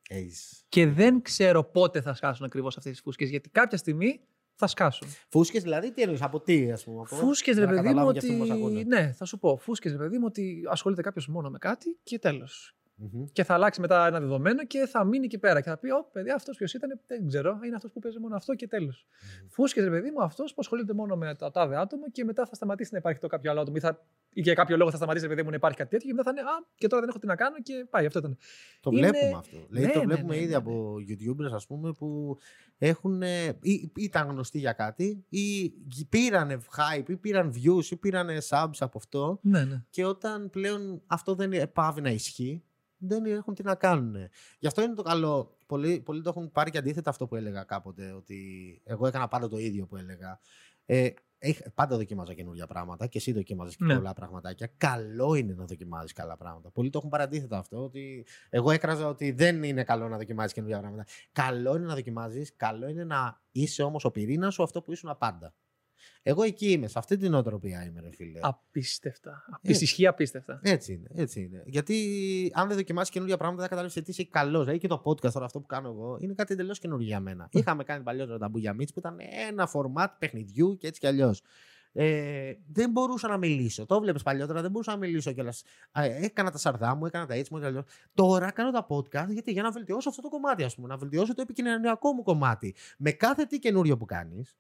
Έχεις. 0.10 0.64
Και 0.70 0.88
δεν 0.88 1.22
ξέρω 1.22 1.64
πότε 1.64 2.02
θα 2.02 2.14
σκάσουν 2.14 2.46
ακριβώς 2.46 2.78
αυτές 2.78 2.92
τις 2.92 3.02
φούσκες, 3.02 3.30
γιατί 3.30 3.50
κάποια 3.50 3.78
στιγμή 3.78 4.22
θα 4.60 4.68
σκάσουν. 4.68 5.08
Φούσκες 5.30 5.64
δηλαδή, 5.64 5.92
τι 5.92 6.02
εννοείς, 6.02 6.22
από 6.22 6.40
τι 6.40 6.72
ας 6.72 6.84
πούμε. 6.84 7.00
Από... 7.00 7.16
Φούσκες 7.16 7.58
ρε 7.58 7.64
για 7.64 7.72
να 7.72 7.82
παιδί 7.82 7.88
μου 7.88 7.94
καταλάβουν 7.94 8.14
και 8.14 8.26
ότι... 8.26 8.28
αυτοί 8.28 8.40
που 8.40 8.48
μας 8.48 8.58
ακούνε. 8.58 8.84
Ναι, 8.84 9.14
θα 9.14 9.26
σου 9.26 9.40
πω. 9.40 9.58
Φούσκες 9.58 9.92
ρε 9.92 9.98
παιδί 9.98 10.18
μου 10.18 10.26
ότι 10.28 10.62
ασχολείται 10.70 11.02
κάποιος 11.02 11.28
μόνο 11.28 11.50
με 11.50 11.58
κάτι 11.58 12.00
και 12.04 12.20
τέλος. 12.20 12.76
Μμμ. 13.02 13.24
Και 13.32 13.44
θα 13.44 13.54
αλλάξει 13.54 13.82
μετά 13.82 14.08
ένα 14.08 14.20
δεδομένο 14.20 14.66
και 14.66 14.86
θα 14.86 15.04
μείνει 15.04 15.26
εκεί 15.26 15.38
πέρα. 15.38 15.62
Και 15.62 15.70
θα 15.70 15.78
πει: 15.78 15.90
Ω, 15.90 16.10
παιδιά, 16.12 16.36
αυτός 16.36 16.58
ποιος 16.58 16.74
ήταν, 16.74 17.00
δεν 17.08 17.28
ξέρω. 17.28 17.60
Είναι 17.66 17.76
αυτός 17.76 17.92
που 17.92 18.00
παίζει 18.00 18.20
μόνο 18.20 18.36
αυτό 18.36 18.56
και 18.56 18.68
τέλος. 18.68 19.08
Φούσκες, 19.50 19.84
ρε 19.84 19.90
παιδί 19.90 20.12
μου, 20.12 20.24
αυτός 20.24 20.50
που 20.54 20.58
ασχολείται 20.60 20.94
μόνο 20.94 21.16
με 21.16 21.36
το 21.36 21.52
τάδε 21.52 21.76
άτομο 21.78 22.10
και 22.12 22.24
μετά 22.24 22.46
θα 22.46 22.56
σταματήσει 22.56 22.90
να 22.94 22.98
υπάρχει 22.98 23.20
το 23.20 23.28
κάποιο 23.28 23.52
άλλο 23.52 23.60
άτομο 23.62 23.76
ή, 23.78 23.82
θα, 23.82 24.06
ή 24.34 24.42
για 24.42 24.54
κάποιο 24.54 24.78
λόγο 24.78 24.92
θα 24.92 24.98
σταματήσει, 24.98 25.24
ρε 25.24 25.30
παιδί 25.30 25.44
μου, 25.44 25.50
να 25.50 25.56
υπάρχει 25.56 25.78
κάτι 25.78 25.90
τέτοιο 25.90 26.08
και 26.08 26.14
μετά 26.14 26.34
θα 26.34 26.40
είναι 26.42 26.50
Α, 26.50 26.54
και 26.76 26.88
τώρα 26.88 27.02
δεν 27.02 27.10
έχω 27.10 27.20
τι 27.20 27.28
να 27.28 27.36
κάνω 27.36 27.56
και 27.62 27.86
πάει. 27.90 28.06
Αυτό 28.06 28.20
ήταν. 28.20 28.38
Το 28.82 28.90
Είναι- 28.94 29.08
βλέπουμε 29.10 29.38
αυτό. 29.38 29.58
Δηλαδή 29.70 29.86
Ναι, 29.88 29.94
το 29.94 30.00
ναι, 30.00 30.06
βλέπουμε 30.06 30.36
ναι, 30.36 30.42
ήδη 30.42 30.50
ναι, 30.50 30.56
από 30.56 30.94
YouTubers 31.10 31.54
ας 31.54 31.68
πούμε 31.68 31.92
που 31.92 32.38
έχουν, 32.78 33.22
ε, 33.22 33.46
ή, 33.62 33.92
ήταν 33.98 34.28
γνωστοί 34.30 34.60
για 34.60 34.74
κάτι 34.74 35.26
ή 35.30 35.70
πήραν 36.10 36.62
hype 36.78 37.10
ή 37.10 37.16
πήραν 37.18 37.54
views 37.56 37.86
ή 37.92 37.96
πήραν 37.96 38.28
subs 38.50 38.78
από 38.80 38.98
αυτό 38.98 39.40
Ναι, 39.42 39.64
ναι. 39.64 39.84
και 39.90 40.06
όταν 40.06 40.50
πλέον 40.50 41.02
αυτό 41.08 41.36
δεν 41.36 41.72
πάβει 41.72 42.02
να 42.02 42.10
ισχύει, 42.10 42.64
δεν 43.00 43.26
έχουν 43.26 43.54
τι 43.54 43.64
να 43.64 43.76
κάνουν. 43.76 44.16
Γι' 44.60 44.68
αυτό 44.68 44.82
είναι 44.82 44.94
το 44.94 45.02
καλό. 45.02 45.58
Πολλοί, 45.68 46.00
πολλοί 46.02 46.22
το 46.22 46.30
έχουν 46.30 46.52
πάρει 46.52 46.72
και 46.72 46.78
αντίθετα 46.78 47.10
αυτό 47.10 47.28
που 47.28 47.36
έλεγα 47.36 47.64
κάποτε, 47.64 48.12
ότι 48.12 48.36
εγώ 48.84 49.08
έκανα 49.08 49.28
πάντα 49.28 49.48
το 49.48 49.58
ίδιο 49.58 49.86
που 49.86 49.96
έλεγα. 49.98 50.40
Ε, 50.86 51.10
έχ- 51.40 51.70
πάντα 51.74 51.98
δοκιμάζα 51.98 52.34
καινούργια 52.34 52.68
πράγματα 52.68 53.08
και 53.08 53.18
εσύ 53.18 53.32
δοκιμάζεις 53.32 53.76
και 53.76 53.84
Ναι. 53.84 53.96
πολλά 53.96 54.14
πραγματάκια. 54.14 54.70
Καλό 54.78 55.36
είναι 55.36 55.54
να 55.54 55.66
δοκιμάζεις 55.66 56.14
καλά 56.14 56.38
πράγματα. 56.38 56.72
Πολλοί 56.72 56.90
το 56.90 56.98
έχουν 56.98 57.10
πάρει 57.10 57.24
αντίθετα 57.24 57.58
αυτό, 57.58 57.84
ότι 57.84 58.26
εγώ 58.50 58.72
έκραζα 58.72 59.08
ότι 59.08 59.32
δεν 59.32 59.64
είναι 59.64 59.84
καλό 59.84 60.08
να 60.10 60.18
δοκιμάζεις 60.18 60.54
καινούργια 60.54 60.80
πράγματα. 60.80 61.06
Καλό 61.32 61.76
είναι 61.76 61.86
να 61.86 61.94
δοκιμάζεις, 61.96 62.56
καλό 62.56 62.88
είναι 62.88 63.04
να 63.04 63.42
είσαι 63.52 63.84
όμως 63.84 64.06
ο 64.06 64.12
πυρήνας 64.12 64.54
σου 64.54 64.64
αυτό 64.64 64.82
που 64.82 64.92
ήσουν 64.92 65.16
πάντα. 65.20 65.54
Εγώ 66.22 66.44
εκεί 66.44 66.72
είμαι, 66.72 66.88
σε 66.88 67.00
αυτή 67.00 67.18
την 67.18 67.34
οτροπία 67.34 67.86
είμαι, 67.86 68.02
ρε 68.02 68.12
φίλε. 68.12 68.40
Απίστευτα. 68.42 69.44
Απίστευτα. 69.48 69.84
Ισχύει 69.84 70.08
απίστευτα. 70.08 70.60
Έτσι 70.64 70.94
είναι, 70.94 71.08
έτσι 71.14 71.42
είναι. 71.42 71.64
Γιατί 71.66 72.52
αν 72.54 72.68
δεν 72.68 72.78
δοκιμάσεις 72.78 73.10
καινούργια 73.10 73.38
πράγματα, 73.38 73.62
δεν 73.62 73.70
καταλάβεις 73.70 74.04
τι 74.04 74.12
είσαι 74.12 74.24
καλός. 74.24 74.64
Δηλαδή 74.64 74.80
και 74.80 74.88
το 74.88 75.02
podcast 75.06 75.32
τώρα, 75.32 75.46
αυτό 75.46 75.60
που 75.60 75.68
κάνω 75.68 75.90
εγώ, 75.90 76.18
είναι 76.20 76.34
κάτι 76.34 76.54
εντελώς 76.54 76.80
καινούργιο 76.80 77.08
για 77.08 77.20
μένα. 77.20 77.48
Είχαμε 77.52 77.84
κάνει 77.84 78.04
παλιότερα 78.04 78.38
τα 78.38 78.50
Μπούγια 78.50 78.74
Μίτς 78.74 78.94
που 78.94 79.00
ήταν 79.00 79.18
ένα 79.50 79.68
φορμάτ 79.68 80.12
παιχνιδιού 80.20 80.78
και 80.78 80.88
έτσι 80.88 81.00
κι 81.00 81.08
αλλιώς. 81.08 81.42
Ε, 81.94 82.54
δεν 82.72 82.92
μπορούσα 82.92 83.28
να 83.28 83.38
μιλήσω. 83.38 83.86
Το 83.86 84.00
βλέπεις 84.00 84.24
παλιότερα, 84.24 84.62
δεν 84.62 84.72
μπορούσα 84.72 84.92
να 84.92 84.98
μιλήσω 84.98 85.32
κιόλας. 85.32 85.64
Έκανα 86.22 86.52
τα 86.52 86.58
σαρδά 86.58 86.96
μου, 86.96 87.06
έκανα 87.06 87.26
τα 87.26 87.34
έτσι 87.34 87.54
μου. 87.54 87.60
και 87.60 87.66
αλλιώς. 87.66 87.84
Τώρα 88.14 88.52
κάνω 88.52 88.72
τα 88.72 88.88
podcast 88.90 89.28
γιατί 89.30 89.52
για 89.52 89.64
να 89.64 89.72
βελτιώσω 89.72 90.10
αυτό 90.10 90.22
το 90.22 90.30
κομμάτι, 90.30 90.64
ας 90.64 90.76
πούμε. 90.76 90.88
Να 90.88 90.98
βελτιώσω 90.98 91.36
το 91.36 91.42
επικοινωνιακό 91.42 92.14
μου 92.14 92.24
κομμάτι. 92.24 92.76
Με 92.98 93.12
κάθε 93.12 93.46
τι 93.46 93.60
καινούριο 93.60 93.98
που 93.98 94.06
κάνεις, 94.06 94.58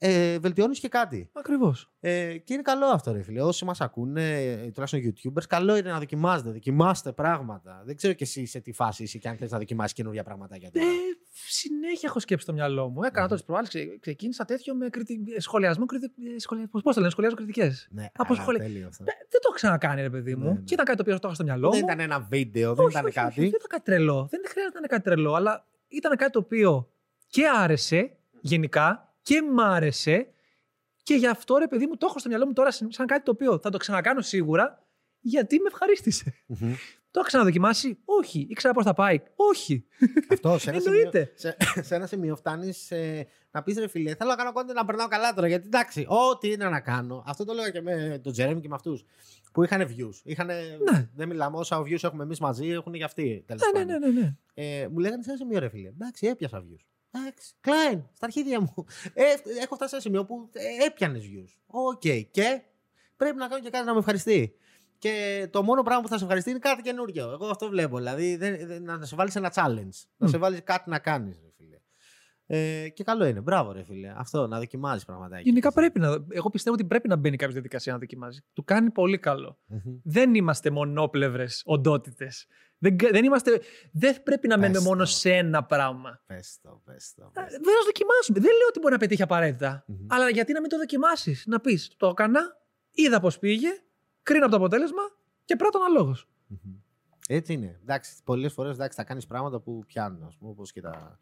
ε, 0.00 0.38
βελτιώνεις 0.38 0.80
και 0.80 0.88
κάτι. 0.88 1.30
Ακριβώς. 1.32 1.90
Ε, 2.00 2.36
και 2.38 2.52
είναι 2.52 2.62
καλό 2.62 2.86
αυτό, 2.86 3.12
ρε 3.12 3.22
φίλε. 3.22 3.42
Όσοι 3.42 3.64
μας 3.64 3.80
ακούνε, 3.80 4.42
ε, 4.42 4.70
τουλάχιστον 4.70 5.00
YouTubers, 5.32 5.42
καλό 5.48 5.76
είναι 5.76 5.90
να 5.90 5.98
δοκιμάζετε. 5.98 6.50
Δοκιμάστε 6.50 7.12
πράγματα. 7.12 7.82
Δεν 7.84 7.96
ξέρω 7.96 8.12
κι 8.12 8.22
εσύ 8.22 8.46
σε 8.46 8.60
τι 8.60 8.72
φάση 8.72 9.02
είσαι 9.02 9.18
και 9.18 9.28
αν 9.28 9.36
θες 9.36 9.50
να 9.50 9.58
δοκιμάσεις 9.58 9.92
καινούργια 9.92 10.22
πράγματα 10.22 10.56
για 10.56 10.68
Ε, 10.72 10.78
τώρα. 10.78 10.90
συνέχεια 11.48 12.00
έχω 12.08 12.20
σκέψει 12.20 12.44
στο 12.44 12.52
μυαλό 12.52 12.88
μου. 12.88 13.02
Έκανα 13.02 13.20
Μμμ. 13.20 13.28
τώρα 13.28 13.34
τις 13.34 13.44
προάλλες. 13.44 13.98
Ξεκίνησα 14.00 14.44
τέτοιο 14.44 14.74
με 14.74 14.88
κριτικ... 14.88 15.20
σχολιασμό. 15.40 15.86
Κριτικ... 15.86 16.10
Πώς 16.82 16.94
το 16.94 17.00
λένε, 17.00 17.10
σχολιάζω 17.10 17.36
κριτικές. 17.36 17.88
ναι, 17.90 18.06
από 18.16 18.32
αλλά 18.32 18.42
σχολεία. 18.42 18.60
τέλειο 18.62 18.86
αυτό. 18.88 19.04
Δεν 19.04 19.14
το 19.30 19.38
έχω 19.44 19.54
ξανακάνει, 19.54 20.00
ρε 20.00 20.10
παιδί 20.10 20.34
μου. 20.36 20.44
Ναι, 20.44 20.50
ναι. 20.52 20.60
Και 20.64 20.74
ήταν 20.74 20.84
κάτι 20.86 20.96
το 20.96 21.02
οποίο 21.02 21.14
το 21.14 21.20
είχα 21.26 21.34
στο 21.34 21.44
μυαλό 21.44 21.70
Δεν 21.70 21.78
μου. 21.82 21.86
ήταν 21.86 22.00
ένα 22.00 22.20
βίντεο, 22.20 22.74
δεν 22.74 22.84
Όχι, 22.84 22.92
ήταν 22.92 23.04
όχι, 23.04 23.14
κάτι. 23.14 23.28
όχι, 23.30 23.40
δεν 23.40 23.48
ήταν 23.48 23.66
κάτι 23.68 23.82
τρελό. 23.84 24.26
Δεν 24.30 24.40
χρειάζεται 24.48 24.72
να 24.74 24.78
είναι 24.78 24.86
κάτι 24.88 25.02
τρελό, 25.02 25.34
αλλά 25.34 25.66
ήταν 25.88 26.16
κάτι 26.16 26.30
το 26.32 26.38
οποίο 26.38 26.90
και 27.28 27.42
άρεσε 27.48 28.16
γενικά 28.40 29.07
και 29.28 29.42
μ' 29.42 29.60
άρεσε 29.60 30.26
και 31.02 31.14
γι' 31.14 31.26
αυτό 31.26 31.56
ρε 31.56 31.68
παιδί 31.68 31.86
μου 31.86 31.96
το 31.96 32.06
έχω 32.08 32.18
στο 32.18 32.28
μυαλό 32.28 32.46
μου 32.46 32.52
τώρα 32.52 32.70
σαν 32.70 33.06
κάτι 33.06 33.22
το 33.24 33.30
οποίο 33.30 33.58
θα 33.58 33.70
το 33.70 33.78
ξανακάνω 33.78 34.20
σίγουρα 34.20 34.86
γιατί 35.20 35.58
με 35.58 35.68
ευχαρίστησε. 35.72 36.34
Μμμ. 36.46 36.72
Το 37.10 37.18
έχω 37.18 37.26
ξαναδοκιμάσει. 37.28 37.98
Όχι. 38.04 38.46
Ήξερα 38.50 38.74
πώς 38.74 38.84
θα 38.84 38.92
πάει. 38.94 39.22
Όχι. 39.36 39.86
Αυτό 40.32 40.58
σε 40.58 40.70
ένα 40.70 40.80
σημείο, 40.80 40.96
Εννοείται. 40.98 41.32
σε, 41.34 41.56
σε 41.86 41.94
ένα 41.94 42.06
σημείο 42.06 42.36
φτάνεις 42.36 42.92
να 43.50 43.62
πεις 43.62 43.78
ρε 43.78 43.88
φίλε, 43.88 44.14
θέλω 44.14 44.30
να 44.30 44.36
κάνω 44.36 44.52
content 44.54 44.74
να 44.74 44.84
περνάω 44.84 45.08
καλά 45.08 45.34
τώρα. 45.34 45.48
Γιατί 45.48 45.66
εντάξει, 45.66 46.06
ό,τι 46.08 46.50
είναι 46.52 46.68
να 46.68 46.80
κάνω. 46.80 47.22
Αυτό 47.26 47.44
το 47.44 47.52
έλεγα 47.52 47.70
και 47.70 47.80
με 47.80 48.20
τον 48.22 48.32
Τζέρεμι 48.32 48.60
και 48.60 48.68
με 48.68 48.74
αυτούς 48.74 49.04
που 49.52 49.62
είχαν 49.64 49.82
views. 49.82 50.20
Είχανε, 50.22 50.78
Ναι. 50.92 51.08
Δεν 51.14 51.28
μιλάμε 51.28 51.56
όσα 51.56 51.80
views 51.82 52.02
έχουμε 52.04 52.22
εμείς 52.22 52.40
μαζί, 52.40 52.68
έχουν 52.68 52.94
για 52.94 53.04
αυτοί. 53.04 53.44
τέλος 53.46 53.62
Ναι, 53.74 53.78
ναι, 53.84 53.92
πάντων. 53.92 54.00
ναι, 54.14 54.20
ναι, 54.20 54.20
ναι. 54.20 54.34
Ε, 54.54 54.88
μου 54.88 54.98
λέγανε 54.98 55.22
σε 55.22 55.28
ένα 55.30 55.38
σημείο, 55.38 55.58
ρε 55.58 55.68
φίλε. 55.68 55.88
Εντάξει, 55.88 56.26
έπιασα 56.26 56.62
views. 56.62 56.84
Εντάξει, 57.10 57.52
κλάιν, 57.66 58.02
στα 58.14 58.26
αρχίδια 58.26 58.60
μου. 58.60 58.74
Ε, 59.14 59.24
έχω 59.60 59.74
φτάσει 59.74 59.88
σε 59.90 59.94
ένα 59.94 60.00
σημείο 60.00 60.24
που 60.24 60.48
ε, 60.52 60.84
έπιανες 60.86 61.22
views. 61.24 61.56
OK, 61.66 62.00
και 62.30 62.60
πρέπει 63.16 63.36
να 63.36 63.48
κάνω 63.48 63.62
και 63.62 63.70
κάτι 63.70 63.86
να 63.86 63.92
με 63.92 63.98
ευχαριστεί. 63.98 64.54
Και 64.98 65.48
το 65.52 65.62
μόνο 65.62 65.82
πράγμα 65.82 66.02
που 66.02 66.08
θα 66.08 66.16
σε 66.18 66.22
ευχαριστεί 66.24 66.50
είναι 66.50 66.58
κάτι 66.58 66.82
καινούργιο. 66.82 67.30
Εγώ 67.30 67.46
αυτό 67.46 67.68
βλέπω. 67.68 67.96
Δηλαδή 67.96 68.36
δεν, 68.36 68.66
δεν- 68.66 68.82
να 68.82 69.04
σε 69.04 69.16
βάλεις 69.16 69.36
ένα 69.36 69.52
challenge. 69.54 70.06
Να 70.16 70.26
Μμ. 70.26 70.30
σε 70.30 70.38
βάλεις 70.38 70.60
κάτι 70.64 70.90
να 70.90 70.98
κάνεις, 70.98 71.34
ρε 71.34 71.40
φίλε. 71.40 71.47
Ε, 72.50 72.88
και 72.88 73.04
καλό 73.04 73.26
είναι. 73.26 73.40
Μπράβο, 73.40 73.72
ρε 73.72 73.82
φίλε. 73.82 74.12
Αυτό 74.16 74.46
να 74.46 74.58
δοκιμάζεις 74.58 75.04
πραγματάκια. 75.04 75.42
Γενικά 75.44 75.72
πρέπει 75.72 76.00
να. 76.00 76.24
Εγώ 76.28 76.50
πιστεύω 76.50 76.76
ότι 76.76 76.84
πρέπει 76.84 77.08
να 77.08 77.16
μπαίνει 77.16 77.36
κάποια 77.36 77.52
διαδικασία 77.52 77.92
να 77.92 77.98
δοκιμάζει. 77.98 78.40
Του 78.52 78.64
κάνει 78.64 78.90
πολύ 78.90 79.18
καλό. 79.18 79.58
Μμμ. 79.66 79.80
Δεν 80.02 80.34
είμαστε 80.34 80.70
μονόπλευρες 80.70 81.62
οντότητες. 81.64 82.46
Δεν, 82.78 82.96
δεν, 82.98 83.24
είμαστε, 83.24 83.60
δεν 83.92 84.22
πρέπει 84.22 84.48
να 84.48 84.54
Πες 84.58 84.62
μένουμε 84.62 84.88
μόνο 84.88 85.02
το. 85.02 85.06
σε 85.10 85.30
ένα 85.30 85.64
πράγμα. 85.64 86.22
Πες 86.26 86.58
το, 86.62 86.80
πες 86.84 87.14
το. 87.14 87.22
Ε, 87.22 87.40
πες 87.40 87.52
το. 87.52 87.60
Δεν 87.62 87.74
να 87.74 87.84
δοκιμάσουμε. 87.84 88.40
Δεν 88.40 88.50
λέω 88.56 88.66
ότι 88.68 88.78
μπορεί 88.78 88.92
να 88.92 88.98
πετύχει 88.98 89.22
απαραίτητα. 89.22 89.84
Μμμ. 89.86 90.06
Αλλά 90.08 90.30
γιατί 90.30 90.52
να 90.52 90.60
μην 90.60 90.70
το 90.70 90.76
δοκιμάσεις; 90.76 91.44
Να 91.46 91.60
πεις: 91.60 91.94
Το 91.96 92.06
έκανα, 92.06 92.40
είδα 92.90 93.20
πώ 93.20 93.30
πήγε, 93.40 93.68
κρίνω 94.22 94.42
από 94.42 94.50
το 94.50 94.56
αποτέλεσμα 94.56 95.02
και 95.44 95.56
πρώτον 95.56 95.82
αλόγω. 95.82 96.16
Μμμ. 96.46 96.74
Έτσι 97.30 97.52
είναι. 97.52 97.78
Εντάξει, 97.82 98.12
πολλές 98.24 98.52
φορές 98.52 98.76
θα 98.94 99.04
κάνεις 99.04 99.26
πράγματα 99.26 99.60
που 99.60 99.84
πιάνουν, 99.86 100.22
ας 100.22 100.36
πούμε, 100.36 100.50
όπως 100.50 100.72
και 100.72 100.80
τα. 100.80 101.18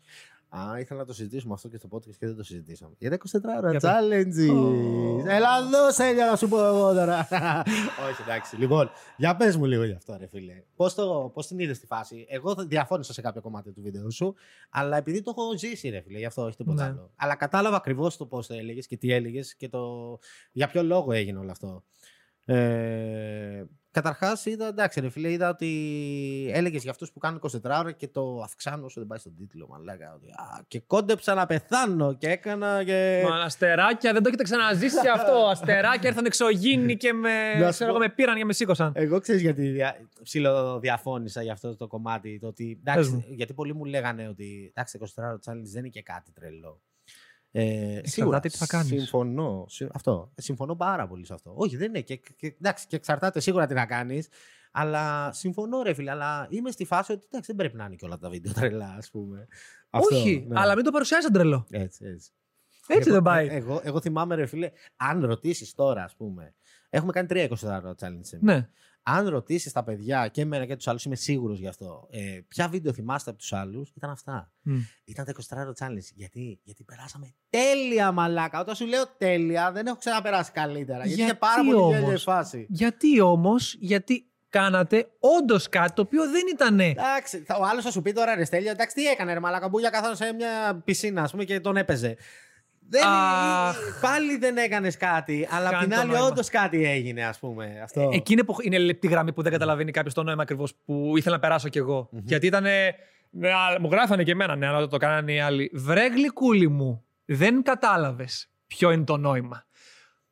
Α, 0.58 0.78
ήθελα 0.78 1.00
να 1.00 1.06
το 1.06 1.12
συζητήσουμε 1.14 1.52
αυτό 1.54 1.68
και 1.68 1.76
στο 1.76 1.88
podcast 1.92 2.14
και 2.18 2.26
δεν 2.26 2.36
το 2.36 2.42
συζητήσαμε. 2.42 2.94
Για 2.98 3.10
τα 3.10 3.16
24 3.16 3.40
ώρα 3.58 3.70
Για 3.70 3.80
πες. 3.80 3.90
challenges. 3.90 4.54
Ω. 4.54 5.24
Έλα 5.28 5.48
εδώ, 5.66 5.90
Σέλια, 5.92 6.26
να 6.26 6.36
σου 6.36 6.48
πω 6.48 6.64
εγώ 6.66 6.92
τώρα. 6.94 7.18
Όχι, 8.08 8.22
εντάξει. 8.26 8.56
Λοιπόν, 8.56 8.90
για 9.16 9.36
πες 9.36 9.56
μου 9.56 9.64
λίγο 9.64 9.84
γι' 9.84 9.92
αυτό, 9.92 10.16
ρε 10.18 10.26
φίλε. 10.26 10.62
Πώς 10.76 10.94
πώς 11.32 11.46
την 11.46 11.58
είδες 11.58 11.78
τη 11.80 11.86
φάση; 11.86 12.26
Εγώ 12.28 12.54
θα 12.54 12.64
διαφώνησα 12.66 13.12
σε 13.12 13.20
κάποιο 13.20 13.40
κομμάτι 13.40 13.72
του 13.72 13.82
βίντεο 13.82 14.10
σου, 14.10 14.34
αλλά 14.70 14.96
επειδή 14.96 15.22
το 15.22 15.34
έχω 15.36 15.58
ζήσει, 15.58 15.88
ρε 15.88 16.00
φίλε, 16.00 16.18
γι' 16.18 16.24
αυτό 16.24 16.42
όχι 16.44 16.56
τίποτα 16.56 16.82
Ναι. 16.84 16.88
άλλο. 16.90 17.10
Αλλά 17.16 17.34
κατάλαβα 17.36 17.76
ακριβώς 17.76 18.16
το 18.16 18.26
πώς 18.26 18.46
το 18.46 18.54
έλεγες 18.54 18.86
και 18.86 18.96
τι 18.96 19.12
έλεγες 19.12 19.54
και 19.56 19.68
το... 19.68 20.18
για 20.52 20.68
ποιο 20.68 20.82
λόγο 20.82 21.12
έγινε 21.12 21.38
όλο 21.38 21.50
αυτό. 21.50 21.84
Ε, 22.48 23.64
Καταρχάς, 24.00 24.46
είδα, 24.46 24.66
εντάξει, 24.66 25.00
ρε 25.00 25.08
φίλε, 25.10 25.30
είδα 25.30 25.48
ότι 25.48 25.70
έλεγες 26.52 26.82
για 26.82 26.90
αυτούς 26.90 27.12
που 27.12 27.18
κάνουν 27.18 27.40
24 27.50 27.60
ώρα 27.64 27.92
και 27.92 28.08
το 28.08 28.40
αυξάνω 28.44 28.84
όσο 28.84 29.00
δεν 29.00 29.08
πάει 29.08 29.18
στον 29.18 29.36
τίτλο. 29.36 29.66
Μαλάκα, 29.70 30.12
ότι, 30.14 30.26
α, 30.30 30.64
και 30.68 30.80
κόντεψα 30.80 31.34
να 31.34 31.46
πεθάνω 31.46 32.14
και 32.14 32.28
έκανα 32.28 32.84
και. 32.84 33.22
Μα 33.28 33.36
αστεράκια, 33.36 34.12
δεν 34.12 34.22
το 34.22 34.28
έχετε 34.28 34.42
ξαναζήσει 34.42 35.08
αυτό. 35.16 35.32
Αστεράκια 35.32 36.08
ήρθαν 36.08 36.24
εξωγήινοι 36.24 36.96
και 36.96 37.12
με, 37.12 37.54
Να 37.58 37.64
σου 37.66 37.70
ξέρω, 37.72 37.90
πω- 37.92 37.96
εγώ, 37.98 38.06
με 38.06 38.12
πήραν 38.14 38.36
και 38.36 38.44
με 38.44 38.52
σήκωσαν. 38.52 38.92
Εγώ 38.96 39.20
ξέρεις 39.20 39.40
γιατί 39.42 39.68
δια... 39.68 39.96
ψιλοδιαφώνησα 40.22 41.42
για 41.42 41.52
αυτό 41.52 41.76
το 41.76 41.86
κομμάτι. 41.86 42.38
Το 42.38 42.46
ότι, 42.46 42.80
Πες 42.84 42.94
εντάξει, 42.94 43.10
μου. 43.12 43.24
γιατί 43.28 43.52
πολλοί 43.54 43.74
μου 43.74 43.84
λέγανε 43.84 44.28
ότι 44.28 44.68
εντάξει, 44.74 44.98
24 45.02 45.06
ώρα 45.16 45.38
challenge 45.46 45.62
δεν 45.72 45.78
είναι 45.80 45.88
και 45.88 46.02
κάτι 46.02 46.32
τρελό. 46.32 46.80
Ε, 47.58 47.98
Εξαρτάται 47.98 48.48
τι 48.48 48.56
θα 48.56 48.66
κάνεις. 48.66 48.88
Συμφωνώ. 48.88 49.64
Συ- 49.68 49.88
Αυτό. 49.92 50.32
Ε, 50.34 50.40
Συμφωνώ 50.42 50.76
πάρα 50.76 51.06
πολύ 51.06 51.26
σε 51.26 51.34
αυτό. 51.34 51.52
Όχι, 51.56 51.76
δεν 51.76 51.88
είναι. 51.88 52.00
Και, 52.00 52.16
και, 52.36 52.54
εντάξει, 52.60 52.86
και 52.86 52.96
εξαρτάται 52.96 53.40
σίγουρα 53.40 53.66
τι 53.66 53.74
να 53.74 53.86
κάνεις. 53.86 54.28
Αλλά 54.72 55.32
συμφωνώ, 55.32 55.82
ρε 55.82 55.94
φίλε. 55.94 56.10
Αλλά 56.10 56.46
είμαι 56.50 56.70
στη 56.70 56.84
φάση 56.84 57.12
ότι 57.12 57.24
εντάξει, 57.26 57.46
δεν 57.46 57.56
πρέπει 57.56 57.76
να 57.76 57.84
είναι 57.84 57.94
και 57.94 58.04
όλα 58.04 58.18
τα 58.18 58.28
βίντεο 58.28 58.52
τρελά, 58.52 58.94
ας 58.98 59.10
πούμε. 59.10 59.46
Αυτό, 59.90 60.16
Όχι, 60.16 60.44
ναι. 60.48 60.60
αλλά 60.60 60.74
μην 60.74 60.84
το 60.84 60.90
παρουσιάζει 60.90 61.22
σαν 61.24 61.32
τρελό. 61.32 61.66
Έτσι, 61.70 62.04
έτσι. 62.04 62.30
Έτσι 62.86 63.02
εγώ, 63.08 63.12
δεν 63.12 63.22
πάει. 63.22 63.46
ε, 63.46 63.54
Εγώ, 63.54 63.80
εγώ 63.84 64.00
θυμάμαι, 64.00 64.34
ρε 64.34 64.46
φίλε, 64.46 64.70
αν 64.96 65.24
ρωτήσεις 65.26 65.74
τώρα, 65.74 66.04
ας 66.04 66.14
πούμε. 66.16 66.54
Έχουμε 66.90 67.12
κάνει 67.12 67.26
τρία 67.28 67.48
24 67.48 67.54
ώρα 67.62 67.94
challenge. 68.00 68.02
εμείς. 68.02 68.38
ναι. 68.40 68.68
Αν 69.08 69.28
ρωτήσεις 69.28 69.72
τα 69.72 69.82
παιδιά 69.84 70.28
και 70.28 70.40
εμένα 70.40 70.64
και 70.66 70.76
τους 70.76 70.88
άλλους, 70.88 71.04
είμαι 71.04 71.14
σίγουρος 71.16 71.58
γι' 71.58 71.66
αυτό. 71.66 72.06
Ε, 72.10 72.40
ποια 72.48 72.68
βίντεο 72.68 72.92
θυμάστε 72.92 73.30
από 73.30 73.38
τους 73.38 73.52
άλλους, 73.52 73.90
ήταν 73.96 74.10
αυτά. 74.10 74.52
Μμ. 74.62 74.76
Ήταν 75.04 75.24
τα 75.24 75.32
24 75.32 75.56
ώρα 75.56 75.72
challenge. 75.78 76.10
Γιατί, 76.14 76.60
γιατί 76.62 76.84
περάσαμε 76.84 77.34
τέλεια, 77.50 78.12
μαλάκα. 78.12 78.60
Όταν 78.60 78.74
σου 78.74 78.86
λέω 78.86 79.04
τέλεια, 79.18 79.72
δεν 79.72 79.86
έχω 79.86 79.96
ξαναπεράσει 79.96 80.50
καλύτερα. 80.52 80.98
Γιατί, 80.98 81.14
Γιατί 81.14 81.22
είχε 81.30 81.34
πάρα 81.34 81.54
πολύ 81.64 81.74
όμως; 81.74 81.94
γέλια 81.98 82.12
η 82.14 82.18
φάση. 82.18 82.66
Γιατί 82.68 83.20
όμως, 83.20 83.76
γιατί 83.80 84.26
κάνατε 84.48 85.08
όντως 85.18 85.68
κάτι 85.68 85.92
το 85.92 86.02
οποίο 86.02 86.30
δεν 86.30 86.42
ήταν. 86.52 86.80
Εντάξει, 86.80 87.38
θα- 87.38 87.56
ο 87.56 87.64
άλλος 87.64 87.84
θα 87.84 87.90
σου 87.90 88.02
πει 88.02 88.12
τώρα 88.12 88.34
ρε 88.34 88.44
Στέλιο, 88.44 88.70
εντάξει, 88.70 88.94
τι 88.94 89.06
έκανε 89.06 89.32
ρε 89.32 89.40
Μαλάκα, 89.40 89.68
μπούλια 89.68 89.90
καθόταν 89.90 90.16
σε 90.16 90.32
μια 90.32 90.82
πισίνα, 90.84 91.22
ας 91.22 91.30
πούμε, 91.30 91.44
και 91.44 91.60
τον 91.60 91.76
έπαιζε. 91.76 92.16
Δεν, 92.88 93.02
Αχ. 93.06 93.76
πάλι 94.00 94.36
δεν 94.36 94.56
έκανες 94.56 94.96
κάτι, 94.96 95.48
αλλά 95.50 95.66
απ' 95.66 95.72
Κάνει 95.72 95.84
την 95.86 95.94
το 95.94 96.00
άλλη 96.00 96.10
νόημα. 96.10 96.26
όντως 96.26 96.48
κάτι 96.48 96.84
έγινε, 96.84 97.24
ας 97.24 97.38
πούμε. 97.38 97.80
Αυτό. 97.82 98.10
Εκείνη 98.12 98.44
που 98.44 98.56
είναι 98.62 98.78
λεπτή 98.78 99.06
γραμμή 99.06 99.32
που 99.32 99.42
δεν 99.42 99.52
καταλαβαίνει 99.52 99.90
κάποιος 99.90 100.14
το 100.14 100.22
νόημα 100.22 100.42
ακριβώς 100.42 100.74
που 100.84 101.16
ήθελα 101.16 101.34
να 101.34 101.40
περάσω 101.40 101.68
κι 101.68 101.78
εγώ. 101.78 102.08
Μμμ. 102.12 102.20
Γιατί 102.24 102.46
ήταν. 102.46 102.64
μου 103.80 103.88
γράφανε 103.90 104.22
και 104.22 104.30
εμένα, 104.30 104.56
ναι, 104.56 104.66
αλλά 104.66 104.86
το 104.86 104.96
κάνανε 104.96 105.32
οι 105.32 105.40
άλλοι. 105.40 105.70
Βρε 105.74 106.06
γλυκούλη 106.06 106.68
μου, 106.68 107.04
δεν 107.24 107.62
κατάλαβες 107.62 108.50
ποιο 108.66 108.90
είναι 108.90 109.04
το 109.04 109.16
νόημα. 109.16 109.66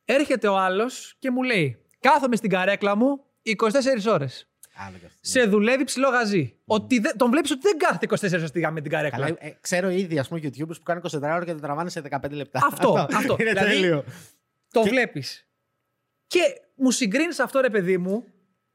Έρχεται 0.05 0.47
ο 0.47 0.57
άλλος 0.57 1.15
και 1.19 1.31
μου 1.31 1.43
λέει: 1.43 1.77
Κάθομαι 1.99 2.35
στην 2.35 2.49
καρέκλα 2.49 2.95
μου 2.95 3.23
24 3.41 4.11
ώρες. 4.11 4.49
Άλλο 4.77 4.97
κι 4.97 5.05
αυτό. 5.05 5.17
Σε 5.21 5.43
δουλεύει 5.43 5.83
ψηλό 5.83 6.09
γαζί. 6.09 6.55
Ότι 6.65 6.99
δεν- 6.99 7.17
τον 7.17 7.29
βλέπεις 7.31 7.51
ότι 7.51 7.59
δεν 7.63 7.77
κάθεται 7.77 8.05
24 8.05 8.37
ώρες 8.37 8.49
στη 8.49 8.59
γραμμή 8.59 8.81
την 8.81 8.91
καρέκλα. 8.91 9.19
Καλά, 9.25 9.35
ε, 9.39 9.57
ξέρω 9.61 9.89
ήδη 9.89 10.19
ας 10.19 10.27
πούμε 10.27 10.39
YouTubers 10.43 10.67
που 10.77 10.83
κάνουν 10.83 11.01
24 11.01 11.35
ώρα 11.35 11.45
και 11.45 11.53
το 11.53 11.59
τραβάνε 11.59 11.89
σε 11.89 12.01
15 12.01 12.35
λεπτά. 12.35 12.59
Αυτό, 12.71 13.07
αυτό. 13.17 13.35
Είναι 13.39 13.49
Δηλαδή, 13.49 13.69
τέλειο. 13.69 14.03
Το 14.71 14.81
Και- 14.81 14.89
βλέπεις. 14.89 15.47
Και 16.27 16.39
μου 16.75 16.91
συγκρίνεις 16.91 17.39
αυτό, 17.39 17.59
ρε 17.59 17.69
παιδί 17.69 17.97
μου, 17.97 18.25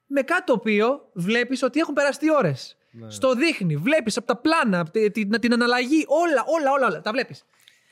με 0.07 0.23
κάτι 0.23 0.45
το 0.45 0.53
οποίο 0.53 1.11
βλέπεις 1.13 1.63
ότι 1.63 1.81
έχουν 1.81 1.95
περάσει 1.95 2.31
ώρες. 2.39 2.77
Ναι. 2.93 3.11
Στο 3.11 3.35
δείχνει, 3.35 3.77
βλέπεις 3.77 4.17
από 4.17 4.27
τα 4.27 4.37
πλάνα, 4.37 4.81
από 4.81 4.91
τη- 4.91 5.11
την, 5.11 5.41
την 5.41 5.53
αναλλαγή, 5.53 6.05
όλα, 6.07 6.45
όλα, 6.47 6.71
όλα, 6.71 6.87
όλα. 6.87 7.01
Τα 7.01 7.13
βλέπεις. 7.13 7.45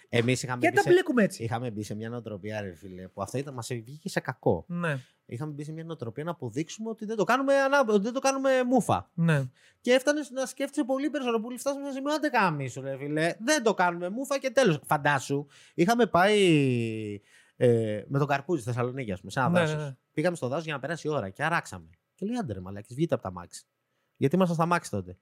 Εμείς 0.08 0.42
είχαμε 0.42 0.60
Και 0.60 0.68
μπει, 0.68 0.74
τα 0.76 0.82
σε, 0.82 0.88
μπλέκουμε 0.90 1.22
έτσι; 1.22 1.42
είχαμε 1.42 1.70
μπει 1.70 1.82
σε 1.82 1.94
μια 1.94 2.08
νοοτροπία, 2.08 2.60
ρε 2.60 2.74
φίλε, 2.74 3.08
που 3.08 3.22
αυτό 3.22 3.38
ήταν, 3.38 3.54
μας 3.54 3.66
βγήκε 3.68 4.08
σε 4.08 4.20
κακό. 4.20 4.64
Ναι, 4.68 4.98
Είχαμε 5.26 5.52
μπει 5.52 5.64
σε 5.64 5.72
μια 5.72 5.84
νοοτροπία 5.84 6.24
να 6.24 6.30
αποδείξουμε 6.30 6.90
ότι 6.90 7.04
δεν 7.04 7.16
το 7.16 7.24
κάνουμε, 7.24 7.54
ανά, 7.54 7.80
ότι 7.88 8.02
δεν 8.02 8.12
το 8.12 8.20
κάνουμε 8.20 8.64
μούφα. 8.64 9.10
ναι. 9.14 9.44
Και 9.80 9.92
έφτανε 9.92 10.20
να 10.32 10.46
σκέφτεσαι 10.46 10.84
πολύ 10.84 11.10
περισσότερο. 11.10 11.40
Που 11.42 11.58
φτάσαμε 11.58 11.86
σε 11.86 11.92
σημείο, 11.92 12.14
άντε 12.14 12.28
γαμήσου, 12.28 12.80
ρε 12.80 12.96
φίλε. 12.96 13.34
Δεν 13.38 13.62
το 13.62 13.74
κάνουμε 13.74 14.08
μούφα 14.08 14.38
και 14.38 14.50
τέλος. 14.50 14.80
Φαντάσου, 14.84 15.46
είχαμε 15.74 16.06
πάει 16.06 16.40
ε, 17.56 18.02
με 18.08 18.18
τον 18.18 18.26
Καρπούζη 18.26 18.60
στη 18.62 18.70
Θεσσαλονίκη, 18.70 19.12
ας 19.12 19.18
πούμε, 19.20 19.30
σε 19.32 19.38
ένα 19.40 19.48
Ναι, 19.48 19.60
δάσος. 19.60 19.76
ναι, 19.76 19.82
ναι. 19.84 19.96
Πήγαμε 20.12 20.36
στο 20.36 20.48
δάσος 20.48 20.64
για 20.64 20.72
να 20.74 20.80
περάσει 20.80 21.08
η 21.08 21.10
ώρα 21.10 21.28
και 21.30 21.44
αράξαμε. 21.44 21.90
Και 22.14 22.26
λέει, 22.26 22.36
άντε 22.36 22.52
ρε 22.52 22.60
μαλάκες, 22.60 22.94
βγείτε 22.94 23.14
από 23.14 23.22
τ' 23.22 23.32
αμάξι. 23.32 23.64
Γιατί 24.16 24.34
ήμασταν 24.34 24.56
στ' 24.56 24.66
αμάξι 24.66 24.90
τότε. 24.90 25.18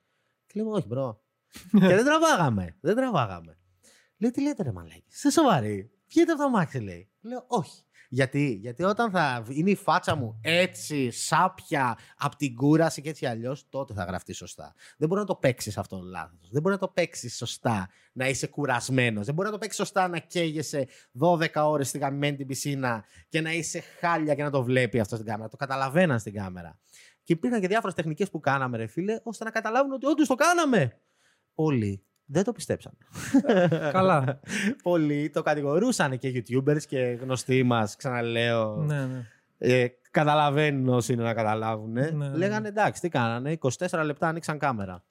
Και 0.46 0.60
λέμε, 0.60 0.70
όχι, 0.76 0.86
bro. 0.86 1.22
και 1.88 1.94
δεν 1.94 2.04
τραβάγαμε. 2.04 2.76
Δεν 2.80 2.96
τραβάγαμε. 2.96 3.58
Λέει, 4.18 4.30
τι 4.30 4.42
λέτε 4.42 4.62
ρε 4.62 4.72
μαλάκες, 4.72 5.02
είστε 5.06 5.30
σοβαροί. 5.30 5.90
Βγείτε 6.08 6.32
από 6.32 6.40
τ' 6.40 6.50
αμάξι, 6.50 6.78
λέει. 6.78 7.10
Λέω, 7.20 7.44
όχι. 7.46 7.86
Γιατί, 8.08 8.58
γιατί 8.60 8.82
όταν 8.82 9.10
θα 9.10 9.46
είναι 9.48 9.70
η 9.70 9.74
φάτσα 9.74 10.14
μου 10.14 10.40
έτσι, 10.42 11.10
σάπια, 11.10 11.98
από 12.16 12.36
την 12.36 12.54
κούραση 12.54 13.02
και 13.02 13.08
έτσι 13.08 13.26
αλλιώς, 13.26 13.68
τότε 13.68 13.94
θα 13.94 14.04
γραφτεί 14.04 14.32
σωστά. 14.32 14.74
Δεν 14.96 15.08
μπορεί 15.08 15.20
να 15.20 15.26
το 15.26 15.34
παίξεις 15.34 15.78
αυτό 15.78 16.00
λάθος. 16.00 16.48
Δεν 16.50 16.62
μπορεί 16.62 16.74
να 16.74 16.80
το 16.80 16.88
παίξεις 16.88 17.36
σωστά 17.36 17.88
να 18.12 18.28
είσαι 18.28 18.46
κουρασμένος. 18.46 19.26
Δεν 19.26 19.34
μπορεί 19.34 19.46
να 19.46 19.52
το 19.52 19.58
παίξεις 19.58 19.78
σωστά 19.78 20.08
να 20.08 20.18
καίγεσαι 20.18 20.88
12 21.20 21.48
ώρες 21.54 21.88
στη 21.88 21.98
γαμμένη 21.98 22.36
την 22.36 22.46
πισίνα 22.46 23.04
και 23.28 23.40
να 23.40 23.52
είσαι 23.52 23.80
χάλια 23.80 24.34
και 24.34 24.42
να 24.42 24.50
το 24.50 24.62
βλέπει 24.62 25.00
αυτό 25.00 25.14
στην 25.14 25.26
κάμερα. 25.26 25.48
Το 25.48 25.56
καταλαβαίναν 25.56 26.18
στην 26.18 26.32
κάμερα. 26.32 26.78
Και 27.22 27.32
υπήρχαν 27.32 27.60
και 27.60 27.68
διάφορες 27.68 27.94
τεχνικές 27.94 28.30
που 28.30 28.40
κάναμε, 28.40 28.76
ρε 28.76 28.86
φίλε, 28.86 29.20
ώστε 29.22 29.44
να 29.44 29.50
καταλάβουν 29.50 29.92
ότι 29.92 30.06
όντως 30.06 30.28
το 30.28 30.34
κάναμε. 30.34 31.00
Πολλοί 31.54 32.06
δεν 32.26 32.44
το 32.44 32.52
πιστέψαν. 32.52 32.92
Καλά. 33.92 34.40
Πολλοί 34.82 35.30
το 35.30 35.42
κατηγορούσαν 35.42 36.18
και 36.18 36.32
YouTubers 36.48 36.82
και 36.88 36.98
γνωστοί 36.98 37.62
μας, 37.62 37.96
ξαναλέω. 37.96 38.76
ναι, 38.76 39.06
ναι. 39.06 39.26
Ε, 39.58 39.86
καταλαβαίνουν 40.10 40.88
όσοι 40.88 41.12
είναι 41.12 41.22
να 41.22 41.34
καταλάβουν. 41.34 41.92
Ναι, 41.92 42.10
ναι. 42.10 42.28
Λέγανε 42.36 42.68
εντάξει, 42.68 43.00
τι 43.00 43.08
κάνανε. 43.08 43.58
24 43.88 44.02
λεπτά 44.04 44.28
ανοίξαν 44.28 44.58
κάμερα. 44.58 45.02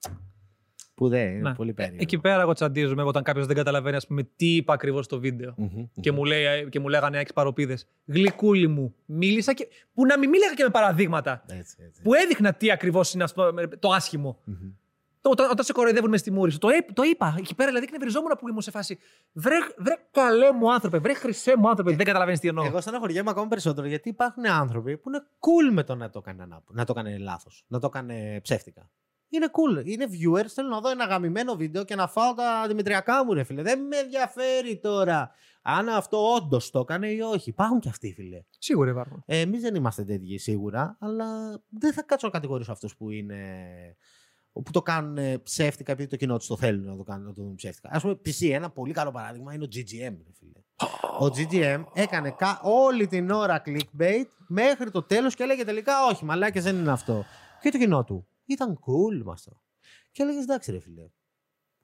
Που 0.95 1.10
δεν 1.10 1.28
είναι 1.30 1.49
Ναι. 1.49 1.56
πολύ 1.56 1.73
περίεργο. 1.73 2.01
Εκεί 2.01 2.17
πέρα 2.19 2.41
εγώ 2.41 2.54
τσαντίζομαι 2.54 3.04
όταν 3.04 3.23
κάποιος 3.23 3.45
δεν 3.47 3.56
καταλαβαίνει, 3.56 3.95
ας 3.95 4.08
πούμε, 4.08 4.23
τι 4.36 4.56
είπα 4.56 4.73
ακριβώς 4.73 5.06
στο 5.06 5.19
βίντεο. 5.19 5.54
Μμμ, 5.58 5.86
Και, 5.99 6.12
μμμ. 6.12 6.17
μου 6.17 6.25
λέει, 6.25 6.69
και 6.69 6.80
μου 6.80 6.88
λέγανε 6.88 7.17
έχεις 7.17 7.34
παροπίδες. 7.34 7.88
Γλυκούλη 8.06 8.67
μου. 8.67 8.95
Μίλησα 9.06 9.54
και. 9.54 9.67
που 9.93 10.06
να 10.06 10.17
μην 10.19 10.30
μίλαγα 10.30 10.54
και 10.54 10.63
με 10.63 10.69
παραδείγματα. 10.69 11.43
Έτσι, 11.47 11.75
έτσι. 11.88 12.01
Που 12.01 12.13
έδειχνα 12.13 12.54
τι 12.54 12.71
ακριβώς 12.71 13.13
είναι 13.13 13.23
αυτό 13.23 13.54
το 13.80 13.89
άσχημο. 13.91 14.39
Μμμ. 14.43 14.56
Το, 15.25 15.31
όταν, 15.31 15.49
όταν 15.51 15.65
σε 15.65 15.73
κοροϊδεύουν 15.73 16.09
με 16.09 16.17
στη 16.17 16.31
μούρη 16.31 16.51
σου. 16.51 16.57
Το, 16.57 16.69
έ- 16.69 16.93
το 16.93 17.03
είπα. 17.03 17.35
Εκεί 17.38 17.55
πέρα 17.55 17.67
δηλαδή 17.69 17.85
εκνευριζόμουν 17.85 18.31
που 18.39 18.47
ήμουν 18.47 18.61
σε 18.61 18.71
φάση. 18.71 18.99
Βρε, 19.33 19.55
βρε 19.77 19.93
καλέ 20.11 20.51
μου 20.51 20.73
άνθρωπε, 20.73 20.97
βρε 20.97 21.13
χρυσέ 21.13 21.57
μου 21.57 21.69
άνθρωπε. 21.69 21.95
δεν 21.95 22.05
καταλαβαίνεις 22.05 22.39
τι 22.39 22.47
εννοώ. 22.47 22.65
Εγώ 22.65 22.81
στεναχωριέμαι 22.81 23.29
ακόμα 23.29 23.47
περισσότερο 23.47 23.88
γιατί 23.88 24.09
υπάρχουν 24.09 24.45
άνθρωποι 24.47 24.97
που 24.97 25.09
είναι 25.09 25.19
cool 25.19 25.73
με 25.73 25.83
το 25.83 25.95
να 25.95 26.09
το 26.09 26.19
έκανε, 26.23 26.43
ανάπο- 26.43 26.73
να 26.73 26.85
το 26.85 26.93
έκανε 26.97 27.17
λάθος, 27.17 27.63
να 27.67 27.79
το 27.79 27.88
έκανε 27.88 28.39
ψεύτικα. 28.43 28.89
Είναι 29.29 29.45
cool. 29.51 29.85
Είναι 29.85 30.05
viewers. 30.11 30.45
Θέλω 30.47 30.69
να 30.69 30.79
δω 30.79 30.89
ένα 30.89 31.05
γαμημένο 31.05 31.55
βίντεο 31.55 31.83
και 31.83 31.95
να 31.95 32.07
φάω 32.07 32.33
τα 32.33 32.65
δημητριακά 32.67 33.25
μου, 33.25 33.33
ρε 33.33 33.43
φίλε. 33.43 33.61
Δεν 33.61 33.81
με 33.88 33.97
ενδιαφέρει 33.97 34.79
τώρα 34.79 35.31
αν 35.61 35.89
αυτό 35.89 36.33
όντως 36.33 36.69
το 36.69 36.79
έκανε 36.79 37.07
ή 37.07 37.19
όχι. 37.19 37.49
Υπάρχουν 37.49 37.79
και 37.79 37.89
αυτοί, 37.89 38.13
φίλε. 38.13 38.43
Σίγουρα 38.57 38.89
υπάρχουν. 38.89 39.23
Ε, 39.25 39.39
Εμείς 39.39 39.61
δεν 39.61 39.75
είμαστε 39.75 40.03
τέτοιοι 40.03 40.38
σίγουρα, 40.38 40.97
αλλά 40.99 41.25
δεν 41.69 41.93
θα 41.93 42.01
κάτσω 42.03 42.27
να 42.27 42.33
κατηγορήσω 42.33 42.71
αυτούς 42.71 42.95
που 42.95 43.09
είναι 43.09 43.38
που 44.63 44.71
το 44.71 44.81
κάνουν 44.81 45.17
ε, 45.17 45.37
ψεύτικα 45.37 45.91
επειδή 45.91 46.09
το 46.09 46.15
κοινό 46.15 46.37
τους 46.37 46.47
το 46.47 46.57
θέλουν 46.57 46.85
να 46.85 46.95
το 46.95 47.03
κάνουν, 47.03 47.25
να 47.25 47.33
το 47.33 47.41
δουν 47.41 47.55
ψεύτικα. 47.55 47.89
Α 47.91 47.99
πούμε, 47.99 48.15
π.χ. 48.15 48.41
ένα 48.41 48.69
πολύ 48.69 48.93
καλό 48.93 49.11
παράδειγμα 49.11 49.53
είναι 49.53 49.63
ο 49.63 49.67
GGM. 49.71 50.15
ρε 50.25 50.31
φίλε. 50.39 50.59
Ο 51.19 51.25
GGM 51.25 51.83
έκανε 51.93 52.31
κα- 52.31 52.59
όλη 52.63 53.07
την 53.07 53.29
ώρα 53.29 53.61
clickbait 53.65 54.25
μέχρι 54.47 54.91
το 54.91 55.01
τέλος 55.03 55.35
και 55.35 55.43
έλεγε 55.43 55.63
τελικά 55.65 55.93
όχι, 56.11 56.25
μαλάκες 56.25 56.63
δεν 56.63 56.75
είναι 56.75 56.91
αυτό. 56.91 57.25
Και 57.61 57.69
το 57.71 57.77
κοινό 57.77 58.03
του 58.03 58.27
ήταν 58.45 58.73
cool 58.79 59.21
με 59.23 59.31
αυτό. 59.31 59.61
Και 60.11 60.23
έλεγε 60.23 60.39
εντάξει, 60.39 60.71
ρε 60.71 60.79
φίλε. 60.79 61.07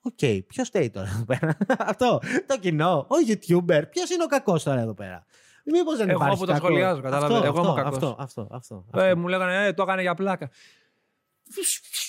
Οκ, 0.02 0.44
ποιος 0.48 0.68
φταίει 0.68 0.90
τώρα 0.90 1.08
εδώ 1.16 1.26
πέρα; 1.26 1.58
αυτό. 1.92 2.20
Το 2.48 2.60
κοινό, 2.60 2.98
ο 2.98 3.16
YouTuber. 3.28 3.84
Ποιος 3.90 4.10
είναι 4.10 4.24
ο 4.24 4.28
κακός 4.28 4.64
τώρα 4.64 4.80
εδώ 4.80 4.94
πέρα; 4.94 5.26
Μήπως 5.66 5.98
δεν 5.98 6.10
Εγώ 6.10 6.18
υπάρχει. 6.18 6.40
που 6.40 6.46
το 6.46 6.52
κακός; 6.52 6.68
σχολιάζω, 6.68 7.02
κατάλαβε. 7.02 7.34
Αυτό, 7.34 7.46
Εγώ 7.48 7.60
είμαι 7.60 7.68
ο 7.68 7.72
αυτό, 7.72 7.84
κακός. 7.84 7.96
αυτό, 7.98 8.16
αυτό, 8.20 8.48
αυτό, 8.52 9.00
Ε, 9.00 9.08
αυτό. 9.08 9.20
μου 9.20 9.28
λέγανε, 9.28 9.66
ε, 9.66 9.74
το 9.74 9.84
έκανε 9.84 10.02
για 10.02 10.14
πλάκα. 10.16 10.50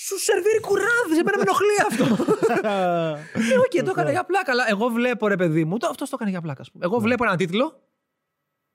Σου 0.06 0.18
σερβίρει 0.18 0.60
κουράδι, 0.60 1.18
εμένα 1.18 1.36
με 1.36 1.42
ενοχλεί 1.42 1.76
αυτό. 1.90 2.04
Ε, 3.52 3.58
οκ, 3.58 3.84
το 3.84 3.90
έκανε 3.90 4.10
για 4.10 4.24
πλάκα. 4.24 4.52
Αλλά 4.52 4.64
εγώ 4.68 4.88
βλέπω, 4.88 5.26
ρε 5.28 5.36
παιδί 5.36 5.64
μου, 5.64 5.76
αυτός 5.90 6.08
το 6.08 6.14
έκανε 6.14 6.30
για 6.30 6.40
πλάκα. 6.40 6.60
ας 6.60 6.70
πούμε. 6.70 6.84
Εγώ 6.84 6.98
βλέπω 6.98 7.24
έναν 7.24 7.36
τίτλο. 7.36 7.82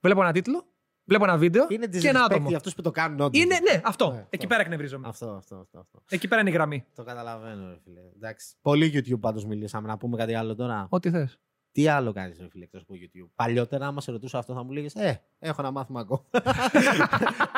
Βλέπω 0.01 0.21
έναν 0.21 0.34
τίτλο. 0.34 0.65
Βλέπω 1.10 1.23
ένα 1.23 1.38
βίντεο 1.38 1.65
Είναι 1.69 1.88
και 1.88 2.08
ένα 2.08 2.19
disrespect 2.21 2.25
άτομο. 2.25 2.47
για 2.47 2.58
αυτούς 2.58 2.73
που 2.75 2.82
το 2.82 2.91
κάνουν 2.91 3.19
όντως. 3.19 3.41
Είναι, 3.41 3.60
ναι, 3.71 3.82
αυτό. 3.84 4.12
Ναι, 4.12 4.17
Εκεί 4.19 4.27
αυτό. 4.36 4.47
πέρα 4.47 4.62
εκνευρίζομαι. 4.62 5.08
Αυτό, 5.08 5.25
αυτό, 5.30 5.56
αυτό, 5.56 5.80
αυτό. 5.80 6.01
Εκεί 6.10 6.27
πέρα 6.27 6.41
είναι 6.41 6.49
η 6.49 6.53
γραμμή. 6.53 6.86
Το 6.95 7.03
καταλαβαίνω, 7.03 7.67
ρε 7.69 7.77
φίλε. 7.84 7.99
Εντάξει. 8.15 8.56
Πολύ 8.62 8.91
YouTube 8.95 9.19
πάντως 9.19 9.45
μιλήσαμε. 9.45 9.88
Να 9.88 9.97
πούμε 9.97 10.17
κάτι 10.17 10.34
άλλο 10.36 10.56
τώρα. 10.56 10.88
Ό,τι 10.89 11.10
θες. 11.10 11.39
Τι 11.78 11.88
άλλο 11.88 12.13
κάνεις, 12.13 12.38
ρε 12.40 12.48
φίλε, 12.52 12.63
εκτός 12.63 12.82
από 12.82 12.94
YouTube; 12.96 13.30
Παλιότερα, 13.36 13.88
άμα 13.88 14.02
σε 14.02 14.12
ρωτούσα 14.12 14.38
αυτό, 14.38 14.54
θα 14.54 14.63
μου 14.63 14.72
λέγες 14.72 14.94
Ε, 14.96 15.22
έχω 15.40 15.56
ένα 15.62 15.72
μάθημα 15.72 16.00
ακόμα. 16.00 16.22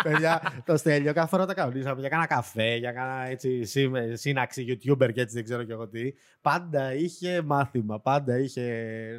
Παιδιά, 0.03 0.41
το 0.65 0.77
στέλνιο 0.77 1.13
κάθε 1.13 1.27
φορά 1.27 1.45
τα 1.45 1.53
κανονίσαμε 1.53 1.99
για 1.99 2.09
κάνα 2.09 2.25
καφέ, 2.27 2.75
για 2.75 2.91
κάνα 2.91 3.27
έτσι, 3.29 3.65
σύμε- 3.65 4.17
σύναξη 4.17 4.65
YouTuber 4.69 5.11
και 5.13 5.21
έτσι 5.21 5.35
δεν 5.35 5.43
ξέρω 5.43 5.63
και 5.63 5.71
εγώ 5.71 5.87
τι. 5.87 6.01
Πάντα 6.41 6.93
είχε 6.93 7.41
μάθημα. 7.45 7.99
Πάντα 7.99 8.37
είχε 8.39 8.61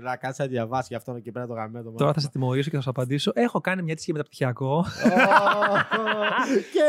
να 0.03 0.17
κάτσει 0.17 0.41
να 0.43 0.49
διαβάσει 0.49 0.87
για 0.89 0.97
αυτόν 0.97 1.17
εκεί 1.17 1.31
πέρα 1.33 1.47
το 1.47 1.53
γαμμένο 1.53 1.85
το 1.85 1.91
Τώρα 1.97 2.13
θα 2.13 2.21
σε 2.21 2.27
μάθημα. 2.27 2.45
τιμωρήσω 2.45 2.71
και 2.71 2.77
θα 2.77 2.83
σου 2.83 2.91
απαντήσω. 2.91 3.31
Έχω 3.35 3.61
κάνει 3.61 3.83
μια 3.83 3.93
αίτηση 3.93 4.05
για 4.11 4.15
μεταπτυχιακό. 4.15 4.77
Ω, 4.77 4.85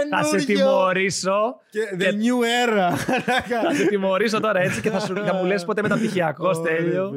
Θα 0.09 0.23
σε 0.23 0.37
Καινούριο! 0.45 0.65
τιμωρήσω. 0.65 1.55
Και- 1.69 1.95
The 1.99 2.11
new 2.11 2.65
era. 2.65 2.95
Θα 3.63 3.73
σε 3.75 3.85
τιμωρήσω 3.85 4.39
τώρα 4.39 4.59
έτσι 4.59 4.81
και 4.81 4.89
θα, 4.89 4.99
σου, 4.99 5.15
θα 5.25 5.33
μου 5.33 5.45
λες 5.45 5.65
ποτέ 5.65 5.81
μεταπτυχιακό, 5.81 6.47
Ωρε, 6.47 6.75
τέλειο. 6.75 7.11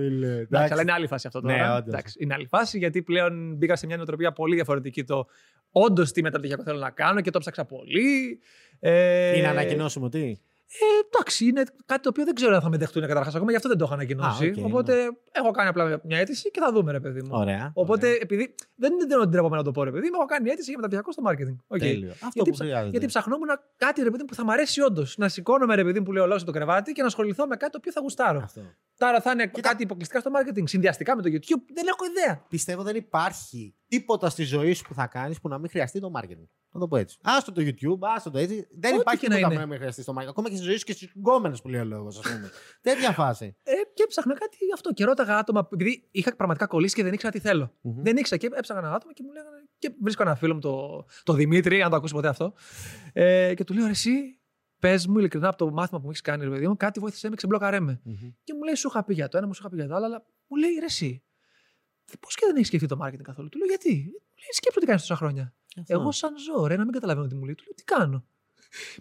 Φίλε. 0.92 0.92
Εντάξει, 0.92 0.92
αλλά 0.92 0.92
είναι 0.92 0.92
άλλη 0.92 1.06
φάση 1.06 1.26
αυτό 1.26 1.40
τώρα. 1.40 1.56
Ναι, 1.56 1.76
όντως. 1.76 1.86
Εντάξει, 1.86 2.16
είναι 2.20 2.34
άλλη 2.34 2.46
φάση 2.46 2.78
γιατί 2.78 3.02
πλέον 3.02 3.54
μπήκα 3.54 3.76
σε 3.76 3.86
μια 3.86 3.96
νοοτροπία 3.96 4.32
πολύ 4.32 4.54
διαφορετική. 4.54 5.04
Το 5.04 5.26
όντως 5.72 6.12
τι 6.12 6.22
μεταπτυχιακό 6.22 6.62
θέλω 6.62 6.78
να 6.78 6.90
κάνω 6.90 7.20
και 7.20 7.30
το 7.30 7.38
ψάξα 7.38 7.64
πολύ. 7.64 8.40
Ε, 8.80 9.38
Είναι 9.38 9.48
ανακοινώσιμο 9.48 10.08
τι; 10.08 10.34
Ε, 10.66 11.06
εντάξει, 11.16 11.46
είναι 11.46 11.62
κάτι 11.86 12.02
το 12.02 12.08
οποίο 12.08 12.24
δεν 12.24 12.34
ξέρω 12.34 12.54
αν 12.54 12.60
θα 12.60 12.68
με 12.68 12.76
δεχτούν 12.76 13.06
καταρχάς 13.06 13.34
ακόμα, 13.34 13.50
γι' 13.50 13.56
αυτό 13.56 13.68
δεν 13.68 13.78
το 13.78 13.84
έχω 13.84 13.94
ανακοινώσει. 13.94 14.46
Α, 14.46 14.52
οκ, 14.58 14.64
Οπότε 14.64 15.08
έχω 15.32 15.50
κάνει 15.50 15.68
απλά 15.68 16.00
μια 16.04 16.18
αίτηση 16.18 16.50
και 16.50 16.60
θα 16.60 16.72
δούμε, 16.72 16.92
ρε 16.92 17.00
παιδί 17.00 17.22
μου. 17.22 17.28
Ωραία. 17.32 17.70
Οπότε, 17.74 18.06
ωραία. 18.06 18.18
επειδή 18.20 18.54
δεν 18.74 18.92
είναι 18.92 19.06
δεν 19.06 19.30
ντρέπομαι 19.30 19.56
να 19.56 19.62
το 19.62 19.70
πω, 19.70 19.84
ρε 19.84 19.90
παιδί 19.90 20.06
μου, 20.08 20.14
έχω 20.14 20.24
κάνει 20.24 20.50
αίτηση 20.50 20.70
για 20.70 20.78
μεταπτυχιακό 20.80 21.12
στο 21.12 21.22
marketing. 21.26 21.56
OK. 21.66 21.78
Τέλειο. 21.78 22.10
Αυτό 22.10 22.28
Γιατί, 22.32 22.50
που 22.50 22.56
ψα- 22.56 22.64
χρειάζεται. 22.64 22.90
γιατί 22.90 23.06
ψαχνόμουν 23.06 23.48
κάτι 23.76 24.02
ρε 24.02 24.10
παιδί 24.10 24.18
μου, 24.22 24.24
που 24.28 24.34
θα 24.34 24.44
μ' 24.44 24.50
αρέσει 24.50 24.80
όντως. 24.80 25.16
Να 25.18 25.28
σηκώνομαι 25.28 25.74
ρε 25.74 25.84
παιδί 25.84 25.98
μου 25.98 26.04
που 26.04 26.12
λέει 26.12 26.26
ο 26.26 26.28
λόγος 26.28 26.38
το 26.38 26.52
κρεβάτι 26.52 26.92
και 26.92 27.00
να 27.00 27.06
ασχοληθώ 27.06 27.46
με 27.46 27.56
κάτι 27.56 27.72
το 27.72 27.78
οποίο 27.80 27.92
θα 27.92 28.00
γουστάρω. 28.00 28.40
Αυτό. 28.44 28.60
Τώρα 28.98 29.20
θα 29.20 29.30
είναι 29.30 29.46
Κοίτα. 29.46 29.68
κάτι 29.68 29.82
αποκλειστικά 29.82 30.20
στο 30.20 30.30
marketing, 30.34 30.62
συνδυαστικά 30.68 31.16
με 31.16 31.22
το 31.22 31.28
YouTube. 31.32 31.62
Δεν 31.74 31.86
έχω 31.86 32.04
ιδέα. 32.10 32.44
Πιστεύω 32.48 32.82
δεν 32.82 32.96
υπάρχει 32.96 33.74
τίποτα 33.88 34.28
στη 34.30 34.42
ζωή 34.42 34.72
σου 34.72 34.82
που 34.84 34.94
θα 34.94 35.06
κάνεις 35.06 35.40
που 35.40 35.48
να 35.48 35.58
μην 35.58 35.70
χρειαστεί 35.70 36.00
το 36.00 36.10
marketing. 36.20 36.48
Να 36.74 36.80
το 36.80 36.88
πω 36.88 36.96
έτσι. 36.96 37.18
Άστο 37.22 37.52
το 37.52 37.62
YouTube, 37.64 37.98
άστο 38.00 38.30
το 38.30 38.38
έτσι. 38.38 38.68
Δεν 38.70 38.92
Ό,τι 38.92 39.00
υπάρχει 39.00 39.20
και 39.20 39.28
να 39.28 39.34
τίποτα 39.34 39.48
που 39.48 39.52
είναι. 39.52 39.62
να 39.64 39.68
μην 39.68 39.78
χρειαστεί 39.78 40.04
το 40.04 40.14
marketing. 40.18 40.26
Ακόμα 40.28 40.48
και 40.48 40.56
στη 40.56 40.64
ζωή 40.64 40.76
σου 40.76 40.84
και 40.84 40.92
στις 40.92 41.12
γκόμενες 41.16 41.62
που 41.62 41.68
λέει 41.68 41.80
ο 41.80 41.84
λόγος, 41.84 42.18
ας 42.18 42.32
πούμε. 42.32 42.50
Τέτοια 42.82 43.12
φάση. 43.12 43.56
Ε, 43.62 43.72
και 43.94 44.02
έψαχνα 44.02 44.34
κάτι 44.34 44.56
γι' 44.64 44.72
αυτό. 44.72 44.92
Και 44.92 45.04
ρώταγα 45.04 45.38
άτομα, 45.38 45.68
επειδή 45.72 46.08
είχα 46.10 46.36
πραγματικά 46.36 46.66
κολλήσει 46.66 46.94
και 46.94 47.02
δεν 47.02 47.12
ήξερα 47.12 47.32
τι 47.32 47.38
θέλω. 47.38 47.74
Μμμ. 47.80 48.02
Δεν 48.02 48.16
ήξερα 48.16 48.36
και 48.36 48.48
έψαχνα 48.52 48.82
ένα 48.86 48.94
άτομο 48.94 49.12
και 49.12 49.22
μου 49.22 49.32
λέγανε. 49.32 49.56
Και 49.78 49.94
βρίσκω 50.02 50.22
ένα 50.22 50.34
φίλο 50.34 50.54
μου, 50.54 50.60
το, 50.60 51.04
το 51.22 51.32
Δημήτρη, 51.32 51.82
αν 51.82 51.90
το 51.90 51.96
ακούσει 51.96 52.14
ποτέ 52.14 52.28
αυτό. 52.28 52.54
Ε, 53.12 53.54
και 53.54 53.64
του 53.64 53.74
λέω, 53.74 53.84
«Ρε 53.84 53.90
εσύ, 53.90 54.40
πες 54.78 55.06
μου 55.06 55.18
ειλικρινά 55.18 55.48
από 55.48 55.56
το 55.56 55.70
μάθημα 55.70 55.98
που 55.98 56.04
μου 56.04 56.10
έχεις 56.10 56.22
κάνει, 56.22 56.44
ρε 56.44 56.50
παιδί 56.50 56.68
μου, 56.68 56.76
κάτι 56.76 57.00
βοήθησε 57.00 57.28
με, 57.28 57.36
ξεμπλοκαρέ 57.36 57.80
με. 57.80 58.00
Μμμ. 58.04 58.14
Και 58.44 58.54
μου 58.54 58.62
λέει, 58.62 58.74
σου 58.74 58.88
είχα 58.88 59.04
πει 59.04 59.14
για 59.14 59.28
το 59.28 59.36
ένα, 59.36 59.46
μου 59.46 59.54
σου 59.54 59.60
είχα 59.60 59.70
πει 59.70 59.76
για 59.76 59.86
το 59.88 59.94
άλλο, 59.94 60.04
αλλά 60.04 60.26
μου 60.46 60.56
λέει, 60.56 60.74
ρε 60.78 60.84
εσύ, 60.84 61.22
πώς 62.20 62.34
και 62.34 62.46
δεν 62.46 62.54
έχεις 62.56 62.66
σκεφτεί 62.66 62.86
το 62.86 62.98
marketing 63.02 63.22
καθόλου. 63.22 63.48
Του 63.48 63.58
λέω, 63.58 63.66
γιατί. 63.66 63.88
Μου 63.90 64.40
λέει, 64.42 64.52
σκέψου 64.52 64.80
τι 64.80 64.86
κάνεις 64.86 65.00
τόσα 65.00 65.16
χρόνια. 65.16 65.54
Αυτό. 65.80 65.92
Εγώ 65.94 66.12
σαν 66.12 66.32
ζώο, 66.38 66.66
ρε, 66.66 66.76
να 66.76 66.84
μην 66.84 66.92
καταλαβαίνω 66.92 67.26
τι 67.26 67.34
μου 67.34 67.44
λέει. 67.44 67.54
Του 67.54 67.64
λέω, 67.64 67.74
τι 67.74 67.84
κάνω; 67.84 68.24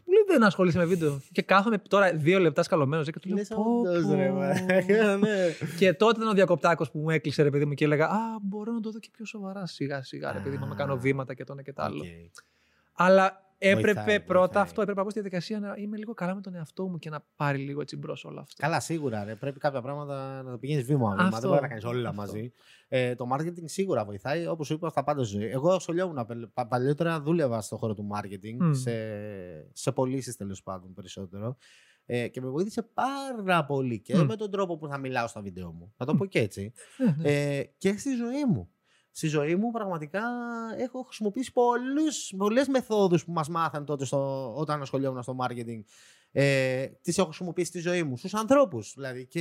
Μου 0.06 0.14
λέει, 0.14 0.24
δεν 0.28 0.44
ασχολείσαι 0.44 0.78
με 0.78 0.86
βίντεο. 0.86 1.22
Και 1.32 1.42
κάθομαι 1.42 1.78
τώρα 1.78 2.14
δύο 2.14 2.40
λεπτά 2.40 2.64
σκαλωμένος 2.64 3.12
και 3.12 3.20
του 3.20 3.28
λέω, 3.28 3.38
Λες, 3.38 3.48
πω, 3.48 3.62
όντως, 3.62 4.04
πω. 4.04 4.14
ρε, 4.16 4.32
μα. 4.32 4.48
Ναι. 5.18 5.48
Και 5.78 5.94
τότε 5.94 6.18
ήταν 6.18 6.30
ο 6.30 6.34
διακοπτάκος 6.34 6.92
που 6.92 7.00
μου 7.00 7.10
έκλεισε, 7.10 7.44
ρε 7.44 7.50
παιδί 7.50 7.66
μου, 7.66 7.74
και 7.74 7.86
έλεγα 7.86 8.06
Α, 8.06 8.38
μπορώ 8.42 8.72
να 8.72 8.80
το 8.80 8.92
δω 8.92 9.00
και 9.00 9.10
πιο 9.12 9.26
σοβαρά 9.26 9.66
σιγά 9.66 10.04
σιγά, 10.04 10.32
ρε 10.32 10.40
παιδί 10.40 10.58
μου, 10.58 10.68
να 10.68 10.76
κάνω 10.76 10.98
βήματα 10.98 11.34
και 11.34 11.44
το 11.44 11.54
ένα 11.54 11.62
και 11.62 11.74
το 11.74 11.82
άλλο. 11.82 12.04
Οκ. 12.04 12.44
Αλλά 12.94 13.43
έπρεπε 13.70 13.94
Βοηθάει, 13.94 14.20
πρώτα 14.20 14.40
βοηθάει. 14.46 14.64
αυτό, 14.64 14.82
έπρεπε 14.82 15.00
να 15.00 15.06
μπω 15.06 15.12
στη 15.12 15.20
διαδικασία 15.22 15.60
να 15.60 15.74
είμαι 15.78 15.98
λίγο 15.98 16.14
καλά 16.14 16.36
με 16.36 16.42
τον 16.42 16.56
εαυτό 16.56 16.88
μου 16.88 16.98
και 16.98 17.10
να 17.10 17.26
πάρει 17.36 17.58
λίγο 17.58 17.82
έτσι 17.82 17.98
μπρος 17.98 18.26
όλο 18.26 18.40
αυτό. 18.40 18.54
Καλά, 18.62 18.80
σίγουρα. 18.80 19.24
Ρε. 19.24 19.36
Πρέπει 19.36 19.60
κάποια 19.60 19.82
πράγματα 19.82 20.44
να 20.44 20.52
τα 20.52 20.58
πηγαίνεις 20.60 20.84
βήμα-βήμα. 20.86 21.24
Αυτό. 21.28 21.40
Δεν 21.40 21.50
μπορεί 21.50 21.62
να 21.62 21.68
κάνεις 21.68 21.84
όλα 21.84 22.10
Αυτό. 22.10 22.22
μαζί. 22.22 22.52
Ε, 22.88 23.16
το 23.16 23.26
marketing 23.34 23.64
σίγουρα 23.66 24.06
βοηθάει, 24.06 24.48
όπως 24.48 24.68
σου 24.68 24.74
είπα, 24.74 24.90
στα 24.90 25.04
πάντα 25.04 25.24
στη 25.24 25.38
ζωή. 25.38 25.50
Εγώ 25.50 25.72
ασχολιόμουν 25.72 26.16
πα- 26.16 26.50
πα- 26.54 26.68
παλιότερα, 26.68 27.22
δούλευα 27.22 27.62
στον 27.62 27.78
χώρο 27.78 27.94
του 27.94 28.08
marketing, 28.16 28.56
Μμ. 28.60 28.72
σε, 28.74 28.92
σε 29.74 29.92
πωλήσεις 29.92 30.36
τέλος 30.36 30.64
πάντων 30.64 30.94
περισσότερο. 30.94 31.58
Ε, 32.06 32.28
και 32.28 32.42
με 32.42 32.50
βοήθησε 32.50 32.90
πάρα 32.94 33.66
πολύ 33.66 34.00
και 34.02 34.18
Μμ. 34.18 34.26
με 34.26 34.36
τον 34.36 34.52
τρόπο 34.52 34.78
που 34.78 34.88
θα 34.88 34.98
μιλάω 34.98 35.28
στα 35.28 35.42
βίντεο 35.42 35.72
μου. 35.72 35.94
Να 35.98 36.06
το 36.06 36.16
πω 36.16 36.26
και 36.26 36.40
έτσι. 36.40 36.72
Ναι, 36.98 37.16
ναι. 37.18 37.32
ε, 37.58 37.64
και 37.78 37.98
στη 37.98 38.16
ζωή 38.16 38.46
μου. 38.48 38.70
Στη 39.16 39.28
ζωή 39.28 39.56
μου 39.56 39.72
πραγματικά 39.72 40.22
έχω 40.78 41.02
χρησιμοποιήσει 41.04 41.52
πολλούς, 41.52 42.34
πολλές 42.38 42.68
μεθόδους 42.68 43.26
που 43.26 43.32
μας 43.32 43.50
μάθαν 43.50 43.86
τότε 43.86 44.06
στο, 44.06 44.54
όταν 44.56 44.82
ασχολιόμουν 44.82 45.24
στο 45.24 45.36
marketing. 45.40 45.84
Ε, 46.36 46.86
τις 47.02 47.18
έχω 47.18 47.28
χρησιμοποιήσει 47.28 47.68
στη 47.68 47.80
ζωή 47.80 48.04
μου, 48.04 48.18
στους 48.18 48.34
ανθρώπους 48.34 48.94
δηλαδή. 48.96 49.26
Και 49.26 49.40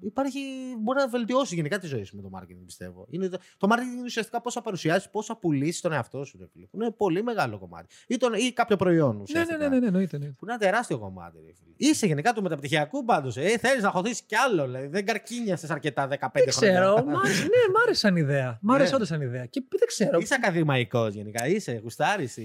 υπάρχει, 0.00 0.40
μπορεί 0.78 0.98
να 0.98 1.08
βελτιώσει 1.08 1.54
γενικά 1.54 1.78
τη 1.78 1.86
ζωή 1.86 2.04
σου 2.04 2.16
με 2.16 2.22
το 2.22 2.30
marketing 2.38 2.62
πιστεύω. 2.64 3.06
Είναι, 3.10 3.28
το, 3.28 3.38
το 3.56 3.68
marketing 3.70 3.92
είναι 3.94 4.02
ουσιαστικά 4.04 4.40
πώς 4.40 4.54
θα 4.54 4.62
παρουσιάσεις, 4.62 5.10
πώς 5.10 5.26
θα 5.26 5.36
πουλήσεις 5.36 5.80
τον 5.80 5.92
εαυτό 5.92 6.24
σου. 6.24 6.38
Ρε, 6.40 6.46
φίλε, 6.52 6.66
που 6.66 6.76
είναι 6.80 6.90
πολύ 6.90 7.22
μεγάλο 7.22 7.58
κομμάτι. 7.58 7.86
Ή, 8.06 8.16
τον, 8.16 8.32
ή 8.34 8.52
κάποιο 8.52 8.76
προϊόν 8.76 9.16
ναι, 9.16 9.22
ουσιαστικά. 9.22 9.56
ναι, 9.56 9.64
ναι, 9.64 9.74
ναι, 9.74 9.80
ναι, 9.80 9.86
εννοείται, 9.86 10.16
εννοείται. 10.16 10.36
Που 10.38 10.44
είναι 10.44 10.54
ένα 10.54 10.62
τεράστιο 10.62 10.98
κομμάτι. 10.98 11.38
Ρε, 11.46 11.52
φίλε. 11.52 11.90
Είσαι 11.90 12.06
γενικά 12.06 12.32
του 12.32 12.42
μεταπτυχιακού 12.42 13.04
πάντως. 13.04 13.36
Ε, 13.36 13.58
Θέλεις 13.58 13.82
να 13.82 13.90
χωθείς 13.90 14.22
κι 14.22 14.34
άλλο. 14.34 14.64
Δηλαδή. 14.64 14.86
Δεν 14.86 15.06
καρκίνιασες 15.06 15.70
αρκετά 15.70 16.08
15 16.08 16.16
χρόνια. 16.18 16.30
Δεν 16.34 16.46
ξέρω, 16.48 16.94
μ' 17.06 17.16
άρεσε, 17.16 17.42
ναι, 17.42 17.72
μ' 17.72 17.76
άρεσε 17.82 18.00
σαν 18.00 18.16
ιδέα. 18.16 18.58
Μ' 18.62 18.72
άρεσε 18.72 18.90
Ναι. 18.90 18.96
όντως 18.96 19.07
σαν 19.08 19.20
ιδέα. 19.20 19.46
Και 19.46 19.62
δεν 19.68 19.86
ξέρω. 19.86 20.18
Είσαι 20.18 20.34
ακαδημαϊκός 20.34 21.14
γενικά, 21.14 21.46
είσαι, 21.46 21.80
γουστάρεις 21.82 22.38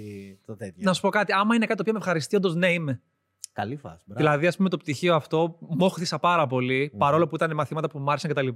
το 0.45 0.55
τέτοιο. 0.55 0.83
Να 0.83 0.93
σου 0.93 1.01
πω 1.01 1.09
κάτι, 1.09 1.33
άμα 1.33 1.55
είναι 1.55 1.65
κάτι 1.65 1.75
το 1.75 1.81
οποίο 1.81 1.93
με 1.93 1.99
ευχαριστεί, 1.99 2.35
όντως 2.35 2.55
ναι 2.55 2.71
είμαι. 2.71 3.01
Καλή 3.53 3.75
φάση. 3.75 4.03
μπράβο. 4.05 4.23
Δηλαδή, 4.25 4.47
ας 4.47 4.55
πούμε, 4.57 4.69
το 4.69 4.77
πτυχίο 4.77 5.15
αυτό 5.15 5.57
μόχθησα 5.59 6.19
πάρα 6.19 6.47
πολύ, 6.47 6.89
Μμμ. 6.93 6.99
παρόλο 6.99 7.27
που 7.27 7.35
ήταν 7.35 7.53
μαθήματα 7.53 7.89
που 7.89 7.99
μου 7.99 8.09
άρεσαν 8.11 8.31
κτλ. 8.31 8.47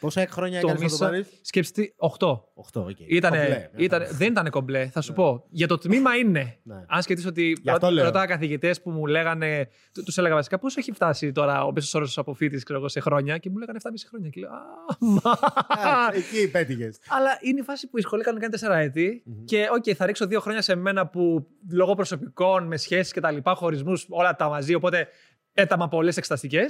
Πόσα 0.00 0.26
χρόνια 0.30 0.60
Το 0.60 0.68
έκανες 0.68 0.82
να 0.92 0.98
το 0.98 1.04
μίσα- 1.04 1.04
πάρει. 1.08 1.26
Σκέψου 1.42 1.92
8. 1.96 2.44
8, 2.54 2.80
οκ. 2.84 2.96
Ήτανε, 3.06 3.36
Κομπλέ, 3.36 3.48
μια 3.56 3.70
ήτανε, 3.76 4.04
χαρά. 4.04 4.16
δεν 4.16 4.30
ήταν 4.30 4.50
κομπλέ, 4.50 4.86
θα 4.86 5.00
σου 5.00 5.10
Ναι. 5.10 5.16
πω. 5.16 5.44
Για 5.50 5.66
το 5.66 5.78
τμήμα 5.78 6.14
είναι. 6.16 6.58
Ναι. 6.62 6.84
Αν 6.88 7.02
σκεφτείς 7.02 7.26
ότι 7.26 7.56
Γι' 7.62 7.70
αυτό 7.70 7.86
ρω- 7.86 7.94
λέω. 7.94 8.04
ρωτάω 8.04 8.26
καθηγητές 8.26 8.82
που 8.82 8.90
μου 8.90 9.06
λέγανε. 9.06 9.68
Τους 10.04 10.18
έλεγα 10.18 10.34
βασικά 10.34 10.58
πώς 10.58 10.76
έχει 10.76 10.92
φτάσει 10.92 11.32
τώρα 11.32 11.64
ο 11.64 11.72
μέσος 11.72 11.94
όρος 11.94 12.18
αποφοίτησης 12.18 12.62
ξέρω 12.64 12.78
εγώ, 12.78 12.88
σε 12.88 13.00
χρόνια; 13.00 13.38
Και 13.38 13.50
μου 13.50 13.58
λέγανε 13.58 13.78
7,5 13.82 14.06
χρόνια. 14.08 14.28
Και 14.30 14.40
λέω 14.40 14.50
Α, 14.50 14.60
μα. 14.98 15.30
Α, 15.90 16.08
Εκεί 16.12 16.50
πέτυχες. 16.50 16.98
Αλλά 17.08 17.38
είναι 17.40 17.60
η 17.60 17.62
φάση 17.62 17.88
που 17.88 17.98
η 17.98 18.00
σχολή 18.00 18.22
κάνει 18.22 18.40
κάνει 18.40 18.52
4 18.52 18.78
έτη 18.78 19.22
Μμμ. 19.24 19.44
και 19.44 19.68
οκ, 19.76 19.84
θα 19.96 20.06
ρίξω 20.06 20.26
δύο 20.26 20.40
χρόνια 20.40 20.62
σε 20.62 20.74
μένα 20.74 21.06
που 21.06 21.46
λόγω 21.70 21.94
προσωπικών, 21.94 22.66
με 22.66 22.76
σχέσεις 22.76 23.12
και 23.12 23.20
τα 23.20 23.30
λοιπά, 23.30 23.54
χωρισμούς, 23.54 24.06
όλα 24.08 24.34
τα 24.42 24.48
μαζί. 24.48 24.74
Οπότε 24.74 25.08
έταμα 25.52 25.88
πολλές 25.88 26.16
εξεταστικέ. 26.16 26.66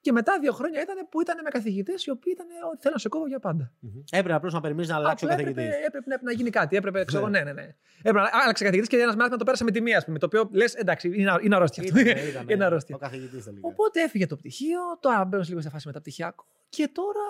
Και 0.00 0.12
μετά 0.12 0.38
δύο 0.40 0.52
χρόνια 0.52 0.80
ήταν 0.82 1.08
που 1.10 1.20
ήταν 1.20 1.36
με 1.44 1.50
καθηγητές 1.50 2.04
οι 2.04 2.10
οποίοι 2.10 2.32
ήταν. 2.36 2.46
«Ω, 2.46 2.76
Θέλω 2.80 2.94
να 2.94 3.00
σε 3.00 3.08
κόβω 3.08 3.26
για 3.26 3.38
πάντα. 3.38 3.72
Έπρεπε 4.10 4.34
απλώς 4.34 4.52
να 4.52 4.60
περιμένεις 4.60 4.88
να 4.90 4.96
αλλάξει 4.96 5.24
ο 5.24 5.28
Απλά 5.28 5.38
καθηγητής. 5.42 5.64
έπρεπε, 5.66 5.86
έπρεπε 5.86 6.08
να- 6.10 6.18
να 6.22 6.32
γίνει 6.32 6.50
κάτι. 6.50 6.76
Έπρεπε, 6.76 7.04
ξέρω, 7.04 7.22
εγώ, 7.22 7.30
Ναι. 7.30 7.38
ναι, 7.38 7.52
ναι, 7.52 7.62
ναι. 7.62 7.74
Έπρεπε 7.98 8.18
να 8.20 8.28
άλλαξε 8.42 8.64
καθηγητής 8.64 8.88
και 8.88 8.96
ένας 8.96 9.16
μάθημα 9.16 9.36
το 9.36 9.44
πέρασε 9.44 9.64
με 9.64 9.70
τιμή, 9.70 9.94
ας 9.94 10.04
πούμε. 10.04 10.18
Το 10.18 10.26
οποίο 10.26 10.48
λες, 10.52 10.74
εντάξει, 10.74 11.08
είναι, 11.14 11.34
είναι 11.42 11.54
αρρώστια. 11.56 11.82
αυτό. 11.84 11.98
είναι 12.52 12.64
αρρώστια. 12.64 12.94
Ο 12.96 12.98
καθηγητής 12.98 13.44
τελικά. 13.44 13.68
Οπότε 13.68 14.02
έφυγε 14.02 14.26
το 14.26 14.36
πτυχίο, 14.36 14.80
τώρα 15.00 15.24
μπαίνω 15.24 15.44
λίγο 15.48 15.60
σε 15.60 15.68
φάση 15.70 15.86
μεταπτυχιακό. 15.86 16.46
Και 16.68 16.88
τώρα, 16.92 17.20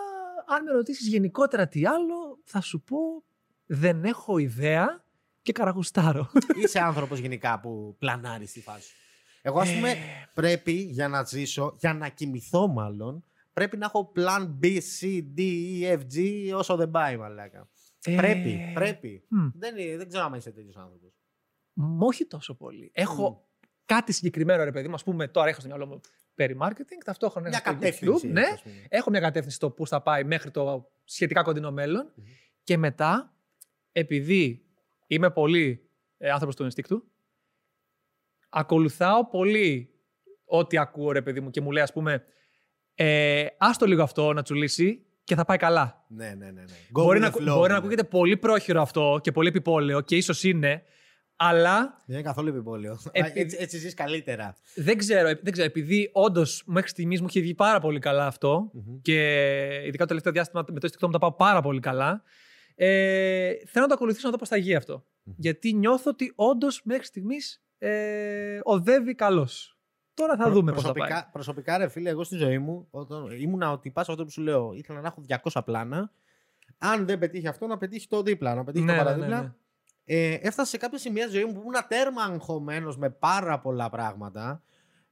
αν 0.47 0.65
με 0.65 0.71
ρωτήσεις 0.73 1.09
γενικότερα 1.09 1.69
τι 1.69 1.87
άλλο, 1.87 2.39
θα 2.45 2.61
σου 2.61 2.81
πω 2.83 2.99
δεν 3.67 4.05
έχω 4.05 4.39
ιδέα 4.39 5.05
και 5.43 5.53
καραγουστάρω. 5.53 6.31
Είσαι 6.63 6.79
άνθρωπος 6.81 7.19
γενικά 7.19 7.61
που 7.61 7.97
πλανάρεις 7.99 8.51
στη 8.51 8.61
φάση. 8.61 8.93
Εγώ, 9.47 9.61
ας 9.61 9.75
πούμε, 9.75 9.91
ε. 9.91 9.97
πρέπει 10.35 10.73
για 10.73 11.09
να 11.09 11.25
ζήσω, 11.25 11.77
για 11.79 11.95
να 11.95 12.09
κοιμηθώ 12.09 12.67
μάλλον, 12.67 13.25
πρέπει 13.53 13.77
να 13.77 13.87
έχω 13.87 14.13
plan 14.17 14.51
B, 14.63 14.81
C, 15.01 15.25
D, 15.37 15.41
E, 15.83 15.99
F, 15.99 16.01
G, 16.15 16.53
όσο 16.55 16.77
δεν 16.77 16.91
πάει, 16.91 17.17
μαλάκα. 17.17 17.69
Ε. 18.05 18.15
Πρέπει, 18.15 18.71
πρέπει. 18.75 19.23
Δεν, 19.55 19.75
δεν 19.97 20.09
ξέρω 20.09 20.25
αν 20.25 20.35
είσαι 20.35 20.51
τέτοιος 20.51 20.77
άνθρωπος. 20.77 21.13
Όχι 21.99 22.25
τόσο 22.25 22.55
πολύ. 22.55 22.91
Έχω 22.95 23.47
κάτι 23.85 24.13
συγκεκριμένο, 24.13 24.65
ρε 24.65 24.73
παιδί 24.73 24.89
μου, 24.89 24.95
ας 24.95 25.05
πούμε, 25.05 25.29
τώρα 25.29 25.49
έχω 25.49 25.61
στο 25.61 25.69
μυαλό 25.69 25.87
μου 25.87 26.01
περί 26.35 26.57
marketing, 26.61 27.03
ταυτόχρονα 27.05 27.49
έχω 27.49 27.61
κατεύθυνση. 27.63 28.29
YouTube, 28.29 28.33
ναι, 28.33 28.47
έχω 28.89 29.11
μια 29.11 29.21
κατεύθυνση 29.21 29.59
το 29.59 29.71
πώ 29.71 29.87
θα 29.87 30.03
πάει 30.03 30.25
μέχρι 30.25 30.51
το 30.51 30.91
σχετικά 31.05 31.43
κοντινό 31.43 31.71
μέλλον. 31.71 32.07
Mm-hmm. 32.09 32.23
Και 32.63 32.77
μετά, 32.77 33.35
επειδή 33.93 34.65
είμαι 35.07 35.31
πολύ 35.31 35.91
ε, 36.19 36.31
άνθρωπος 36.31 36.57
του 36.57 36.63
ενστικτού, 36.63 37.05
ακολουθάω 38.59 39.27
πολύ 39.27 39.91
ό,τι 40.45 40.79
ακούω, 40.79 41.13
ρε 41.13 41.23
παιδί 41.23 41.41
μου, 41.41 41.51
και 41.51 41.61
μου 41.61 41.71
λέει, 41.71 41.83
ας 41.83 41.93
πούμε, 41.93 42.25
ε, 42.95 43.47
άστο 43.59 43.87
λίγο 43.87 44.03
αυτό 44.03 44.33
να 44.33 44.43
τσουλήσει 44.43 45.05
και 45.25 45.35
θα 45.35 45.45
πάει 45.45 45.57
καλά. 45.57 46.05
Ναι, 46.09 46.29
ναι, 46.29 46.45
ναι. 46.45 46.51
ναι. 46.51 46.63
Go 46.93 47.03
Μπορεί 47.03 47.19
with 47.19 47.21
να, 47.21 47.27
the 47.27 47.31
ακου- 47.31 47.43
flow, 47.43 47.55
μπορεί 47.55 47.61
να 47.69 47.69
ναι. 47.69 47.77
ακούγεται 47.79 48.05
πολύ 48.05 48.37
πρόχειρο 48.37 48.81
αυτό 48.81 49.19
και 49.23 49.33
πολύ 49.33 49.49
επιπόλαιο 49.49 50.01
και 50.01 50.17
ίσως 50.17 50.43
είναι, 50.45 50.83
αλλά 51.37 52.03
Δεν 52.07 52.15
είναι 52.17 52.25
καθόλου 52.25 52.49
επιπόλαιο. 52.49 52.99
Επει- 53.13 53.37
έτσι, 53.37 53.57
έτσι 53.61 53.79
ζεις 53.79 53.95
καλύτερα. 53.95 54.57
δεν 54.75 54.99
ξέρω, 54.99 55.29
δεν 55.43 55.53
ξέρω 55.53 55.67
επειδή 55.69 56.11
όντως 56.13 56.63
μέχρι 56.67 56.89
στιγμής 56.89 57.21
μου 57.21 57.27
είχε 57.31 57.41
βγει 57.41 57.55
πάρα 57.55 57.81
πολύ 57.81 57.99
καλά 57.99 58.27
αυτό 58.27 58.71
Μμμ. 58.73 59.01
και 59.03 59.19
ειδικά 59.87 59.99
το 60.03 60.07
τελευταίο 60.07 60.33
διάστημα 60.33 60.65
με 60.73 60.81
το 60.81 60.89
TikTok 60.93 61.07
μου 61.07 61.11
τα 61.13 61.19
πάω 61.19 61.33
πάρα 61.33 61.61
πολύ 61.61 61.81
καλά. 61.81 62.23
Ε, 62.75 63.51
θέλω 63.51 63.85
να 63.85 63.87
το 63.87 63.95
ακολουθήσω 63.95 64.25
να 64.27 64.31
δω 64.33 64.39
πώς 64.39 64.49
θα 64.49 64.57
γίνει 64.57 64.75
αυτό. 64.75 65.05
Μμμ. 65.23 65.35
Γιατί 65.37 65.73
νιώθω 65.73 66.11
ότι 66.11 66.33
όντως 66.35 66.81
μέχρι 66.85 67.05
στιγμής 67.05 67.61
ε, 67.79 68.61
οδεύει 68.63 69.15
καλώ. 69.15 69.49
Τώρα 70.15 70.37
θα 70.37 70.43
Προ- 70.43 70.55
δούμε 70.55 70.73
πώς 70.73 70.83
θα 70.83 70.93
προσωπικά, 70.93 71.21
πάει. 71.21 71.31
Προσωπικά, 71.33 71.79
ρε 71.79 71.89
φίλε, 71.89 72.11
εγώ 72.11 72.25
στη 72.25 72.37
ζωή 72.37 72.59
μου 72.59 72.87
όταν 72.91 73.31
ήμουνα 73.31 73.73
ότι 73.73 73.91
πα 73.91 74.01
αυτό 74.01 74.25
που 74.25 74.31
σου 74.31 74.43
λέω. 74.43 74.73
Ήθελα 74.73 75.01
να 75.01 75.07
έχω 75.07 75.25
200 75.53 75.61
πλάνα. 75.65 76.11
Αν 76.79 77.07
δεν 77.07 77.19
πετύχει 77.19 77.47
αυτό, 77.49 77.67
να 77.67 77.77
πετύχει 77.79 78.09
το 78.09 78.23
δίπλα. 78.23 78.55
Να 78.55 78.65
πετύχει 78.65 78.85
Ναι, 78.85 78.91
το 78.93 78.99
ναι, 78.99 79.05
παραδίπλα. 79.05 79.37
ναι, 79.37 79.43
ναι. 79.43 79.53
Ε, 80.05 80.33
έφτασα 80.35 80.65
σε 80.71 80.77
κάποια 80.77 80.99
σημεία 80.99 81.23
στη 81.27 81.33
ζωή 81.37 81.45
μου 81.45 81.53
που 81.53 81.61
ήμουν 81.61 81.75
τέρμα 81.89 82.23
αγχωμένο 82.23 82.95
με 82.99 83.11
πάρα 83.11 83.61
πολλά 83.61 83.91
πράγματα. 83.91 84.63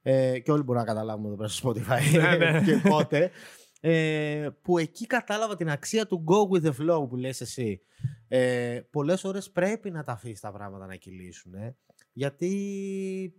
Ε, 0.01 0.39
και 0.39 0.51
όλοι 0.51 0.63
μπορούν 0.63 0.81
να 0.81 0.87
καταλάβουμε 0.87 1.27
εδώ 1.27 1.35
πέρα 1.35 1.49
στο 1.49 1.69
Spotify 1.69 2.19
Ναι, 2.37 2.51
ναι. 2.51 2.61
και 2.65 2.81
πότε. 2.89 3.31
Ε, 3.81 4.47
που 4.61 4.77
εκεί 4.77 5.05
κατάλαβα 5.05 5.55
την 5.55 5.69
αξία 5.69 6.05
του 6.07 6.23
go 6.27 6.53
with 6.55 6.65
the 6.65 6.71
flow 6.81 7.09
που 7.09 7.15
λες 7.15 7.41
εσύ. 7.41 7.81
Ε, 8.27 8.79
πολλές 8.89 9.23
ώρες 9.23 9.51
πρέπει 9.51 9.91
να 9.91 10.03
τα 10.03 10.11
αφήσεις 10.11 10.39
τα 10.39 10.51
πράγματα 10.51 10.85
να 10.85 10.95
κυλήσουν. 10.95 11.53
ε, 11.53 11.75
γιατί 12.15 13.33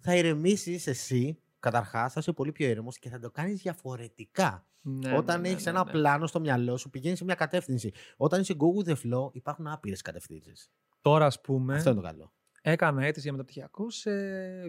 θα 0.00 0.16
ηρεμήσεις 0.16 0.86
εσύ, 0.86 1.42
καταρχάς, 1.60 2.12
θα 2.12 2.20
είσαι 2.20 2.32
πολύ 2.32 2.52
πιο 2.52 2.68
ήρεμος 2.68 2.98
και 2.98 3.08
θα 3.08 3.18
το 3.18 3.30
κάνεις 3.30 3.60
διαφορετικά. 3.62 4.64
Ναι, 4.82 5.16
Όταν 5.16 5.40
ναι, 5.40 5.48
ναι, 5.48 5.54
έχεις 5.54 5.64
ναι, 5.64 5.70
ένα 5.70 5.84
ναι. 5.84 5.90
πλάνο 5.90 6.26
στο 6.26 6.40
μυαλό 6.40 6.76
σου, 6.76 6.90
πηγαίνεις 6.90 7.18
σε 7.18 7.24
μια 7.24 7.34
κατεύθυνση. 7.34 7.92
Όταν 8.16 8.40
είσαι 8.40 8.54
go 8.58 8.84
with 8.84 8.92
the 8.92 8.96
flow, 8.96 9.32
υπάρχουν 9.32 9.66
άπειρες 9.66 10.02
κατευθύνσεις. 10.02 10.70
Τώρα, 11.00 11.26
ας 11.26 11.40
πούμε, 11.40 11.74
Αυτό 11.74 11.90
είναι 11.90 12.00
το 12.00 12.06
καλό. 12.06 12.32
έκανα 12.62 13.04
αίτηση 13.04 13.20
για 13.22 13.32
μεταπτυχιακό 13.32 13.90
σε 13.90 14.10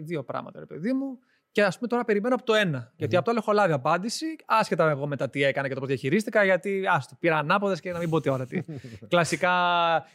δύο 0.00 0.24
πράγματα, 0.24 0.58
ρε 0.60 0.66
παιδί 0.66 0.92
μου. 0.92 1.18
Και 1.52 1.64
ας 1.64 1.76
πούμε 1.76 1.88
τώρα 1.88 2.04
περιμένω 2.04 2.34
από 2.34 2.44
το 2.44 2.54
ένα. 2.54 2.92
Γιατί 2.96 3.16
από 3.16 3.24
το 3.24 3.30
άλλο 3.30 3.40
έχω 3.42 3.52
λάβει 3.52 3.72
απάντηση, 3.72 4.26
άσχετα 4.46 4.90
εγώ 4.90 5.06
μετά 5.06 5.30
τι 5.30 5.42
έκανα 5.42 5.68
και 5.68 5.74
το 5.74 5.80
πώς 5.80 5.88
διαχειρίστηκα, 5.88 6.44
γιατί 6.44 6.82
άστο, 6.90 7.16
πήρα 7.20 7.38
ανάποδες 7.38 7.80
και 7.80 7.92
να 7.92 7.98
μην 7.98 8.10
πω 8.10 8.20
τι 8.20 8.28
ώρα 8.28 8.46
τι. 8.46 8.62
Κλασικά, 9.08 9.50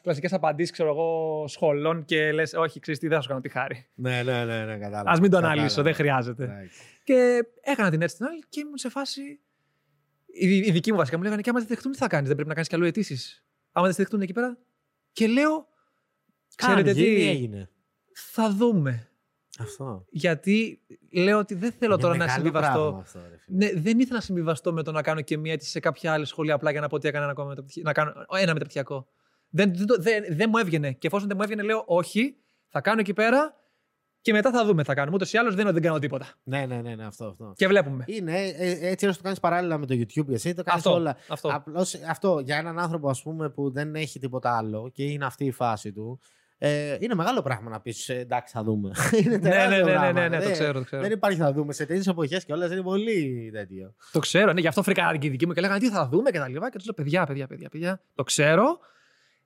κλασικές 0.01 0.33
απαντήσεις, 0.33 0.71
ξέρω 0.71 0.89
εγώ, 0.89 1.45
σχολών 1.47 2.05
και 2.05 2.31
λες, 2.31 2.53
όχι, 2.53 2.79
ξέρεις 2.79 2.99
τι, 2.99 3.07
δεν 3.07 3.15
θα 3.15 3.21
σου 3.21 3.27
κάνω 3.29 3.41
τη 3.41 3.49
χάρη. 3.49 3.87
ναι, 3.95 4.23
ναι, 4.23 4.45
ναι, 4.45 4.65
ναι, 4.65 4.77
κατάλαβα. 4.77 5.09
Ας 5.11 5.19
μην 5.19 5.29
το 5.29 5.35
Κατάλαβα. 5.35 5.47
αναλύσω, 5.53 5.81
δεν 5.81 5.93
χρειάζεται. 5.93 6.43
Εντάξει. 6.43 6.79
Και 7.03 7.43
έκανα 7.61 7.89
την 7.89 8.01
έτσι 8.01 8.15
την 8.15 8.25
άλλη 8.25 8.43
και 8.49 8.59
ήμουν 8.59 8.77
σε 8.77 8.89
φάση. 8.89 9.21
Οι, 10.25 10.57
οι 10.57 10.71
δικοί 10.71 10.91
μου 10.91 10.97
βασικά 10.97 11.17
μου 11.17 11.23
λέγανε 11.23 11.41
και 11.41 11.49
άμα 11.49 11.59
δεν 11.59 11.67
δεχτούν, 11.67 11.91
τι 11.91 11.97
θα 11.97 12.07
κάνεις, 12.07 12.25
δεν 12.27 12.35
πρέπει 12.35 12.49
να 12.49 12.55
κάνεις 12.55 12.69
κι 12.69 12.75
αλλού 12.75 12.85
αιτήσεις. 12.85 13.45
Άμα 13.71 13.85
δεν 13.85 13.95
σε 13.95 14.01
δεχτούν 14.01 14.21
εκεί 14.21 14.33
πέρα. 14.33 14.57
Και 15.11 15.27
λέω, 15.27 15.67
ξέρετε 16.55 16.89
Αν 16.89 16.95
γίνει, 16.95 17.15
τι, 17.15 17.29
έγινε. 17.29 17.69
θα 18.13 18.49
δούμε. 18.51 19.06
Αυτό. 19.59 20.05
Γιατί 20.09 20.81
λέω 21.11 21.37
ότι 21.39 21.55
δεν 21.55 21.71
θέλω 21.71 21.93
Είναι 21.93 22.01
τώρα 22.01 22.13
να 22.17 22.25
μεγάλο 22.25 22.43
συμβιβαστώ. 22.43 22.79
πράγμα 22.81 22.99
αυτό, 22.99 23.19
ρε 23.29 23.37
φίλε. 23.37 23.57
Ναι, 23.57 23.81
δεν 23.81 23.99
ήθελα 23.99 24.15
να 24.15 24.21
συμβιβαστώ 24.21 24.73
με 24.73 24.83
το 24.83 24.91
να 24.91 25.01
κάνω 25.01 25.21
και 25.21 25.37
μία 25.37 25.53
αίτηση 25.53 25.69
σε 25.71 25.79
κάποια 25.79 26.13
άλλη 26.13 26.25
σχολή 26.25 26.51
απλά 26.51 26.71
για 26.71 26.81
να 26.81 26.87
πω 26.87 26.95
ότι 26.95 27.07
έκανα 27.07 27.23
ένα, 27.23 27.31
ακόμα 27.31 27.47
μεταπτυχιακό- 27.47 27.87
να 27.87 27.93
κάνω 27.93 28.25
ένα 28.41 28.53
μεταπτυχιακό. 28.53 29.07
Δεν, 29.49 29.73
δεν, 29.75 29.85
το- 29.85 30.01
δεν, 30.01 30.23
δεν 30.29 30.49
μου 30.51 30.57
έβγαινε. 30.57 30.91
Και 30.91 31.07
εφόσον 31.07 31.27
δεν 31.27 31.37
μου 31.37 31.43
έβγαινε, 31.43 31.61
λέω 31.63 31.83
όχι, 31.87 32.35
θα 32.67 32.81
κάνω 32.81 32.99
εκεί 32.99 33.13
πέρα 33.13 33.55
και 34.21 34.31
μετά 34.33 34.51
θα 34.51 34.65
δούμε 34.65 34.81
τι 34.81 34.87
θα 34.87 34.93
κάνουμε. 34.93 35.15
Ούτως 35.15 35.33
ή 35.33 35.37
άλλως 35.37 35.51
δεν 35.55 35.59
είναι 35.61 35.69
ότι 35.69 35.79
δεν 35.79 35.87
κάνω 35.89 35.99
τίποτα. 36.01 36.27
Ναι, 36.43 36.65
ναι, 36.65 36.81
ναι, 36.81 36.95
ναι, 36.95 37.05
αυτό. 37.05 37.25
αυτό. 37.25 37.53
Και 37.55 37.67
βλέπουμε. 37.67 38.03
Είναι 38.07 38.41
ε, 38.41 38.71
ε, 38.71 38.87
έτσι 38.89 39.05
όσο 39.07 39.17
το 39.17 39.23
κάνεις 39.23 39.39
παράλληλα 39.39 39.77
με 39.77 39.85
το 39.85 39.93
YouTube, 39.95 40.29
εσύ 40.29 40.53
το 40.53 40.63
κάνεις 40.63 40.85
Αυτό. 40.85 40.93
όλα. 40.97 41.17
αυτό. 41.27 41.49
Απλώς, 41.53 41.93
αυτό 42.09 42.39
για 42.39 42.57
έναν 42.57 42.79
άνθρωπο 42.79 43.09
ας 43.09 43.21
πούμε, 43.21 43.49
που 43.49 43.71
δεν 43.71 43.95
έχει 43.95 44.19
τίποτα 44.19 44.57
άλλο 44.57 44.89
και 44.93 45.03
είναι 45.03 45.25
αυτή 45.25 45.45
η 45.45 45.51
φάση 45.51 45.91
του. 45.91 46.19
Ε, 46.59 46.97
είναι 46.99 47.15
μεγάλο 47.15 47.41
πράγμα 47.41 47.69
να 47.69 47.79
πεις 47.81 48.09
εντάξει, 48.09 48.53
θα 48.53 48.63
δούμε. 48.63 48.91
είναι 49.19 49.29
ναι, 49.29 49.37
ναι, 49.37 49.49
τεράστιο 49.49 49.77
ναι, 49.77 49.83
ναι, 49.83 49.91
πράγμα. 49.91 50.11
ναι, 50.11 50.27
ναι, 50.27 50.37
το 50.37 50.43
Δεν- 50.43 50.51
ξέρω. 50.51 50.73
Το 50.79 50.83
ξέρω. 50.85 51.01
Δεν 51.01 51.11
υπάρχει 51.11 51.37
θα 51.39 51.53
δούμε. 51.53 51.73
Σε 51.73 51.85
τέτοιε 51.85 52.11
εποχές 52.11 52.45
και 52.45 52.53
όλα 52.53 52.65
είναι 52.65 52.81
πολύ 52.81 53.49
τέτοιο. 53.53 53.93
Το 54.11 54.19
ξέρω, 54.19 54.53
ναι, 54.53 54.61
γι' 54.61 54.67
αυτό 54.67 54.83
φρικάραν 54.83 55.19
και 55.19 55.27
οι 55.27 55.29
δικοί 55.29 55.45
μου 55.47 55.53
και 55.53 55.61
λέγανε 55.61 55.79
τι 55.79 55.89
θα 55.89 56.07
δούμε 56.07 56.29
και 56.31 56.37
τα 56.39 56.47
λοιπά. 56.47 56.69
Και 56.69 56.77
τους 56.77 56.85
λέω 56.85 56.93
παιδιά, 56.93 57.25
παιδιά, 57.25 57.47
παιδιά, 57.47 57.69
παιδιά, 57.69 58.01
το 58.15 58.23
ξέρω, 58.23 58.77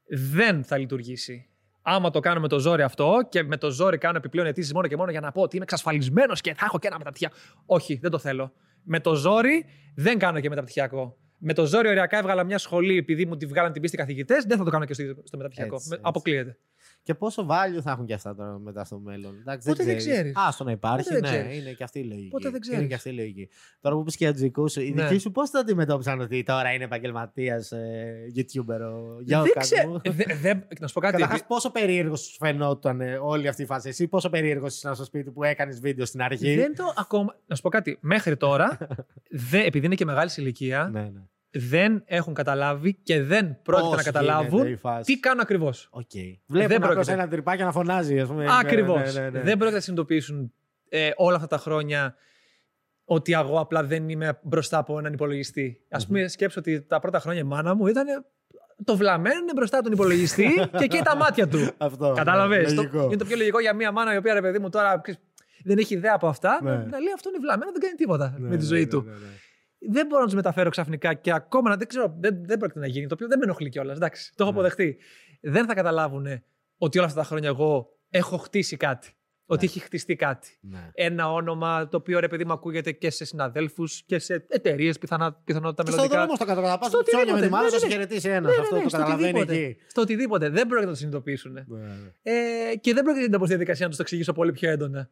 δεν 0.07 0.63
θα 0.63 0.77
λειτουργήσει. 0.77 1.45
Άμα 1.81 2.09
το 2.09 2.19
κάνω 2.19 2.39
με 2.39 2.47
το 2.47 2.59
ζόρι 2.59 2.81
αυτό 2.81 3.19
και 3.29 3.43
με 3.43 3.57
το 3.57 3.69
ζόρι 3.71 3.97
κάνω 3.97 4.17
επιπλέον 4.17 4.47
αιτήσεις 4.47 4.73
μόνο 4.73 4.87
και 4.87 4.95
μόνο 4.97 5.11
για 5.11 5.19
να 5.19 5.31
πω 5.31 5.41
ότι 5.41 5.55
είμαι 5.55 5.63
εξασφαλισμένος 5.63 6.41
και 6.41 6.53
θα 6.53 6.65
έχω 6.65 6.79
και 6.79 6.87
ένα 6.87 6.97
μεταπτυχιακό. 6.97 7.35
Όχι, 7.65 7.95
δεν 8.01 8.11
το 8.11 8.17
θέλω. 8.19 8.53
Με 8.83 8.99
το 8.99 9.15
ζόρι 9.15 9.65
δεν 9.95 10.17
κάνω 10.19 10.39
και 10.39 10.49
μεταπτυχιακό. 10.49 11.17
Με 11.37 11.53
το 11.53 11.65
ζόρι 11.65 11.87
ωριακά 11.87 12.17
έβγαλα 12.17 12.43
μια 12.43 12.57
σχολή 12.57 12.97
επειδή 12.97 13.25
μου 13.25 13.37
τη 13.37 13.45
βγάλαν 13.45 13.71
την 13.71 13.81
πίστη 13.81 13.97
καθηγητές, 13.97 14.43
δεν 14.43 14.57
θα 14.57 14.63
το 14.63 14.69
κάνω 14.69 14.85
και 14.85 14.93
στο 14.93 15.03
στο 15.23 15.37
μεταπτυχιακό. 15.37 15.75
Έτσι, 15.75 15.89
Με- 15.89 15.95
έτσι. 15.95 16.07
Αποκλείεται. 16.09 16.57
Και 17.03 17.13
πόσο 17.13 17.45
value 17.49 17.81
θα 17.81 17.91
έχουν 17.91 18.05
και 18.05 18.13
αυτά 18.13 18.35
τώρα 18.35 18.59
μετά 18.59 18.83
στο 18.85 18.99
μέλλον. 18.99 19.35
Εντάξει, 19.39 19.67
Πότε 19.69 19.83
δεν 19.83 19.97
ξέρεις. 19.97 20.17
ξέρεις. 20.17 20.33
Άστο 20.35 20.63
να 20.63 20.71
υπάρχει. 20.71 20.97
Πότε 21.09 21.19
δεν 21.19 21.31
ναι, 21.31 21.37
ξέρεις. 21.37 21.57
είναι 21.61 21.71
και 21.73 21.83
αυτή 21.83 21.99
η 21.99 22.03
λογική. 22.03 22.27
Πότε 22.29 22.43
δεν 22.43 22.51
Είναι 22.51 22.59
ξέρεις. 22.59 22.87
και 22.87 22.93
αυτή 22.93 23.09
η 23.09 23.13
λογική. 23.13 23.49
Τώρα 23.81 23.95
που 23.95 24.03
πεις 24.03 24.15
και 24.15 24.23
για 24.23 24.33
του 24.33 24.39
δικού 24.39 24.69
σου, 24.69 24.81
οι 24.81 24.91
Ναι. 24.91 25.03
δικοί 25.07 25.17
σου 25.19 25.31
πώς 25.31 25.49
το 25.51 25.59
αντιμετώπισαν 25.59 26.19
ότι 26.19 26.43
τώρα 26.43 26.73
είναι 26.73 26.83
επαγγελματίας 26.83 27.71
ε, 27.71 28.13
YouTuber 28.35 28.67
ο 28.93 29.15
δεν 29.15 29.23
Γιώργο. 29.23 29.51
ξέρω. 29.59 29.99
Ε, 30.03 30.09
δε- 30.11 30.35
δε- 30.41 30.53
να 30.79 30.87
σου 30.87 30.93
πω 30.93 30.99
κάτι. 30.99 31.13
Καταρχάς, 31.13 31.45
πόσο 31.45 31.71
περίεργος 31.71 32.21
σου 32.21 32.35
φαινόταν 32.37 33.01
ε, 33.01 33.17
όλη 33.17 33.47
αυτή 33.47 33.61
η 33.61 33.65
φάση. 33.65 33.89
Εσύ, 33.89 34.07
πόσο 34.07 34.29
περίεργος 34.29 34.75
ήσουν 34.75 34.95
στο 34.95 35.03
σπίτι 35.03 35.31
που 35.31 35.43
έκανες 35.43 35.79
βίντεο 35.79 36.05
στην 36.05 36.21
αρχή; 36.21 36.55
Δεν 36.55 36.75
το 36.75 36.93
ακόμα. 36.97 37.35
Να 37.47 37.55
σου 37.55 37.61
πω 37.61 37.69
κάτι. 37.69 37.97
Μέχρι 38.01 38.37
τώρα, 38.37 38.77
δε, 39.51 39.63
επειδή 39.65 39.85
είναι 39.85 39.95
και 39.95 40.05
μεγάλης 40.05 40.37
ηλικία, 40.37 40.89
Ναι, 40.93 41.01
ναι. 41.01 41.21
Δεν 41.51 42.03
έχουν 42.05 42.33
καταλάβει 42.33 42.93
και 42.93 43.23
δεν 43.23 43.61
πρόκειται 43.61 43.87
Πώς 43.87 43.97
να 43.97 44.03
καταλάβουν 44.03 44.57
γίνεται 44.57 44.69
η 44.69 44.75
φάση. 44.75 45.13
τι 45.13 45.19
κάνω 45.19 45.41
ακριβώς. 45.41 45.87
Οκ. 45.91 46.09
Βλέπουν 46.45 46.75
απλώς 46.75 46.93
πρόκειται. 46.93 47.13
ένα 47.13 47.27
τρυπάκι 47.27 47.63
να 47.63 47.71
φωνάζει. 47.71 48.19
Ας 48.19 48.27
πούμε. 48.27 48.45
Ακριβώς. 48.59 49.13
Ναι, 49.13 49.21
ναι, 49.21 49.29
ναι, 49.29 49.37
ναι. 49.37 49.43
Δεν 49.43 49.57
πρόκειται 49.57 49.75
να 49.75 49.79
συνειδητοποιήσουν 49.79 50.53
ε, 50.89 51.09
όλα 51.15 51.35
αυτά 51.35 51.47
τα 51.47 51.57
χρόνια 51.57 52.15
ότι 53.05 53.31
εγώ 53.33 53.59
απλά 53.59 53.83
δεν 53.83 54.09
είμαι 54.09 54.39
μπροστά 54.41 54.77
από 54.77 54.99
έναν 54.99 55.13
υπολογιστή. 55.13 55.85
Ας 55.89 56.05
πούμε, 56.05 56.27
σκέψου 56.27 56.59
ότι 56.59 56.81
τα 56.81 56.99
πρώτα 56.99 57.19
χρόνια 57.19 57.41
η 57.41 57.43
μάνα 57.43 57.75
μου 57.75 57.87
ήταν 57.87 58.05
το 58.85 58.97
βλαμμένο 58.97 59.39
είναι 59.39 59.51
μπροστά 59.55 59.75
από 59.75 59.83
τον 59.83 59.93
υπολογιστή 59.93 60.69
και 60.77 60.83
καίει 60.83 61.01
τα 61.03 61.15
μάτια 61.15 61.47
του. 61.47 61.69
Αυτό. 61.77 62.13
Κατάλαβες; 62.15 62.69
ναι, 62.69 62.75
λογικό. 62.75 63.03
Είναι 63.03 63.15
το 63.15 63.25
πιο 63.25 63.35
λογικό 63.35 63.59
για 63.59 63.73
μια 63.73 63.91
μάνα 63.91 64.13
η 64.13 64.17
οποία 64.17 64.33
ρε 64.33 64.41
παιδί 64.41 64.59
μου 64.59 64.69
τώρα 64.69 64.99
ξέρεις, 64.99 65.19
δεν 65.63 65.77
έχει 65.77 65.93
ιδέα 65.93 66.13
από 66.13 66.27
αυτά. 66.27 66.59
Ναι. 66.63 66.69
Να 66.71 66.77
λέει 66.77 67.13
αυτό 67.15 67.29
είναι 67.29 67.37
βλαμμένο, 67.41 67.71
δεν 67.71 67.81
κάνει 67.81 67.95
τίποτα 67.95 68.35
Ναι, 68.37 68.49
με 68.49 68.55
τη 68.55 68.61
ναι, 68.61 68.67
ζωή 68.67 68.79
ναι, 68.79 68.87
του. 68.87 69.05
Ναι, 69.81 69.87
ναι. 69.87 69.93
δεν 69.93 70.05
μπορώ 70.07 70.19
να 70.19 70.25
τους 70.25 70.35
μεταφέρω 70.35 70.69
ξαφνικά 70.69 71.13
και 71.13 71.33
ακόμα 71.33 71.69
να 71.69 71.75
δεν 71.75 71.87
ξέρω, 71.87 72.15
δεν, 72.19 72.45
δεν 72.45 72.57
πρόκειται 72.57 72.79
να 72.79 72.87
γίνει. 72.87 73.07
Το 73.07 73.13
οποίο 73.13 73.27
δεν 73.27 73.37
με 73.37 73.43
ενοχλεί 73.43 73.69
κιόλας. 73.69 73.95
Εντάξει, 73.95 74.31
το 74.35 74.43
έχω 74.43 74.51
Ναι. 74.51 74.57
αποδεχτεί. 74.59 74.97
Δεν 75.41 75.65
θα 75.65 75.73
καταλάβουν 75.73 76.27
ότι 76.77 76.97
όλα 76.97 77.07
αυτά 77.07 77.19
τα 77.19 77.25
χρόνια 77.25 77.49
εγώ 77.49 77.97
έχω 78.09 78.37
χτίσει 78.37 78.77
κάτι. 78.77 79.09
Ότι 79.45 79.65
Ναι. 79.65 79.71
έχει 79.71 79.79
χτιστεί 79.79 80.15
κάτι. 80.15 80.57
Ναι. 80.61 80.89
Ένα 80.93 81.31
όνομα 81.31 81.87
το 81.87 81.97
οποίο 81.97 82.19
ρε 82.19 82.27
παιδί 82.27 82.45
μου 82.45 82.53
ακούγεται 82.53 82.91
και 82.91 83.09
σε 83.09 83.25
συναδέλφους 83.25 84.03
και 84.05 84.19
σε 84.19 84.45
εταιρείες 84.49 84.97
πιθανά, 84.97 85.33
πιθανότητα 85.43 85.83
Και 85.83 85.91
στον 85.91 86.01
μελλοντικά. 86.01 86.21
δρόμο 86.21 86.35
στο 86.35 86.45
κάτω 86.45 86.61
κατά 86.61 86.85
Στο 86.85 86.97
πάσα 86.97 87.03
ψώνια 87.03 87.25
με 87.25 87.31
οτιδήποτε. 87.31 87.45
τη 87.45 87.51
μάνα 87.51 87.63
Ναι, 87.63 87.69
να 87.69 87.73
ναι, 87.73 87.79
σε 87.79 87.85
ναι. 87.85 87.91
χαιρετήσει 87.93 88.29
ένα. 88.29 88.39
Ναι, 88.39 88.55
ναι, 88.55 88.61
Αυτό 88.61 88.75
ναι, 88.75 88.81
το 88.81 88.89
στο 88.89 88.97
καταλαβαίνει 88.97 89.39
οτιδήποτε. 89.39 89.65
εκεί. 89.69 89.81
Στο 89.87 90.01
οτιδήποτε. 90.01 90.49
Δεν 90.49 90.67
πρόκειται 90.67 90.85
να 90.85 90.91
το 90.91 90.97
συνειδητοποιήσουν. 90.97 91.51
Ναι, 91.53 91.63
ναι. 91.67 92.11
Ε, 92.71 92.75
και 92.75 92.93
δεν 92.93 93.03
πρόκειται 93.03 93.29
να 93.29 93.37
πω 93.37 93.45
στη 93.45 93.53
διαδικασία 93.53 93.83
να 93.83 93.87
τους 93.87 93.97
το 93.97 94.03
εξηγήσω 94.03 94.33
πολύ 94.33 94.51
πιο 94.51 94.69
έντονα. 94.69 95.09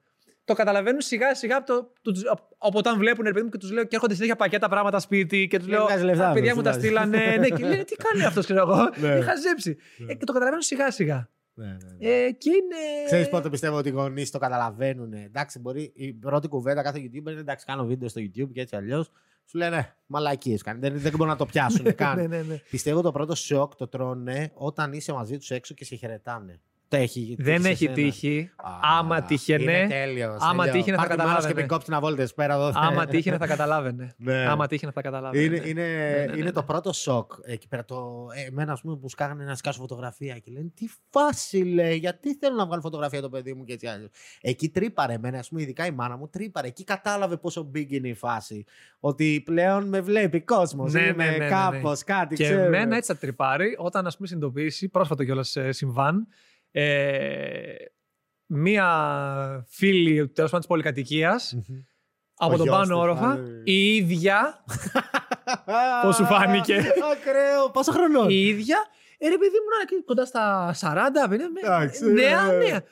Το 0.50 0.56
καταλαβαίνουν 0.56 1.02
σιγά 1.02 1.36
σιγά 1.36 1.58
από, 1.58 1.66
το, 1.66 1.92
τους- 2.02 2.26
από, 2.30 2.48
από 2.58 2.78
όταν 2.78 2.98
βλέπουν 2.98 3.26
ρε 3.26 3.32
παιδί 3.32 3.44
μου 3.46 3.52
και 3.52 3.58
τους 3.58 3.72
λέω 3.72 3.84
και 3.84 3.96
έρχονται 3.96 4.14
συνέχεια 4.14 4.36
πακέτα 4.36 4.70
πράγματα 4.70 5.00
σπίτι 5.00 5.48
και 5.48 5.58
τους 5.58 5.68
Και 5.68 5.72
λέω. 5.74 5.86
βγάζει 5.86 6.04
λεφτά, 6.04 6.30
«Α, 6.30 6.34
παιδιά 6.34 6.50
με, 6.50 6.56
μου 6.56 6.62
τα 6.62 6.72
βγάζει». 6.72 6.86
στείλανε. 6.86 7.36
ναι, 7.40 7.48
και 7.50 7.64
λένε 7.66 7.84
τι 7.84 7.96
κάνει 7.96 8.24
αυτός, 8.26 8.44
ξέρω 8.46 8.60
εγώ. 8.62 8.90
Ναι. 9.02 9.18
Είχα 9.18 9.36
ζέψει. 9.36 9.78
Ναι. 9.98 10.12
Ε, 10.12 10.16
και 10.16 10.26
το 10.26 10.32
καταλαβαίνουν 10.34 10.62
σιγά 10.62 10.92
σιγά. 10.92 11.30
Ναι, 11.54 11.66
ναι, 11.66 11.78
ναι. 12.00 12.08
Ε, 12.26 12.32
και 12.32 12.50
είναι. 12.50 13.06
Ξέρεις 13.06 13.30
πότε 13.30 13.50
πιστεύω 13.50 13.78
ότι 13.78 13.90
οι 13.90 13.92
γονείς 13.92 14.32
το 14.32 14.38
καταλαβαίνουν. 14.40 15.14
Εντάξει, 15.14 15.60
μπορεί 15.60 15.92
η 15.96 16.14
πρώτη 16.14 16.48
κουβέντα 16.48 16.82
κάθε 16.82 17.00
YouTuber 17.00 17.32
είναι 17.32 17.40
εντάξει, 17.40 17.66
κάνω 17.66 17.86
βίντεο 17.86 18.10
στο 18.10 18.22
YouTube 18.22 18.50
και 18.54 18.62
έτσι 18.62 18.76
αλλιώς. 18.76 19.12
Σου 19.46 19.58
λένε 19.58 19.96
μαλακίες 20.06 20.62
κάνει. 20.62 20.80
Δεν, 20.80 21.00
δεν 21.00 21.12
μπορούν 21.12 21.28
να 21.28 21.36
το 21.36 21.46
πιάσουν 21.46 21.84
ναι, 21.86 21.92
καν. 21.92 22.28
ναι, 22.30 22.42
ναι. 22.42 22.62
Πιστεύω 22.70 23.02
το 23.02 23.12
πρώτο 23.12 23.36
σοκ 23.36 23.76
το 23.76 23.88
τρώνε 23.88 24.52
όταν 24.54 24.94
είσαι 24.94 25.14
μαζί 25.14 25.38
τους 25.38 25.52
έξω 25.52 25.74
και 25.74 25.86
σε 25.86 25.96
χαιρετάνε. 25.96 26.60
Το 26.90 26.98
έχει 26.98 27.36
Δεν 27.40 27.56
τύχει 27.56 27.64
σε 27.64 27.70
έχει 27.70 27.84
σένα; 27.84 27.94
τύχει. 27.94 28.52
Α, 28.56 28.70
Άμα 29.00 29.22
τύχαινε. 29.22 29.64
Είναι 29.64 29.88
τέλειος, 29.90 30.42
άμα 30.42 30.64
τέλειος. 30.64 30.76
τύχαινε 30.78 30.98
θα 30.98 31.08
Πάρτε 31.08 31.24
μάνος 31.24 31.36
καταλάβαινε. 31.36 31.54
και 31.54 31.60
μην 31.60 31.68
κόψει 31.68 31.90
να 31.92 32.00
βάλετε 32.00 32.28
πέρα 32.36 32.54
εδώ. 32.54 32.72
Άμα 32.74 33.06
τύχαινε 33.06 33.38
θα 33.38 33.48
καταλάβαινε. 33.48 34.14
Ναι. 34.18 34.48
Άμα 34.48 34.68
τύχαινε 34.68 34.92
θα 34.92 35.02
καταλάβαινε. 35.02 35.44
Είναι, 35.44 35.56
είναι, 35.66 35.82
ναι, 35.82 36.34
είναι 36.34 36.44
ναι. 36.44 36.52
το 36.52 36.64
πρώτο 36.64 36.94
σοκ 36.94 37.32
εκεί 37.44 37.68
πέρα. 37.68 37.86
Το, 37.86 38.28
ε, 38.34 38.48
εμένα, 38.48 38.72
ας 38.72 38.82
πούμε, 38.82 38.96
που 38.96 39.10
σκάγανε 39.10 39.44
να 39.44 39.56
σκάσω 39.56 39.80
φωτογραφία 39.80 40.38
και 40.38 40.52
λένε 40.52 40.72
Τι 40.76 40.86
φάση 41.10 41.58
λέει, 41.58 41.96
γιατί 41.98 42.36
θέλω 42.36 42.56
να 42.56 42.66
βγάλω 42.66 42.82
φωτογραφία 42.82 43.22
το 43.22 43.30
παιδί 43.30 43.54
μου 43.54 43.64
και 43.64 43.74
έτσι 43.74 43.88
άλλο. 43.88 44.10
Εκεί 44.42 44.70
τρύπαρε 44.70 45.14
εμένα, 45.14 45.40
ας 45.40 45.50
πούμε, 45.50 45.62
ειδικά 45.62 45.86
η 45.86 45.92
μάνα 45.92 46.18
μου 46.18 46.28
τρύπαρε. 46.30 46.68
Εκεί 46.68 46.84
κατάλαβε 46.84 47.38
πόσο 47.38 47.72
big 47.76 47.88
είναι 47.90 48.08
η 48.08 48.14
φάση. 48.16 48.66
Ότι 49.00 49.42
πλέον 49.46 49.88
με 49.88 50.02
βλέπει 50.02 50.42
κόσμος. 50.42 50.94
Ναι, 50.94 51.02
είμαι 51.02 51.12
ναι, 51.12 51.24
ναι, 51.32 51.38
ναι, 51.38 51.44
ναι. 51.44 51.50
κάπως, 51.50 52.04
κάτι 52.04 52.36
Και 52.36 52.44
ξέρω. 52.44 52.62
εμένα 52.62 52.96
έτσι 52.96 53.12
θα 53.14 53.18
τρυπάρει 53.20 53.76
όταν 53.78 54.08
ας 54.08 54.16
πούμε 54.16 54.28
συνειδητοποιήσει, 54.28 54.90
πρόσφατο 54.90 55.24
κιόλας 55.24 55.58
συμβάν, 55.70 56.28
ε, 56.72 57.74
μία 58.46 58.88
φίλη 59.70 60.28
τέλος 60.28 60.50
πάντων 60.50 60.60
της 60.60 60.68
πολυκατοικίας 60.68 61.54
Μμμ. 61.54 61.78
από 62.36 62.54
Ο 62.54 62.58
τον 62.58 62.66
γιος 62.66 62.76
πάνω 62.78 62.88
της, 62.94 63.02
όροφα, 63.04 63.28
πάλι. 63.28 63.62
η 63.64 63.96
ίδια, 63.96 64.64
Πώς 66.04 66.16
σου 66.16 66.26
φάνηκε; 66.26 66.76
Ακραίο. 67.12 67.70
Πόσο 67.74 67.92
χρονών. 67.92 68.30
η 68.30 68.36
ίδια, 68.48 68.78
ε, 69.18 69.28
ρε 69.28 69.38
παιδί 69.38 69.52
μου, 69.60 69.70
να 69.70 69.76
είναι 69.76 69.90
εκεί 69.92 70.04
κοντά 70.06 70.26
στα 70.26 70.74
40, 70.82 71.28
50, 71.30 71.50
με- 71.54 71.60
Εντάξει, 71.64 72.12
νέα, 72.14 72.52
ε. 72.52 72.58
νέα. 72.58 72.84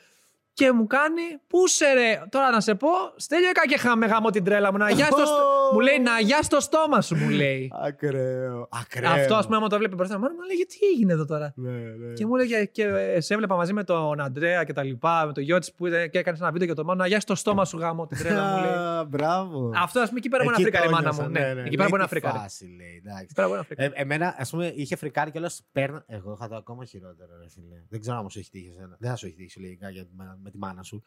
Και 0.58 0.72
μου 0.72 0.88
κάνει, 0.88 1.22
πού 1.48 1.68
σε 1.68 1.94
ρε, 1.94 2.22
τώρα 2.30 2.52
να 2.52 2.60
σε 2.62 2.76
πω, 2.76 2.88
στέλνω 3.16 3.48
και 3.70 3.78
χάμε 3.78 4.06
γάμο 4.06 4.30
την 4.30 4.44
τρέλα 4.44 4.72
μου, 4.72 4.78
να 4.78 4.90
γιάσει 4.90 5.12
το, 5.12 5.26
στο- 5.26 5.70
μου 5.74 5.80
λέει, 5.80 6.00
να 6.00 6.20
γιάσει 6.20 6.50
το 6.50 6.60
στόμα 6.60 7.02
σου, 7.02 7.16
μου 7.16 7.30
λέει. 7.30 7.72
Ακραίο. 7.86 8.68
Ακραίο. 8.82 9.12
Αυτό, 9.12 9.36
ας 9.36 9.46
πούμε, 9.46 9.58
άμα 9.58 9.68
το 9.68 9.78
βλέπει 9.78 9.96
μπροστά 9.96 10.20
μου, 10.20 10.24
μου 10.24 10.42
λέει, 10.48 10.66
τι 10.66 10.78
έγινε 10.94 11.14
εδώ 11.14 11.26
τώρα; 11.26 11.54
Ναι, 11.56 11.70
ναι. 11.72 12.14
Και 12.14 12.26
μου 12.26 12.36
έλεγε 12.36 12.66
και 12.66 12.84
ε, 12.84 13.20
σε 13.22 13.34
έβλεπα 13.34 13.56
μαζί 13.56 13.74
με 13.74 13.84
τον 13.84 14.20
Αντρέα 14.22 14.64
και 14.64 14.74
τα 14.74 14.84
λοιπά, 14.84 15.24
με 15.26 15.34
τον 15.34 15.44
γιο 15.44 15.60
τη 15.60 15.72
που 15.78 15.88
ήταν 15.88 16.10
και 16.10 16.18
έκανες 16.18 16.40
ένα 16.40 16.52
βίντεο 16.52 16.66
για 16.66 16.76
το 16.76 16.84
μάνα. 16.84 17.02
Να 17.02 17.08
γιάσει 17.08 17.26
το 17.26 17.36
στόμα 17.36 17.66
σου 17.66 17.78
γάμο 17.78 18.08
την 18.08 18.18
τρέλα 18.18 18.44
μου 18.56 18.62
λέει. 18.64 18.72
Α, 18.74 19.04
Μπράβο. 19.10 19.72
Αυτό 19.76 20.00
ας 20.00 20.08
πούμε 20.08 20.20
εκεί 20.20 20.30
πέρα 20.30 20.44
μπορεί 20.44 20.56
να 20.56 20.62
Εκεί 20.62 20.72
φρικάρει 20.72 20.88
η 20.88 20.90
το 20.90 20.96
μάνα 20.96 21.14
μου. 21.14 21.22
ένιωσα, 21.36 21.54
Ναι, 21.54 21.62
εκεί 21.68 21.76
πέρα 21.76 21.90
μπορεί 21.90 22.02
να 22.02 22.08
φρικάρει. 22.08 22.38
φάση, 22.38 22.66
λέει, 22.78 23.02
εντάξει. 23.06 23.24
Εκεί 23.24 23.34
πέρα 23.34 23.48
μπορεί 23.48 23.60
να 23.60 23.66
φρικάρει. 23.66 23.92
Ε, 23.96 24.02
εμένα, 24.02 24.36
ας 24.38 24.50
πούμε, 24.50 24.72
είχε 24.76 24.96
φρικάρει 24.96 25.32
κιόλα. 25.32 25.52
Παίρνα... 25.72 26.04
Εγώ 26.08 26.32
είχα 26.40 26.48
το 26.48 26.56
ακόμα 26.56 26.86
χειρότερο, 26.86 27.30
ρε 27.42 27.50
φίλε. 27.50 27.76
Δεν 27.90 28.00
ξέρω 28.00 28.18
αν 28.18 28.30
σου 28.30 28.40
έχει 28.40 28.50
τύχει 28.50 28.70
εσένα. 28.76 28.96
Δεν 29.00 29.10
θα 29.10 29.16
σου 29.16 29.26
έχει 29.26 29.36
τύχει 29.36 29.60
λογικά 29.60 29.90
για, 29.90 30.06
με, 30.48 30.52
με 30.52 30.52
τη 30.52 30.58
μάνα 30.58 30.84
σου. 30.84 31.04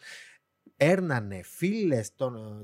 Έρνανε 0.77 1.43
φίλες 1.43 2.15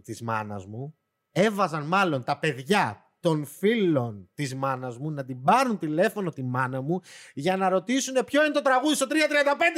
της 0.03 0.23
μάνας 0.23 0.67
μου, 0.67 0.97
έβαζαν 1.33 1.87
μάλλον 1.87 2.25
τα 2.25 2.39
παιδιά 2.39 3.06
των 3.27 3.47
φίλων 3.59 4.29
της 4.35 4.55
μάνας 4.55 4.99
μου 4.99 5.11
να 5.11 5.25
την 5.25 5.43
πάρουν 5.43 5.79
τηλέφωνο 5.79 6.31
τη 6.31 6.43
μάνα 6.43 6.81
μου 6.81 7.01
για 7.35 7.57
να 7.57 7.69
ρωτήσουν 7.69 8.15
ποιο 8.27 8.45
είναι 8.45 8.53
το 8.55 8.63
τραγούδι 8.63 8.95
στο 8.95 9.07
335 9.11 9.15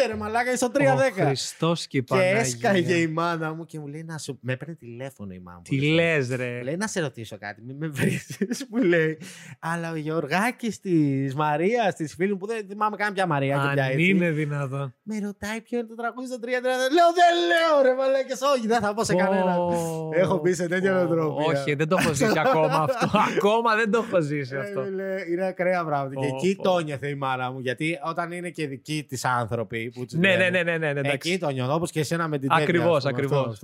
ρε 0.09 0.15
μαλάκα 0.15 0.53
ή 0.53 0.57
στο 0.57 0.71
310. 0.75 0.81
Ο 1.21 1.25
Χριστός 1.27 1.87
και 1.87 1.97
η 1.97 2.03
Και 2.03 2.15
Παναγία. 2.15 2.39
έσκαγε 2.39 2.95
η 2.95 3.07
μάνα 3.07 3.55
μου 3.55 3.65
και 3.67 3.79
μου 3.79 3.87
λέει 3.87 4.05
να 4.05 4.19
σου. 4.19 4.39
Με 4.43 4.53
έπαιρνε 4.53 4.75
τηλέφωνο 4.75 5.33
η 5.35 5.39
μάνα 5.39 5.57
μου. 5.57 5.63
Τι 5.63 5.77
πολλές 5.77 6.27
φορές. 6.27 6.29
λες, 6.29 6.37
ρε. 6.39 6.57
Μου 6.57 6.65
Λέει 6.65 6.77
να 6.77 6.87
σε 6.87 7.01
ρωτήσω 7.01 7.39
κάτι, 7.39 7.63
μην 7.63 7.77
με 7.77 7.87
βρει. 7.89 8.21
μου 8.71 8.83
λέει. 8.83 9.19
Αλλά 9.59 9.91
ο 9.91 9.97
Γιωργάκη 9.97 10.69
της 10.69 11.35
Μαρίας, 11.35 11.95
της 11.95 12.15
φίλη 12.15 12.31
μου, 12.33 12.37
που 12.37 12.47
δεν 12.47 12.67
θυμάμαι 12.69 12.97
καν 12.97 13.13
πια 13.13 13.27
Μαρία 13.27 13.55
και 13.55 13.73
πια 13.75 13.85
Αν 13.85 13.91
έτσι. 13.91 14.09
είναι 14.09 14.31
δυνατόν. 14.31 14.95
Με 15.03 15.19
ρωτάει 15.19 15.61
ποιο 15.61 15.79
είναι 15.79 15.89
το 15.89 15.95
τραγούδι 15.95 16.27
στο 16.27 16.37
3 16.43 16.47
Λέω 16.47 17.09
δεν 17.21 17.33
λέω 17.51 17.83
ρε 17.83 17.95
μαλάκε, 18.01 18.33
όχι, 18.57 18.67
δεν 18.67 18.81
θα 18.81 18.95
πω 18.95 19.05
σε 19.05 19.15
κανένα. 19.15 19.55
Πω. 19.57 20.11
Έχω 20.15 20.39
μπει 20.39 20.55
σε 20.55 20.69
τέτοια 20.69 20.93
Πω. 20.93 20.99
νοοτροπία. 20.99 21.61
Όχι, 21.61 21.75
δεν 21.75 21.89
το 21.89 21.97
έχω 22.01 22.13
ζήσει 22.13 22.39
ακόμα 22.39 22.87
αυτό. 22.89 23.19
Ακόμα 23.43 23.75
δεν 23.75 23.91
το 23.91 24.05
έχω 24.09 24.21
ζήσει 24.21 24.55
Ε, 24.55 24.59
αυτό. 24.59 24.83
φίλε, 24.83 25.15
Είναι 25.31 25.47
ακραία 25.47 25.85
πράγματα. 25.85 26.21
Και 26.21 26.27
Πω, 26.29 26.37
εκεί 26.37 26.57
πω. 26.57 26.63
το 26.63 26.79
νιώθε 26.79 27.09
η 27.09 27.15
μάνα 27.15 27.51
μου. 27.51 27.59
Γιατί 27.61 27.99
όταν 28.09 28.33
είναι 28.33 28.51
και 28.51 28.67
δικοί 28.67 29.05
της 29.09 29.25
άνθρωποι 29.25 29.91
που 29.95 30.05
τους 30.07 30.19
Ναι, 30.19 30.29
ναι, 30.29 30.37
λένε, 30.37 30.63
ναι, 30.63 30.63
ναι, 30.63 30.79
ναι, 30.79 30.93
ναι, 30.93 31.01
εντάξει. 31.01 31.31
Εκεί 31.31 31.39
το 31.39 31.49
νιώθω 31.51 31.75
όπως 31.75 31.91
και 31.91 32.01
εσένα 32.01 32.29
με 32.29 32.39
την 32.39 32.49
τέτοια. 32.49 32.63
Ακριβώς, 32.65 33.05
ας 33.05 33.61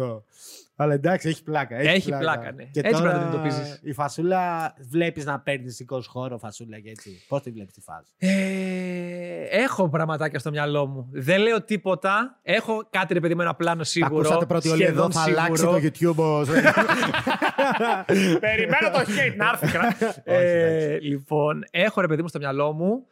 πούμε, 0.77 0.93
ακριβώς. 0.93 0.93
αυτό, 0.93 0.93
αυτό. 0.93 0.93
Αλλά 0.93 0.95
εντάξει, 0.95 1.29
έχει 1.29 1.43
πλάκα. 1.43 1.77
Έχει, 1.77 1.89
Έχει 1.89 2.19
πλάκα, 2.19 2.53
ναι. 2.53 2.65
Και 2.65 2.81
Έτσι 2.81 2.91
τώρα, 2.93 3.03
πρέπει 3.11 3.25
να 3.25 3.31
το 3.31 3.37
αντιμετωπίζεις. 3.39 3.81
Η 3.83 3.93
φασούλα, 3.93 4.75
βλέπεις 4.91 5.25
να 5.25 5.41
παίρνει 5.41 5.69
δικό 5.71 6.01
σου 6.01 6.11
χώρο, 6.11 6.39
φασούλα 6.39 6.79
και 6.81 6.91
έτσι. 6.91 7.25
Πώς 7.29 7.43
τη 7.43 7.51
βλέπεις 7.51 7.75
τη 7.75 7.81
φάση; 7.81 8.13
Ε, 8.19 9.63
έχω 9.63 9.89
πραγματάκια 9.89 10.39
στο 10.39 10.51
μυαλό 10.51 10.87
μου. 10.87 11.09
Δεν 11.13 11.41
λέω 11.41 11.63
τίποτα. 11.65 12.39
Έχω 12.43 12.87
κάτι 12.91 13.15
ρε 13.15 13.21
παιδί 13.21 13.35
με 13.35 13.43
ένα 13.43 13.55
πλάνο 13.55 13.85
σίγουρο. 13.85 14.19
Ακούσατε 14.19 14.47
πρώτοι 14.47 14.69
όλοι 14.69 14.83
εδώ, 14.83 14.93
σχεδόν 14.93 15.13
θα 15.13 15.23
σίγουρο. 15.23 15.43
αλλάξει 15.71 15.91
το 16.01 16.13
YouTube. 16.13 16.25
ως- 16.25 16.49
Περιμένω 18.41 18.91
το 18.93 18.99
hate 18.99 19.37
να 19.37 19.49
έρθει. 19.49 19.67
κρα- 19.79 19.97
ε, 20.25 20.99
λοιπόν, 21.01 21.65
έχω 21.71 22.01
ρε 22.01 22.07
παιδί 22.07 22.23
μου 22.23 22.29
στο 22.29 22.39
μυαλό 22.39 22.73
μου. 22.73 23.07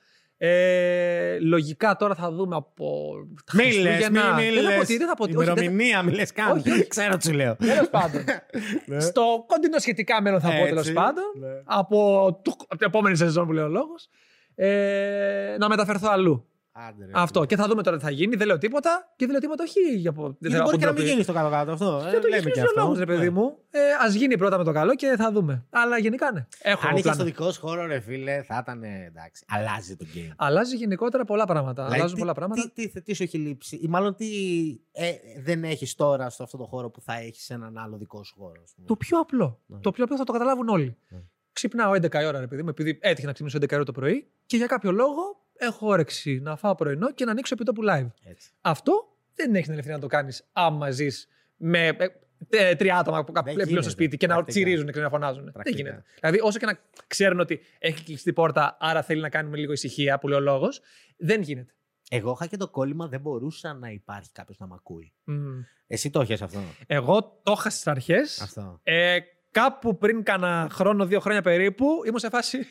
Ε, 0.44 1.38
λογικά 1.40 1.96
τώρα 1.96 2.14
θα 2.14 2.30
δούμε 2.30 2.56
από. 2.56 3.12
τα 3.44 3.52
Μη 3.56 3.72
λες, 3.72 3.94
Χριστούγεννα. 3.94 4.34
μη, 4.34 4.42
μη 4.48 4.54
Δεν 4.54 4.62
θα 4.64 4.70
πω 4.70 4.76
λες. 4.78 4.86
τι, 4.86 4.96
δεν 4.96 5.06
θα 5.08 5.14
πω 5.14 5.26
τι. 5.26 5.36
όχι, 5.36 5.44
δεν 5.46 5.54
θα- 5.56 5.62
Ημερομηνία, 5.62 6.02
μη 6.02 6.12
λες 6.12 6.32
καν. 6.32 6.50
Όχι, 6.56 6.70
όχι. 6.70 6.86
Ξέρω 6.86 7.16
τι 7.16 7.24
σου 7.26 7.32
λέω. 7.32 7.56
Τέλος 7.56 7.88
πάντων. 7.90 8.24
Ναι. 8.86 9.00
Στο 9.00 9.44
κοντινό 9.46 9.78
σχετικά 9.78 10.22
μέλλον 10.22 10.40
θα 10.40 10.48
πω 10.48 10.64
τέλος 10.64 10.78
Έτσι, 10.80 10.92
πάντων. 10.92 11.24
ναι. 11.40 11.48
Από, 11.64 11.96
το, 12.44 12.52
από 12.68 12.76
την 12.76 12.86
επόμενη 12.86 13.16
σεζόν 13.16 13.46
που 13.46 13.52
λέει 13.52 13.64
ο 13.64 13.68
λόγος. 13.68 14.08
Ε, 14.54 15.56
να 15.58 15.68
μεταφερθώ 15.68 16.08
αλλού. 16.10 16.46
Άντε, 16.74 17.04
ρε, 17.04 17.10
Αυτό. 17.14 17.34
φίλε. 17.40 17.46
Και 17.46 17.56
θα 17.56 17.68
δούμε 17.68 17.82
τώρα 17.82 17.96
τι 17.96 18.02
θα 18.04 18.10
γίνει. 18.10 18.36
Δεν 18.36 18.46
λέω 18.46 18.58
τίποτα. 18.58 19.12
Και 19.16 19.24
δεν 19.24 19.30
λέω 19.30 19.40
τίποτα, 19.40 19.62
όχι 19.64 19.80
για 19.96 20.12
πω. 20.12 20.22
Δεν 20.22 20.36
Γιατί 20.38 20.54
θέλω 20.54 20.64
μπορεί 20.64 20.76
και 20.78 20.84
να 20.84 20.92
μην 20.92 21.00
αποτροπή. 21.00 21.10
γίνει 21.10 21.22
στο 21.22 21.32
κάτω-κάτω 21.32 21.72
αυτό. 21.72 21.98
Δεν 22.10 22.20
το 22.20 22.28
λέμε 22.28 22.36
έχει 22.36 22.50
και 22.50 22.60
ο 22.60 22.62
αυτό. 22.62 22.80
λόγο, 22.80 22.94
ρε 22.94 23.04
παιδί 23.06 23.24
Ναι. 23.24 23.30
μου. 23.30 23.58
Ε, 23.70 23.78
Α 24.04 24.08
γίνει 24.08 24.36
πρώτα 24.38 24.58
με 24.58 24.64
το 24.64 24.72
καλό 24.72 24.94
και 24.94 25.14
θα 25.18 25.32
δούμε. 25.32 25.66
Αλλά 25.70 25.98
γενικά 25.98 26.32
ναι. 26.32 26.46
Έχω 26.62 26.82
Αν 26.86 26.90
είχες 26.90 27.02
πλάνα. 27.02 27.18
το 27.18 27.24
δικό 27.24 27.52
σου 27.52 27.60
χώρο, 27.60 27.86
ρε 27.86 28.00
φίλε, 28.00 28.42
θα 28.42 28.58
ήταν 28.62 28.82
εντάξει. 28.82 29.44
Αλλάζει 29.48 29.96
το 29.96 30.06
game. 30.14 30.32
Αλλάζει 30.36 30.76
γενικότερα 30.76 31.24
πολλά 31.24 31.44
πράγματα. 31.46 31.74
Δηλαδή, 31.82 31.94
Αλλάζουν 31.94 32.14
τι- 32.14 32.20
πολλά 32.20 32.34
πράγματα. 32.34 32.70
Τι, 32.74 32.88
τι, 32.88 33.02
τι 33.02 33.12
σου 33.14 33.22
έχει 33.22 33.38
λείψει, 33.38 33.76
ή 33.76 33.86
μάλλον 33.88 34.14
τι 34.14 34.26
ε, 34.92 35.10
δεν 35.42 35.64
έχεις 35.64 35.94
τώρα 35.94 36.30
στο 36.30 36.42
αυτό 36.42 36.56
το 36.56 36.64
χώρο 36.64 36.90
που 36.90 37.00
θα 37.00 37.14
έχεις 37.18 37.44
σε 37.44 37.54
έναν 37.54 37.78
άλλο 37.78 37.96
δικό 37.96 38.24
σου 38.24 38.34
χώρο. 38.38 38.60
ας 38.64 38.72
πούμε; 38.74 38.86
Το 38.86 38.96
πιο 38.96 39.18
απλό. 39.18 39.60
Ναι. 39.66 39.78
Το 39.78 39.90
πιο 39.90 40.04
απλό 40.04 40.16
θα 40.16 40.24
το 40.24 40.32
καταλάβουν 40.32 40.68
όλοι. 40.68 40.96
Ναι. 41.08 41.18
Ξυπνάω 41.52 41.92
11 41.92 42.14
η 42.22 42.24
ώρα, 42.26 42.40
ρε 42.40 42.46
παιδί 42.46 42.62
μου, 42.62 42.68
επειδή 42.68 42.98
έτυχε 43.02 43.26
να 43.26 43.32
ξυπνήσω 43.32 43.58
11 43.58 43.70
η 43.72 43.74
ώρα 43.74 43.84
το 43.84 43.92
πρωί 43.92 44.26
και 44.46 44.56
για 44.56 44.66
κάποιο 44.66 44.92
λόγο 44.92 45.40
έχω 45.56 45.86
όρεξη 45.86 46.38
να 46.42 46.56
φάω 46.56 46.74
πρωινό 46.74 47.12
και 47.12 47.24
να 47.24 47.30
ανοίξω 47.30 47.54
επί 47.54 47.64
τόπου 47.64 47.82
live. 47.84 48.06
Έτσι. 48.24 48.50
Αυτό 48.60 48.92
δεν 49.34 49.54
έχει 49.54 49.62
την 49.64 49.72
ελευθερία 49.72 49.96
να 49.98 50.02
το 50.02 50.08
κάνεις 50.08 50.44
άμα 50.52 50.90
ζεις 50.90 51.28
με 51.56 51.86
ε, 51.86 51.94
τε- 52.48 52.78
τρία 52.78 52.98
άτομα 52.98 53.24
που 53.24 53.32
Δεν 53.32 53.42
πλέον 53.42 53.58
στο 53.60 53.68
γίνεται, 53.68 53.88
σπίτι 53.90 54.16
και 54.16 54.26
να 54.26 54.34
πρακτικά. 54.34 54.58
τσιρίζουν 54.60 54.92
και 54.92 55.00
να 55.00 55.08
φωνάζουν. 55.08 55.42
Δεν 55.44 55.52
Πρακτικά. 55.52 55.76
γίνεται. 55.76 56.02
Δηλαδή, 56.20 56.40
όσο 56.42 56.58
και 56.58 56.66
να 56.66 56.78
ξέρουν 57.06 57.40
ότι 57.40 57.60
έχει 57.78 58.04
κλειστεί 58.04 58.32
πόρτα, 58.32 58.76
άρα 58.80 59.02
θέλει 59.02 59.20
να 59.20 59.28
κάνουμε 59.28 59.56
λίγο 59.56 59.72
ησυχία, 59.72 60.18
που 60.18 60.28
λέει 60.28 60.38
ο 60.38 60.40
λόγος, 60.42 60.80
δεν 61.16 61.42
γίνεται. 61.42 61.72
Εγώ 62.10 62.30
είχα 62.32 62.46
και 62.46 62.56
το 62.56 62.68
κόλλημα, 62.68 63.06
δεν 63.08 63.20
μπορούσα 63.20 63.74
να 63.74 63.90
υπάρχει 63.90 64.32
κάποιος 64.32 64.58
να 64.58 64.66
μ' 64.66 64.72
ακούει. 64.72 65.12
Μμ. 65.24 65.60
Εσύ 65.86 66.10
το 66.10 66.20
έχει 66.20 66.32
αυτό; 66.32 66.60
Εγώ 66.86 67.40
το 67.42 67.54
είχα 67.58 67.70
στις 67.70 67.86
αρχές. 67.86 68.40
αυτό. 68.40 68.80
Ε, 68.82 69.18
κάπου 69.50 69.98
πριν 69.98 70.22
κάνα 70.22 70.68
χρόνο, 70.72 71.06
δύο 71.06 71.20
χρόνια 71.20 71.42
περίπου, 71.42 71.86
ήμουν 72.06 72.18
σε 72.18 72.28
φάση. 72.28 72.66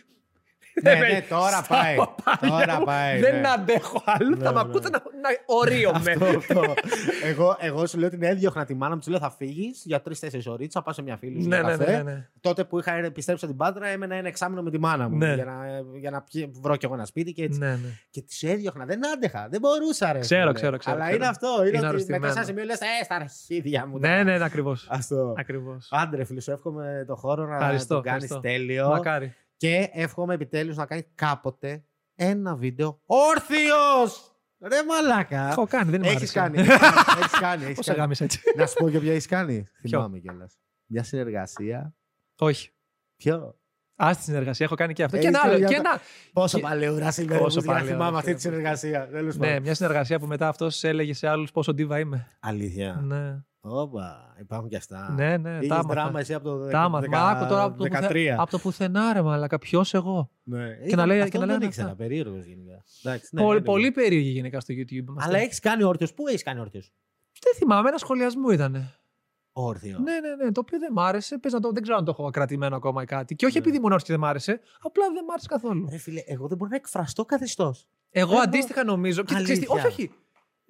Ναι, 0.84 0.90
Δεν 0.92 1.00
με- 1.00 1.08
ναι, 1.08 1.22
τώρα 1.30 1.50
στα 1.50 1.66
πάει. 1.68 1.96
παπάρια 1.96 2.50
Τώρα 2.66 2.80
μου. 2.80 2.86
πάει. 2.86 3.20
Δεν 3.20 3.40
ναι. 3.40 3.48
αντέχω 3.50 4.04
άλλο. 4.06 4.30
Ναι, 4.36 4.44
θα 4.44 4.54
με 4.54 4.64
ναι. 4.64 4.70
ακούτε 4.70 4.90
να, 4.90 4.98
να 5.22 5.30
ορίομαι. 5.46 6.12
Αυτό, 6.12 6.26
αυτό. 6.26 6.74
εγώ, 7.24 7.58
εγώ 7.60 7.86
σου 7.86 7.98
λέω 8.00 8.10
την 8.10 8.24
έδιωχνα 8.24 8.66
τη 8.66 8.74
μάνα 8.74 8.96
μου, 8.96 9.02
του 9.02 9.10
λέω 9.10 9.20
θα 9.20 9.32
φύγεις 9.32 9.82
για 9.86 10.02
τρει-τέσσερι 10.02 10.44
ώρες, 10.48 10.68
θα 10.72 10.82
πάω 10.82 10.94
σε 10.94 11.02
μια 11.02 11.18
φίλη 11.18 11.42
σου. 11.42 11.48
ναι, 11.48 11.56
για 11.56 11.66
ναι, 11.66 11.78
καφέ. 11.78 11.92
ναι, 11.96 12.02
ναι. 12.12 12.28
Τότε 12.42 12.64
που 12.64 12.80
είχα 12.80 12.94
επιστρέψει 12.94 13.46
από 13.46 13.54
την 13.54 13.66
Πάτρα, 13.66 13.88
έμενα 13.88 14.16
ένα 14.16 14.28
εξάμεινο 14.28 14.62
με 14.62 14.72
τη 14.72 14.80
μάνα 14.80 15.10
μου. 15.10 15.18
Ναι. 15.18 15.34
Για 15.34 15.46
να, 15.46 15.54
για 16.00 16.10
να 16.12 16.22
πιε- 16.22 16.50
βρω 16.62 16.76
κι 16.76 16.86
εγώ 16.86 16.94
ένα 16.94 17.06
σπίτι 17.06 17.32
και 17.34 17.44
έτσι. 17.44 17.60
ναι, 17.60 17.70
ναι. 17.70 17.78
Και 18.10 18.22
του 18.22 18.48
έδιωχνα. 18.48 18.86
Δεν 18.86 19.00
άντεχα. 19.14 19.48
Δεν 19.52 19.60
μπορούσα, 19.60 20.12
ρε. 20.12 20.20
Ξέρω, 20.20 20.42
φίλε. 20.42 20.54
ξέρω, 20.54 20.78
ξέρω, 20.78 20.96
Αλλά 20.96 21.06
ξέρω. 21.06 21.18
είναι 21.18 21.28
αυτό. 21.28 21.48
Είναι, 21.60 21.68
Είναι 21.68 21.78
ότι 21.78 21.86
αρρωστημένο. 21.86 22.22
μετά 22.22 22.34
σε 22.34 22.40
ένα 22.40 22.48
σημείο 22.48 22.64
λες: 22.64 22.80
Ε, 22.80 23.04
στα 23.04 23.16
αρχίδια 23.16 23.86
μου. 23.88 24.00
Ναι, 24.00 24.24
ναι, 24.24 24.44
ακριβώς. 24.44 24.88
Αυτό. 24.90 25.34
Ακριβώς. 25.38 25.88
Άντρε, 25.92 26.24
φίλε, 26.24 26.42
σου 26.42 26.52
εύχομαι 26.52 27.04
το 27.08 27.16
χώρο 27.16 27.46
να 27.46 27.56
Ευχαριστώ, 27.56 27.96
το 27.96 28.02
κάνεις 28.02 28.24
ευχαριστώ. 28.24 28.50
τέλειο. 28.50 28.88
Μακάρι. 28.88 29.36
Και 29.62 29.90
εύχομαι 29.94 30.34
επιτέλους 30.34 30.76
να 30.76 30.86
κάνει 30.86 31.04
κάποτε 31.16 31.84
ένα 32.16 32.56
βίντεο 32.56 33.02
όρθιος! 33.06 34.36
Ρε 34.60 34.84
μαλάκα! 34.84 35.50
Έχω 35.50 35.68
κάνει, 35.68 35.92
δεν 35.92 36.00
μ' 36.00 36.04
Έχεις 36.04 36.16
άρεσε. 36.18 36.34
κάνει. 36.40 36.60
Έχεις 36.60 37.40
κάνει. 37.40 37.64
έχεις 37.64 37.76
Πώς 37.76 37.86
κάνει. 37.86 37.98
αγάμισα 38.00 38.24
έτσι; 38.24 38.42
Να 38.56 38.66
σου 38.66 38.74
πω 38.78 38.90
και 38.90 39.00
ποια 39.00 39.12
έχεις 39.12 39.26
κάνει. 39.26 39.64
Ποιο; 39.82 39.90
Θυμάμαι 40.00 40.20
κιόλας. 40.20 40.58
Μια 40.86 41.04
συνεργασία. 41.04 41.96
Όχι. 42.38 42.70
Ποιο; 43.16 43.60
Α 43.96 44.12
τη 44.16 44.22
συνεργασία, 44.24 44.66
έχω 44.66 44.76
κάνει 44.76 44.94
και 44.94 45.04
αυτό. 45.04 45.18
Και 45.18 45.28
Έχεις 45.28 45.38
ένα 45.40 45.44
άλλο. 45.50 45.54
κάνει 45.60 45.66
Και 45.74 45.80
για 45.80 45.90
ένα. 45.92 46.02
Πόσο 46.34 46.58
Και- 46.58 46.64
παλαιούρα 46.64 47.14
είμαι. 47.20 47.38
Πόσο 47.38 47.44
Πόσο 47.44 47.60
για 47.60 47.72
να 47.72 47.78
παλαιούρα, 47.78 47.96
θυμάμαι 47.98 48.18
αυτή 48.18 48.34
τη 48.34 48.40
φίλε. 48.42 48.52
συνεργασία. 48.54 49.08
Τέλος 49.08 49.38
Ναι, 49.38 49.48
πάντων. 49.48 49.62
μια 49.62 49.74
συνεργασία 49.76 50.20
που 50.20 50.26
μετά 50.26 50.48
αυτός 50.48 50.84
έλεγε 50.84 51.14
σε 51.14 51.28
άλλους 51.28 51.52
πόσο 51.52 51.74
ντίβα 51.74 52.00
είμαι. 52.00 52.28
Αλήθεια. 52.40 52.94
Ναι, 53.04 53.44
Όπα, 53.64 54.36
υπάρχουν 54.40 54.70
κι 54.70 54.76
αυτά. 54.76 55.14
ναι, 55.18 55.38
ναι. 55.38 55.50
Είχες 55.56 55.68
Τα 55.68 55.76
άμαθα. 55.76 55.94
δράμα 56.02 56.20
εσύ 56.20 56.34
από 56.34 56.44
το 56.50 56.68
Τα 56.68 56.80
άμαθα. 56.82 57.08
Μα 57.10 57.20
άκου 57.30 57.46
τώρα 57.50 57.64
από 57.64 57.78
το, 57.78 57.84
13. 57.84 57.90
πουθε... 58.08 58.36
από 58.38 58.52
το 58.52 58.58
πουθενά, 58.60 59.14
ρε 59.14 59.22
μαλακα. 59.22 59.60
Ποιος 59.60 59.94
εγώ. 59.94 60.30
Ναι. 60.44 60.68
Και 60.88 60.96
να 60.96 61.06
λέει- 61.06 61.20
Αυτό 61.20 61.32
και 61.32 61.38
να 61.38 61.46
δεν 61.46 61.54
λένε 61.54 61.66
ήξερα. 61.66 61.86
αυτά. 61.88 61.98
Περίεργος 61.98 62.46
γενικά. 62.46 62.84
Εντάξει, 63.04 63.30
ναι, 63.36 63.42
πολύ, 63.42 63.60
anyway. 63.60 63.64
πολύ 63.66 63.92
περίεργη 63.92 64.30
γενικά 64.30 64.60
στο 64.60 64.74
YouTube. 64.78 64.92
είμαστε. 64.92 65.30
Αλλά 65.30 65.38
έχεις 65.40 65.60
κάνει 65.60 65.84
όρθιος. 65.84 66.14
Πού 66.14 66.28
έχεις 66.28 66.44
κάνει 66.44 66.60
όρθιος; 66.60 66.92
Δεν 67.44 67.54
θυμάμαι, 67.56 67.88
ένα 67.90 67.98
σχολιασμό 67.98 68.50
ήταν. 68.52 68.92
Όρθιος. 69.54 70.00
Ναι, 70.00 70.20
ναι, 70.20 70.44
ναι. 70.46 70.52
Το 70.52 70.60
οποίο 70.60 70.80
δεν 70.80 70.92
μ' 70.94 71.00
άρεσε. 71.00 71.38
Πες 71.38 71.54
να 71.54 71.60
το, 71.60 71.72
δεν 71.72 71.82
ξέρω 71.82 71.98
αν 71.98 72.06
το 72.06 72.16
έχω 72.18 72.30
κρατημένο 72.30 72.76
ακόμα 72.76 73.02
ή 73.02 73.06
κάτι. 73.06 73.36
Και 73.36 73.46
όχι 73.46 73.54
Ναι. 73.54 73.60
επειδή 73.62 73.78
ήμουν 73.78 73.92
όρθιος 73.92 74.08
και 74.10 74.12
δεν 74.16 74.22
μ' 74.22 74.26
άρεσε. 74.30 74.60
Απλά 74.82 75.06
δεν 75.14 75.24
μ' 75.28 75.32
άρεσε 75.32 75.48
καθόλου. 75.48 75.88
Ρε 75.92 75.98
φίλε, 75.98 76.22
εγώ 76.26 76.48
δεν 76.48 76.58
μπορώ 76.58 76.70
να 76.70 76.76
εκφραστώ 76.76 77.26
καθεστώ. 77.26 77.76
Εγώ 78.10 78.32
Εγώ- 78.32 78.42
αντίστοιχα 78.42 78.84
νομίζω. 78.84 79.24
Και 79.24 79.34
ξέρεις 79.34 79.46
τι, 79.60 79.66
Αλήθεια. 79.72 79.76
όχι, 79.76 79.88
όχι. 79.88 80.12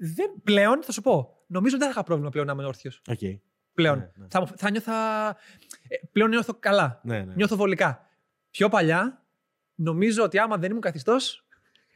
Δεν, 0.04 0.32
πλέον 0.44 0.84
θα 0.84 0.92
σου 0.92 1.02
πω. 1.02 1.44
Νομίζω 1.48 1.78
δεν 1.78 1.86
θα 1.86 1.92
είχα 1.94 2.04
πρόβλημα 2.04 2.30
πλέον 2.30 2.46
να 2.48 2.54
είμαι 2.54 2.66
όρθιος. 2.66 3.02
Okay. 3.10 3.40
Πλέον. 3.74 3.98
Ναι, 3.98 4.10
ναι. 4.16 4.26
Θα, 4.30 4.40
μου- 4.40 4.48
θα 4.56 4.70
νιώθα. 4.70 5.28
ε, 5.88 5.96
Πλέον 6.12 6.30
νιώθω 6.30 6.54
καλά. 6.60 7.00
Ναι, 7.04 7.20
ναι. 7.24 7.34
Νιώθω 7.36 7.56
βολικά. 7.56 8.08
Πιο 8.52 8.70
παλιά, 8.70 9.26
νομίζω 9.76 10.24
ότι 10.24 10.38
άμα 10.40 10.58
δεν 10.58 10.70
ήμουν 10.70 10.82
καθιστός, 10.82 11.46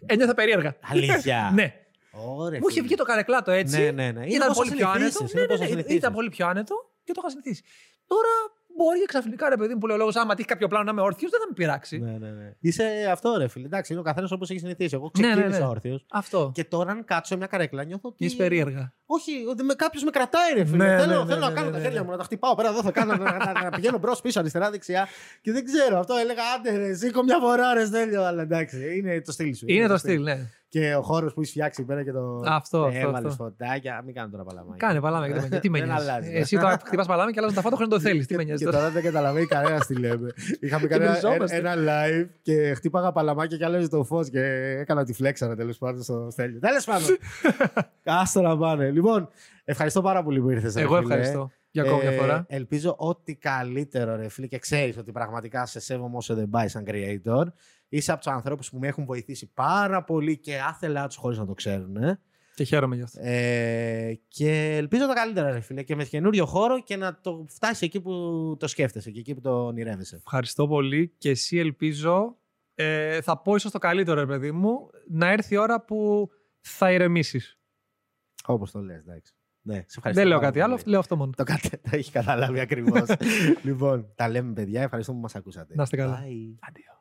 ένιωθα 0.05 0.33
περίεργα. 0.33 0.77
Αλήθεια. 0.81 1.51
ναι. 1.55 1.73
Ωραία. 2.11 2.59
Μου 2.59 2.67
είχε 2.69 2.81
βγει 2.81 2.95
το 2.95 3.03
καρεκλάτο 3.03 3.51
έτσι. 3.51 3.77
Ναι, 3.81 3.91
ναι, 3.91 4.11
ναι. 4.11 4.19
Είναι 4.25 4.35
Ήταν 4.35 4.47
πώς 4.47 4.57
πολύ 4.57 4.69
θα 4.69 4.75
πιο 4.75 4.89
άνετο. 4.89 5.11
συνηθίσεις, 5.11 5.33
Ναι, 5.33 5.41
είναι 5.41 5.47
ναι, 5.47 5.47
πώς 5.47 5.57
θα 5.59 5.63
ναι, 5.63 5.69
συνηθίσεις. 5.69 5.97
Ήταν 5.97 6.13
πολύ 6.13 6.29
πιο 6.29 6.47
άνετο 6.47 6.75
και 7.03 7.11
το 7.13 7.19
είχα 7.23 7.29
συνηθίσει. 7.29 7.63
Τώρα 8.07 8.29
μπορεί 8.77 8.99
και 8.99 9.05
ξαφνικά 9.05 9.49
ρε 9.49 9.57
παιδί 9.57 9.73
μου 9.73 9.79
που 9.79 9.87
λέει 9.87 9.95
ο 9.95 9.99
λόγος, 9.99 10.15
άμα 10.15 10.35
τύχει 10.35 10.47
κάποιο 10.47 10.67
πλάνο 10.67 10.83
να 10.83 10.91
είμαι 10.91 11.01
όρθιος, 11.01 11.31
δεν 11.31 11.39
θα 11.39 11.45
με 11.47 11.53
πειράξει. 11.53 11.97
Ναι, 11.97 12.11
ναι, 12.11 12.29
ναι. 12.31 12.53
Είσαι 12.59 13.07
αυτό, 13.11 13.35
ρε 13.37 13.47
φίλε. 13.47 13.65
Εντάξει, 13.65 13.91
είναι 13.91 14.01
ο 14.01 14.03
καθένας 14.03 14.31
όπως 14.31 14.49
έχει 14.49 14.59
συνηθίσει. 14.59 14.95
Εγώ 14.95 15.11
Ναι, 15.19 15.27
ναι, 15.27 15.33
ξεκίνησα 15.33 15.59
ναι. 15.59 15.65
όρθιος. 15.65 16.05
Αυτό. 16.11 16.51
Και 16.53 16.63
τώρα, 16.63 16.91
αν 16.91 17.05
κάτσω 17.05 17.33
σε 17.33 17.37
μια 17.37 17.47
καρέκλα, 17.47 17.83
νιώθω 17.83 18.09
ότι. 18.09 18.25
Είσαι 18.25 18.35
περίεργα. 18.35 18.93
Όχι, 19.05 19.31
ότι 19.49 19.63
με 19.63 19.73
κάποιος 19.73 20.03
με 20.03 20.09
κρατάει, 20.09 20.53
ρε 20.53 20.65
φίλε. 20.65 20.85
Ναι, 20.85 20.97
θέλω 20.99 21.13
ναι, 21.13 21.19
ναι, 21.19 21.25
θέλω 21.25 21.39
ναι, 21.39 21.45
να 21.47 21.51
κάνω 21.53 21.65
ναι, 21.65 21.71
τα 21.71 21.77
ναι, 21.77 21.83
χέρια 21.83 21.99
ναι. 21.99 22.05
μου, 22.05 22.11
να 22.11 22.17
τα 22.17 22.23
χτυπάω 22.23 22.55
πέρα 22.55 22.69
εδώ, 22.69 22.81
θα 22.81 22.91
κάνω, 22.91 23.15
να, 23.15 23.37
να, 23.45 23.63
να 23.63 23.69
πηγαίνω 23.69 23.97
μπρος, 23.97 24.21
πίσω, 24.21 24.39
αριστερά, 24.39 24.69
δεξιά. 24.71 25.07
Και 25.41 25.51
δεν 25.51 25.65
ξέρω, 25.65 25.99
αυτό 25.99 26.15
έλεγα, 26.15 26.41
άντε, 26.57 26.77
ρε, 26.77 26.93
σήκω 26.93 27.23
μια 27.23 27.37
φορά, 27.39 27.73
ρε, 27.73 27.85
Στέλιο. 27.85 28.23
Αλλά 28.23 28.41
εντάξει, 28.41 28.97
είναι 28.97 29.21
το 29.21 29.31
στυλ 29.31 29.55
σου. 29.55 29.65
Είναι 29.67 29.87
το 29.87 29.97
στυλ, 29.97 30.21
ναι. 30.23 30.37
Και 30.69 30.95
ο 30.95 31.01
χώρος 31.01 31.33
που 31.33 31.39
έχεις 31.39 31.51
φτιάξει 31.51 31.83
πέρα 31.83 32.03
και 32.03 32.11
το. 32.11 32.43
Αυτό, 32.45 32.83
αυτό, 32.83 32.99
Έβαλες 32.99 33.31
αυτό. 33.31 33.43
φωτάκια. 33.43 34.01
Μην 34.05 34.13
κάνω 34.13 34.29
τώρα 34.31 34.43
παλαμάκια. 34.43 34.87
Κάνε 34.87 34.99
παλάμε 34.99 35.27
και 35.27 35.33
δεν 35.33 35.47
με- 35.51 35.59
Τι 35.59 35.69
με 35.69 35.79
Δεν 35.79 35.87
νοιάζει. 35.87 36.09
αλλάζει. 36.09 36.31
Εσύ 36.33 36.57
τώρα 36.57 36.79
χτυπάς 36.85 37.07
παλάμε 37.07 37.31
και 37.31 37.37
αλλάζουν 37.39 37.55
τα 37.55 37.61
φώτα 37.61 37.75
χωρίς 37.75 37.89
να 37.91 37.97
το 37.97 38.01
θέλεις. 38.03 38.27
Τι 38.27 38.35
με 38.35 38.43
νοιάζει 38.43 38.59
Και 38.63 38.69
τώρα. 38.71 38.77
τώρα 38.77 38.91
δεν 38.91 39.03
καταλαβαίνει 39.03 39.45
κανένας 39.45 39.85
τι 39.85 39.95
λέμε. 39.95 40.29
Είχαμε 40.59 40.87
κάνει 40.87 41.03
ένα, 41.03 41.11
βριζόμαστε. 41.11 41.55
ένα 41.55 41.73
live 41.77 42.27
και 42.41 42.73
χτύπαγα 42.73 43.11
παλαμάκια 43.11 43.57
και 43.57 43.65
άλλαζε 43.65 43.87
το 43.89 44.03
φως 44.03 44.29
και 44.29 44.41
έκανα 44.79 45.03
τη 45.05 45.13
φλέξαρα 45.13 45.55
τέλος 45.55 45.77
πάντων 45.77 46.03
στο 46.03 46.27
στέλιο. 46.31 46.59
Τέλος 46.59 46.85
πάντων. 46.85 47.17
Άστο 48.21 48.41
να 48.41 48.57
πάνε. 48.57 48.89
Λοιπόν, 48.95 49.29
ευχαριστώ 49.63 50.01
πάρα 50.01 50.23
πολύ 50.23 50.41
που 50.41 50.49
ήρθες. 50.49 50.75
Εγώ 50.75 50.97
ευχαριστώ 50.97 51.51
για 51.71 51.83
ακόμη 51.83 52.01
μια 52.01 52.11
φορά. 52.11 52.45
Ελπίζω 52.47 52.95
ό,τι 52.97 53.35
καλύτερο, 53.35 54.15
ρε 54.15 54.29
φίλε, 54.29 54.47
και 54.47 54.59
ξέρεις 54.59 54.97
ότι 54.97 55.11
πραγματικά 55.11 55.65
σε 55.65 55.79
σέβομαι 55.79 56.17
όσο 56.17 56.35
δεν 56.35 56.49
πάει 56.49 56.67
σαν 56.67 56.83
creator. 56.87 57.43
Είσαι 57.89 58.11
από 58.11 58.21
τους 58.21 58.31
ανθρώπους 58.31 58.69
που 58.69 58.77
με 58.77 58.87
έχουν 58.87 59.05
βοηθήσει 59.05 59.51
πάρα 59.53 60.03
πολύ 60.03 60.37
και 60.37 60.59
άθελά 60.59 61.07
τους 61.07 61.15
χωρίς 61.15 61.37
να 61.37 61.45
το 61.45 61.53
ξέρουν. 61.53 61.95
ε. 61.95 62.19
Και 62.55 62.63
χαίρομαι 62.63 62.95
γι' 62.95 63.01
αυτό. 63.01 63.19
Ε, 63.21 64.19
και 64.27 64.75
ελπίζω 64.75 65.07
τα 65.07 65.13
καλύτερα, 65.13 65.51
ρε 65.51 65.59
φίλε, 65.59 65.83
και 65.83 65.95
με 65.95 66.03
καινούριο 66.03 66.45
χώρο 66.45 66.83
και 66.83 66.95
να 66.95 67.19
το 67.21 67.45
φτάσει 67.49 67.85
εκεί 67.85 68.01
που 68.01 68.11
το 68.59 68.67
σκέφτεσαι 68.67 69.11
και 69.11 69.19
εκεί 69.19 69.33
που 69.33 69.41
το 69.41 69.65
ονειρεύεσαι. 69.65 70.15
Ευχαριστώ 70.15 70.67
πολύ 70.67 71.13
και 71.17 71.29
εσύ 71.29 71.57
ελπίζω. 71.57 72.37
Ε, 72.75 73.21
θα 73.21 73.41
πω 73.41 73.55
ίσως 73.55 73.71
το 73.71 73.77
καλύτερο, 73.77 74.19
ρε 74.19 74.25
παιδί 74.25 74.51
μου, 74.51 74.89
να 75.07 75.31
έρθει 75.31 75.53
η 75.53 75.57
ώρα 75.57 75.81
που 75.81 76.29
θα 76.61 76.91
ηρεμήσεις. 76.91 77.59
Όπως 78.45 78.71
το 78.71 78.79
λες, 78.81 78.99
εντάξει. 78.99 79.33
Ναι, 79.61 79.73
σε 79.75 79.85
ευχαριστώ 79.97 80.21
Δεν 80.21 80.27
λέω 80.27 80.37
πάρα 80.39 80.51
κάτι 80.51 80.59
πολύ. 80.61 80.73
άλλο, 80.73 80.83
λέω 80.85 80.99
αυτό 80.99 81.15
μόνο. 81.15 81.31
Το, 81.35 81.43
κατε- 81.43 81.81
το 81.89 81.95
έχει 81.95 82.11
καταλάβει 82.11 82.59
ακριβώς. 82.59 83.09
λοιπόν, 83.63 84.11
τα 84.15 84.29
λέμε, 84.29 84.53
παιδιά. 84.53 84.81
Ευχαριστώ 84.81 85.11
που 85.13 85.19
μας 85.19 85.35
ακούσατε. 85.35 85.73
Να 85.75 85.83
είστε 85.83 85.95
καλά. 85.97 86.19
Bye. 86.23 86.55
Αντίο. 86.67 86.93